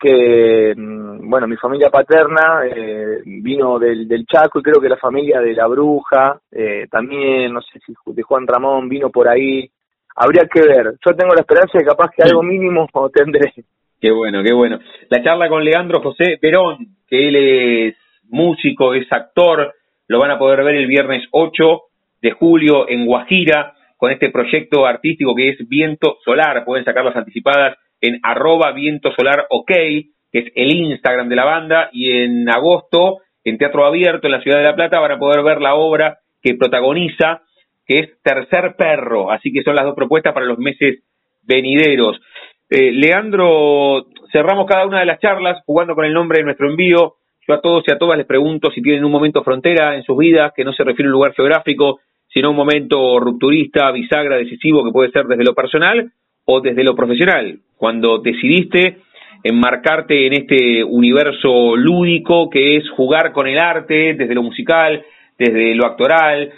que, 0.00 0.74
mm, 0.74 1.28
bueno, 1.28 1.46
mi 1.46 1.56
familia 1.56 1.90
paterna 1.90 2.62
eh, 2.64 3.18
vino 3.24 3.78
del, 3.78 4.08
del 4.08 4.24
Chaco 4.24 4.58
y 4.58 4.62
creo 4.62 4.80
que 4.80 4.88
la 4.88 4.96
familia 4.96 5.40
de 5.40 5.52
la 5.52 5.66
Bruja, 5.66 6.40
eh, 6.50 6.86
también, 6.90 7.52
no 7.52 7.60
sé 7.60 7.78
si 7.84 7.92
de 8.06 8.22
Juan 8.22 8.46
Ramón 8.46 8.88
vino 8.88 9.10
por 9.10 9.28
ahí, 9.28 9.70
habría 10.16 10.44
que 10.52 10.62
ver. 10.62 10.94
Yo 11.04 11.14
tengo 11.14 11.34
la 11.34 11.42
esperanza 11.42 11.78
de 11.78 11.84
que 11.84 11.90
capaz 11.90 12.10
que 12.16 12.22
algo 12.22 12.42
mínimo 12.42 12.88
tendré. 13.14 13.52
Qué 14.00 14.10
bueno, 14.10 14.42
qué 14.42 14.54
bueno. 14.54 14.78
La 15.10 15.22
charla 15.22 15.48
con 15.50 15.62
Leandro 15.62 16.00
José 16.00 16.38
Verón, 16.40 16.78
que 17.06 17.28
él 17.28 17.36
es 17.36 17.96
músico, 18.30 18.94
es 18.94 19.06
actor, 19.12 19.74
lo 20.08 20.18
van 20.18 20.30
a 20.30 20.38
poder 20.38 20.64
ver 20.64 20.76
el 20.76 20.86
viernes 20.86 21.28
8 21.30 21.82
de 22.22 22.30
julio 22.32 22.88
en 22.88 23.04
Guajira 23.04 23.74
con 23.98 24.10
este 24.10 24.30
proyecto 24.30 24.86
artístico 24.86 25.34
que 25.34 25.50
es 25.50 25.68
Viento 25.68 26.16
Solar. 26.24 26.64
Pueden 26.64 26.86
sacar 26.86 27.04
las 27.04 27.16
anticipadas 27.16 27.76
en 28.00 28.20
arroba 28.22 28.72
viento 28.72 29.12
solar 29.12 29.46
ok, 29.50 29.70
que 29.70 30.38
es 30.38 30.52
el 30.54 30.72
Instagram 30.72 31.28
de 31.28 31.36
la 31.36 31.44
banda, 31.44 31.90
y 31.92 32.10
en 32.10 32.48
agosto, 32.48 33.18
en 33.44 33.58
Teatro 33.58 33.84
Abierto, 33.84 34.26
en 34.26 34.32
la 34.32 34.42
Ciudad 34.42 34.58
de 34.58 34.64
La 34.64 34.76
Plata, 34.76 35.00
van 35.00 35.12
a 35.12 35.18
poder 35.18 35.42
ver 35.42 35.60
la 35.60 35.74
obra 35.74 36.18
que 36.42 36.54
protagoniza, 36.54 37.42
que 37.86 37.98
es 37.98 38.22
Tercer 38.22 38.76
Perro, 38.76 39.30
así 39.30 39.52
que 39.52 39.62
son 39.62 39.74
las 39.74 39.84
dos 39.84 39.94
propuestas 39.94 40.32
para 40.32 40.46
los 40.46 40.58
meses 40.58 41.02
venideros. 41.42 42.20
Eh, 42.68 42.92
Leandro, 42.92 44.06
cerramos 44.30 44.66
cada 44.66 44.86
una 44.86 45.00
de 45.00 45.06
las 45.06 45.18
charlas 45.18 45.62
jugando 45.66 45.94
con 45.94 46.04
el 46.04 46.14
nombre 46.14 46.38
de 46.38 46.44
nuestro 46.44 46.70
envío. 46.70 47.14
Yo 47.48 47.54
a 47.54 47.60
todos 47.60 47.82
y 47.86 47.92
a 47.92 47.98
todas 47.98 48.16
les 48.16 48.26
pregunto 48.26 48.70
si 48.70 48.80
tienen 48.80 49.04
un 49.04 49.10
momento 49.10 49.42
frontera 49.42 49.96
en 49.96 50.04
sus 50.04 50.16
vidas, 50.16 50.52
que 50.54 50.64
no 50.64 50.72
se 50.72 50.84
refiere 50.84 51.06
a 51.06 51.10
un 51.10 51.14
lugar 51.14 51.34
geográfico, 51.34 51.98
sino 52.28 52.50
un 52.50 52.56
momento 52.56 53.18
rupturista, 53.18 53.90
bisagra, 53.90 54.36
decisivo, 54.36 54.84
que 54.84 54.92
puede 54.92 55.10
ser 55.10 55.26
desde 55.26 55.42
lo 55.42 55.54
personal 55.54 56.12
o 56.52 56.60
desde 56.60 56.82
lo 56.82 56.96
profesional, 56.96 57.58
cuando 57.76 58.18
decidiste 58.18 58.96
enmarcarte 59.44 60.26
en 60.26 60.32
este 60.32 60.82
universo 60.82 61.76
lúdico 61.76 62.50
que 62.50 62.76
es 62.76 62.90
jugar 62.90 63.30
con 63.30 63.46
el 63.46 63.56
arte, 63.56 64.14
desde 64.14 64.34
lo 64.34 64.42
musical, 64.42 65.00
desde 65.38 65.76
lo 65.76 65.86
actoral, 65.86 66.50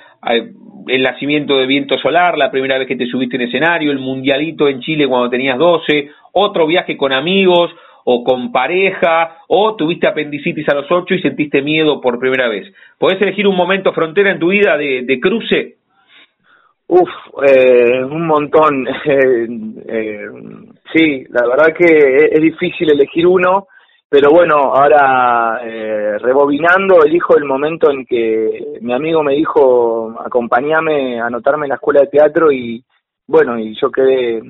el 0.89 1.03
nacimiento 1.03 1.59
de 1.59 1.67
Viento 1.67 1.99
Solar, 1.99 2.39
la 2.39 2.51
primera 2.51 2.79
vez 2.79 2.89
que 2.89 2.97
te 2.97 3.07
subiste 3.07 3.37
en 3.37 3.43
escenario, 3.43 3.93
el 3.93 3.99
mundialito 3.99 4.67
en 4.67 4.81
Chile 4.81 5.07
cuando 5.07 5.29
tenías 5.29 5.59
12, 5.59 6.09
otro 6.33 6.67
viaje 6.67 6.97
con 6.97 7.13
amigos 7.13 7.71
o 8.05 8.25
con 8.25 8.51
pareja, 8.51 9.37
o 9.47 9.77
tuviste 9.77 10.09
apendicitis 10.09 10.69
a 10.71 10.75
los 10.75 10.91
8 10.91 11.15
y 11.15 11.21
sentiste 11.21 11.61
miedo 11.61 12.01
por 12.01 12.19
primera 12.19 12.49
vez. 12.49 12.73
¿Podés 12.99 13.21
elegir 13.21 13.47
un 13.47 13.57
momento 13.57 13.93
frontera 13.93 14.33
en 14.33 14.39
tu 14.39 14.49
vida 14.49 14.79
de 14.79 15.21
cruce? 15.21 15.82
Uf, 16.89 17.09
eh, 17.49 18.05
un 18.05 18.27
montón. 18.27 18.87
Eh, 19.05 19.47
eh, 19.89 20.29
sí, 20.93 21.25
la 21.31 21.47
verdad 21.47 21.75
que 21.77 22.29
es, 22.31 22.41
difícil 22.41 22.91
elegir 22.91 23.27
uno, 23.27 23.67
pero 24.09 24.31
bueno, 24.31 24.57
ahora 24.75 25.61
eh, 25.65 26.19
rebobinando, 26.19 27.05
elijo 27.05 27.37
el 27.37 27.45
momento 27.45 27.91
en 27.91 28.05
que 28.07 28.79
mi 28.81 28.93
amigo 28.93 29.23
me 29.23 29.35
dijo, 29.35 30.15
acompáñame 30.25 31.21
a 31.21 31.27
anotarme 31.27 31.67
en 31.67 31.71
la 31.71 31.75
escuela 31.77 32.01
de 32.03 32.09
teatro 32.09 32.53
y 32.53 32.85
bueno, 33.27 33.59
y 33.59 33.75
yo 33.81 33.91
quedé 33.91 34.43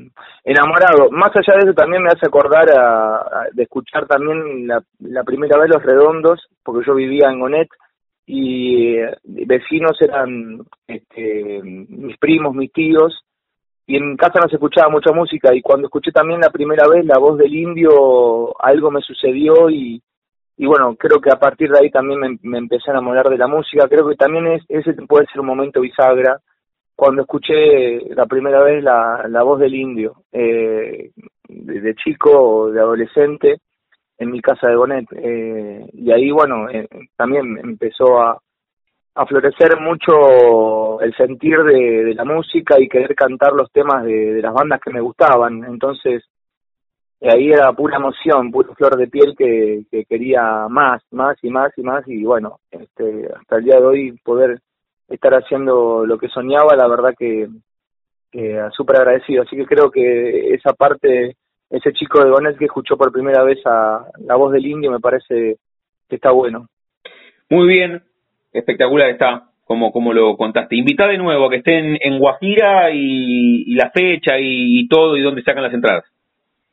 enamorado. 0.45 1.11
Más 1.11 1.30
allá 1.35 1.55
de 1.59 1.64
eso, 1.64 1.74
también 1.74 2.03
me 2.03 2.11
hace 2.11 2.26
acordar 2.26 2.68
a, 2.76 3.47
de 3.53 3.62
escuchar 3.62 4.07
también 4.07 4.66
la, 4.66 4.83
la 5.01 5.22
primera 5.24 5.59
vez 5.59 5.70
Los 5.70 5.83
Redondos, 5.83 6.49
porque 6.64 6.85
yo 6.87 6.95
vivía 6.95 7.30
en 7.30 7.41
Gonet 7.41 7.68
y 8.26 8.96
eh, 8.96 9.16
vecinos 9.24 10.00
eran 10.00 10.60
este, 10.86 11.60
mis 11.62 12.16
primos, 12.18 12.54
mis 12.54 12.72
tíos, 12.72 13.24
y 13.86 13.96
en 13.96 14.16
casa 14.16 14.40
no 14.40 14.48
se 14.48 14.56
escuchaba 14.56 14.88
mucha 14.88 15.12
música, 15.12 15.54
y 15.54 15.60
cuando 15.60 15.88
escuché 15.88 16.12
también 16.12 16.40
la 16.40 16.50
primera 16.50 16.86
vez 16.88 17.04
la 17.04 17.18
voz 17.18 17.36
del 17.38 17.54
indio, 17.54 18.54
algo 18.62 18.90
me 18.90 19.00
sucedió 19.00 19.68
y, 19.70 20.00
y 20.56 20.66
bueno, 20.66 20.94
creo 20.96 21.20
que 21.20 21.30
a 21.30 21.38
partir 21.38 21.70
de 21.70 21.80
ahí 21.80 21.90
también 21.90 22.20
me, 22.20 22.38
me 22.42 22.58
empecé 22.58 22.90
a 22.90 22.94
enamorar 22.94 23.28
de 23.28 23.38
la 23.38 23.48
música, 23.48 23.88
creo 23.88 24.08
que 24.08 24.16
también 24.16 24.46
es, 24.46 24.62
ese 24.68 24.92
puede 25.06 25.26
ser 25.26 25.40
un 25.40 25.46
momento 25.46 25.80
bisagra, 25.80 26.38
cuando 26.94 27.22
escuché 27.22 28.14
la 28.14 28.26
primera 28.26 28.62
vez 28.62 28.84
la, 28.84 29.26
la 29.28 29.42
voz 29.42 29.58
del 29.58 29.74
indio, 29.74 30.22
eh, 30.30 31.10
de, 31.48 31.80
de 31.80 31.94
chico 31.96 32.30
o 32.30 32.70
de 32.70 32.80
adolescente, 32.80 33.60
en 34.22 34.30
mi 34.30 34.40
casa 34.40 34.68
de 34.68 34.76
Bonet. 34.76 35.06
Eh, 35.12 35.86
y 35.92 36.10
ahí, 36.12 36.30
bueno, 36.30 36.68
eh, 36.70 36.88
también 37.16 37.58
empezó 37.62 38.20
a, 38.20 38.38
a, 39.14 39.26
florecer 39.26 39.80
mucho 39.80 41.00
el 41.00 41.14
sentir 41.16 41.58
de, 41.62 42.14
la 42.14 42.24
música 42.24 42.78
y 42.78 42.88
querer 42.88 43.14
cantar 43.14 43.52
los 43.52 43.70
temas 43.72 44.04
de, 44.04 44.40
las 44.40 44.54
bandas 44.54 44.80
que 44.80 44.92
me 44.92 45.00
gustaban. 45.00 45.64
Entonces, 45.64 46.24
ahí 47.20 47.50
era 47.50 47.72
pura 47.72 47.96
emoción, 47.96 48.50
pura 48.50 48.74
flor 48.74 48.96
de 48.96 49.08
piel 49.08 49.34
que, 49.36 49.84
quería 50.08 50.68
más, 50.68 51.02
más 51.10 51.36
y 51.42 51.50
más 51.50 51.72
y 51.76 51.82
más. 51.82 52.06
Y 52.06 52.24
bueno, 52.24 52.60
este, 52.70 53.28
hasta 53.34 53.56
el 53.56 53.64
día 53.64 53.76
de 53.76 53.84
hoy 53.84 54.12
poder 54.24 54.60
estar 55.08 55.32
haciendo 55.34 56.06
lo 56.06 56.16
que 56.18 56.28
soñaba, 56.28 56.74
la 56.76 56.88
verdad 56.88 57.14
que, 57.18 57.48
que 58.30 58.60
súper 58.72 58.96
agradecido. 58.96 59.42
Así 59.42 59.56
que 59.56 59.66
creo 59.66 59.90
que 59.90 60.54
esa 60.54 60.72
parte 60.72 61.36
ese 61.72 61.92
chico 61.94 62.22
de 62.22 62.30
Gonet 62.30 62.58
que 62.58 62.66
escuchó 62.66 62.96
por 62.96 63.10
primera 63.10 63.42
vez 63.42 63.58
a 63.64 64.04
la 64.26 64.36
voz 64.36 64.52
del 64.52 64.66
indio 64.66 64.90
me 64.90 65.00
parece 65.00 65.56
que 66.08 66.16
está 66.16 66.30
bueno. 66.30 66.68
Muy 67.48 67.66
bien, 67.66 68.02
espectacular 68.52 69.08
está, 69.08 69.48
como, 69.64 69.90
como 69.90 70.12
lo 70.12 70.36
contaste. 70.36 70.76
Invita 70.76 71.06
de 71.06 71.16
nuevo 71.16 71.46
a 71.46 71.50
que 71.50 71.56
estén 71.56 71.98
en 72.00 72.18
Guajira 72.18 72.90
y, 72.92 73.74
la 73.74 73.90
fecha 73.90 74.38
y, 74.38 74.86
todo 74.88 75.16
y 75.16 75.22
dónde 75.22 75.42
sacan 75.42 75.62
las 75.62 75.72
entradas. 75.72 76.04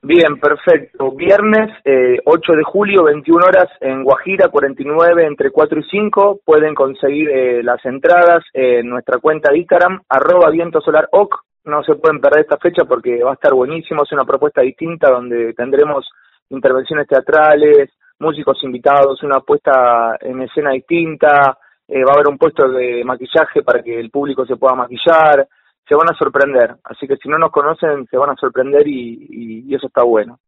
Bien, 0.01 0.37
perfecto. 0.39 1.11
Viernes 1.11 1.71
eh, 1.83 2.19
8 2.25 2.53
de 2.53 2.63
julio, 2.63 3.03
21 3.03 3.45
horas 3.45 3.67
en 3.81 4.03
Guajira, 4.03 4.47
49 4.49 5.25
entre 5.25 5.51
4 5.51 5.79
y 5.79 5.83
5. 5.83 6.39
Pueden 6.45 6.73
conseguir 6.73 7.29
eh, 7.29 7.63
las 7.63 7.83
entradas 7.85 8.43
en 8.53 8.89
nuestra 8.89 9.17
cuenta 9.19 9.51
de 9.51 9.59
Instagram, 9.59 10.01
arroba 10.07 10.49
viento 10.49 10.79
solar 10.79 11.07
oc, 11.11 11.43
no 11.65 11.83
se 11.83 11.95
pueden 11.95 12.19
perder 12.19 12.41
esta 12.41 12.57
fecha 12.57 12.85
porque 12.85 13.23
va 13.23 13.31
a 13.31 13.33
estar 13.33 13.53
buenísimo, 13.53 14.03
es 14.03 14.11
una 14.11 14.25
propuesta 14.25 14.61
distinta 14.61 15.09
donde 15.09 15.53
tendremos 15.53 16.09
intervenciones 16.49 17.07
teatrales, 17.07 17.89
músicos 18.19 18.63
invitados, 18.63 19.23
una 19.23 19.39
puesta 19.39 20.17
en 20.19 20.41
escena 20.41 20.71
distinta, 20.71 21.57
eh, 21.87 22.03
va 22.03 22.11
a 22.11 22.15
haber 22.15 22.27
un 22.29 22.37
puesto 22.37 22.69
de 22.69 23.03
maquillaje 23.03 23.63
para 23.63 23.81
que 23.81 23.99
el 23.99 24.09
público 24.09 24.45
se 24.45 24.57
pueda 24.57 24.75
maquillar, 24.75 25.47
se 25.87 25.95
van 25.95 26.09
a 26.09 26.17
sorprender, 26.17 26.75
así 26.83 27.07
que 27.07 27.17
si 27.17 27.29
no 27.29 27.37
nos 27.37 27.51
conocen 27.51 28.05
se 28.07 28.17
van 28.17 28.31
a 28.31 28.35
sorprender 28.35 28.87
y, 28.87 29.63
y 29.67 29.75
eso 29.75 29.87
está 29.87 30.03
bueno. 30.03 30.39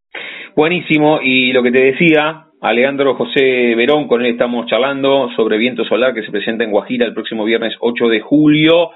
Buenísimo, 0.54 1.20
y 1.22 1.52
lo 1.52 1.62
que 1.62 1.72
te 1.72 1.84
decía, 1.84 2.46
Alejandro 2.62 3.16
José 3.16 3.74
Verón, 3.74 4.06
con 4.06 4.20
él 4.20 4.32
estamos 4.32 4.66
charlando 4.66 5.28
sobre 5.34 5.58
Viento 5.58 5.84
Solar 5.84 6.14
que 6.14 6.22
se 6.22 6.30
presenta 6.30 6.62
en 6.62 6.70
Guajira 6.70 7.04
el 7.04 7.12
próximo 7.12 7.44
viernes 7.44 7.74
8 7.80 8.06
de 8.06 8.20
julio. 8.20 8.90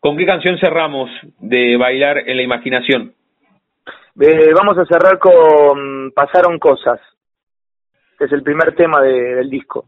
¿Con 0.00 0.16
qué 0.16 0.26
canción 0.26 0.58
cerramos 0.58 1.10
de 1.38 1.76
bailar 1.76 2.18
en 2.28 2.36
la 2.36 2.42
imaginación? 2.42 3.14
Eh, 4.20 4.52
vamos 4.54 4.78
a 4.78 4.86
cerrar 4.86 5.18
con 5.18 6.12
Pasaron 6.12 6.58
Cosas, 6.58 7.00
que 8.18 8.24
es 8.24 8.32
el 8.32 8.42
primer 8.42 8.74
tema 8.74 9.02
del 9.02 9.50
disco. 9.50 9.86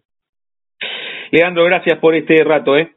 Leandro, 1.30 1.64
gracias 1.64 1.98
por 1.98 2.14
este 2.14 2.42
rato, 2.44 2.76
¿eh? 2.76 2.92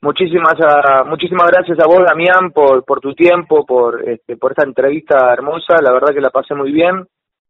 Muchísimas, 0.00 0.54
ah, 0.60 1.04
muchísimas 1.04 1.50
gracias 1.50 1.78
a 1.80 1.86
vos, 1.86 2.04
Damián, 2.06 2.52
por, 2.52 2.84
por 2.84 3.00
tu 3.00 3.14
tiempo, 3.14 3.66
por, 3.66 4.08
este, 4.08 4.36
por 4.36 4.52
esta 4.52 4.64
entrevista 4.64 5.32
hermosa. 5.32 5.82
La 5.82 5.92
verdad 5.92 6.14
que 6.14 6.20
la 6.20 6.30
pasé 6.30 6.54
muy 6.54 6.70
bien. 6.70 7.04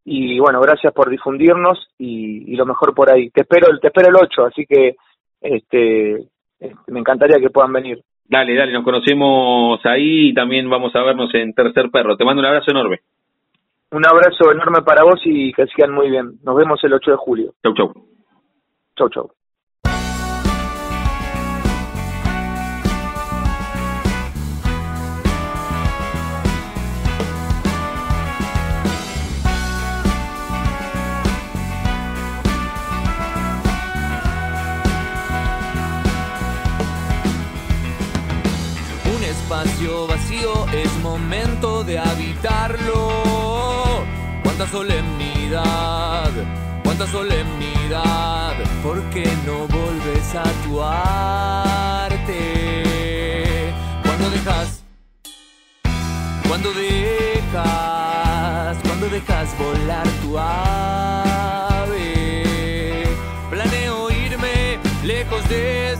Y 0.04 0.38
bueno, 0.38 0.60
gracias 0.62 0.92
por 0.94 1.10
difundirnos 1.10 1.90
y, 1.98 2.50
y 2.50 2.56
lo 2.56 2.64
mejor 2.64 2.94
por 2.94 3.12
ahí. 3.12 3.28
Te 3.28 3.42
espero, 3.42 3.78
te 3.78 3.88
espero 3.88 4.08
el 4.08 4.16
8, 4.16 4.46
así 4.46 4.64
que 4.64 4.96
este, 5.42 6.14
este, 6.58 6.74
me 6.86 7.00
encantaría 7.00 7.38
que 7.38 7.50
puedan 7.50 7.72
venir. 7.72 8.02
Dale, 8.28 8.54
dale, 8.54 8.72
nos 8.72 8.84
conocemos 8.84 9.80
ahí 9.84 10.28
y 10.28 10.34
también 10.34 10.68
vamos 10.68 10.94
a 10.94 11.02
vernos 11.02 11.34
en 11.34 11.54
Tercer 11.54 11.90
Perro. 11.90 12.16
Te 12.16 12.24
mando 12.24 12.40
un 12.40 12.46
abrazo 12.46 12.70
enorme. 12.70 13.00
Un 13.90 14.06
abrazo 14.06 14.52
enorme 14.52 14.82
para 14.82 15.02
vos 15.02 15.20
y 15.24 15.50
que 15.54 15.66
sigan 15.66 15.92
muy 15.92 16.10
bien. 16.10 16.32
Nos 16.42 16.56
vemos 16.56 16.78
el 16.84 16.92
8 16.92 17.10
de 17.10 17.16
julio. 17.16 17.54
Chau, 17.62 17.74
chau. 17.74 17.92
Chau, 18.96 19.08
chau. 19.08 19.30
vacío 39.64 40.66
es 40.72 40.92
momento 41.02 41.82
de 41.84 41.98
habitarlo. 41.98 43.10
Cuánta 44.42 44.66
solemnidad, 44.68 46.30
cuánta 46.84 47.06
solemnidad, 47.06 48.54
¿por 48.82 49.02
qué 49.10 49.26
no 49.46 49.66
volves 49.68 50.34
a 50.34 50.44
tu 50.64 50.82
arte? 50.82 52.34
Cuando 54.04 54.30
dejas, 54.30 54.82
cuando 56.46 56.72
dejas, 56.72 57.66
cuando 58.84 59.08
dejas 59.08 59.48
volar 59.58 60.06
tu 60.22 60.38
ave, 60.38 62.04
planeo 63.50 64.10
irme 64.10 64.78
lejos 65.04 65.48
de 65.48 65.97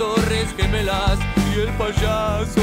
torres 0.00 0.48
gemelas 0.56 1.18
y 1.54 1.60
el 1.60 1.68
payaso 1.76 2.62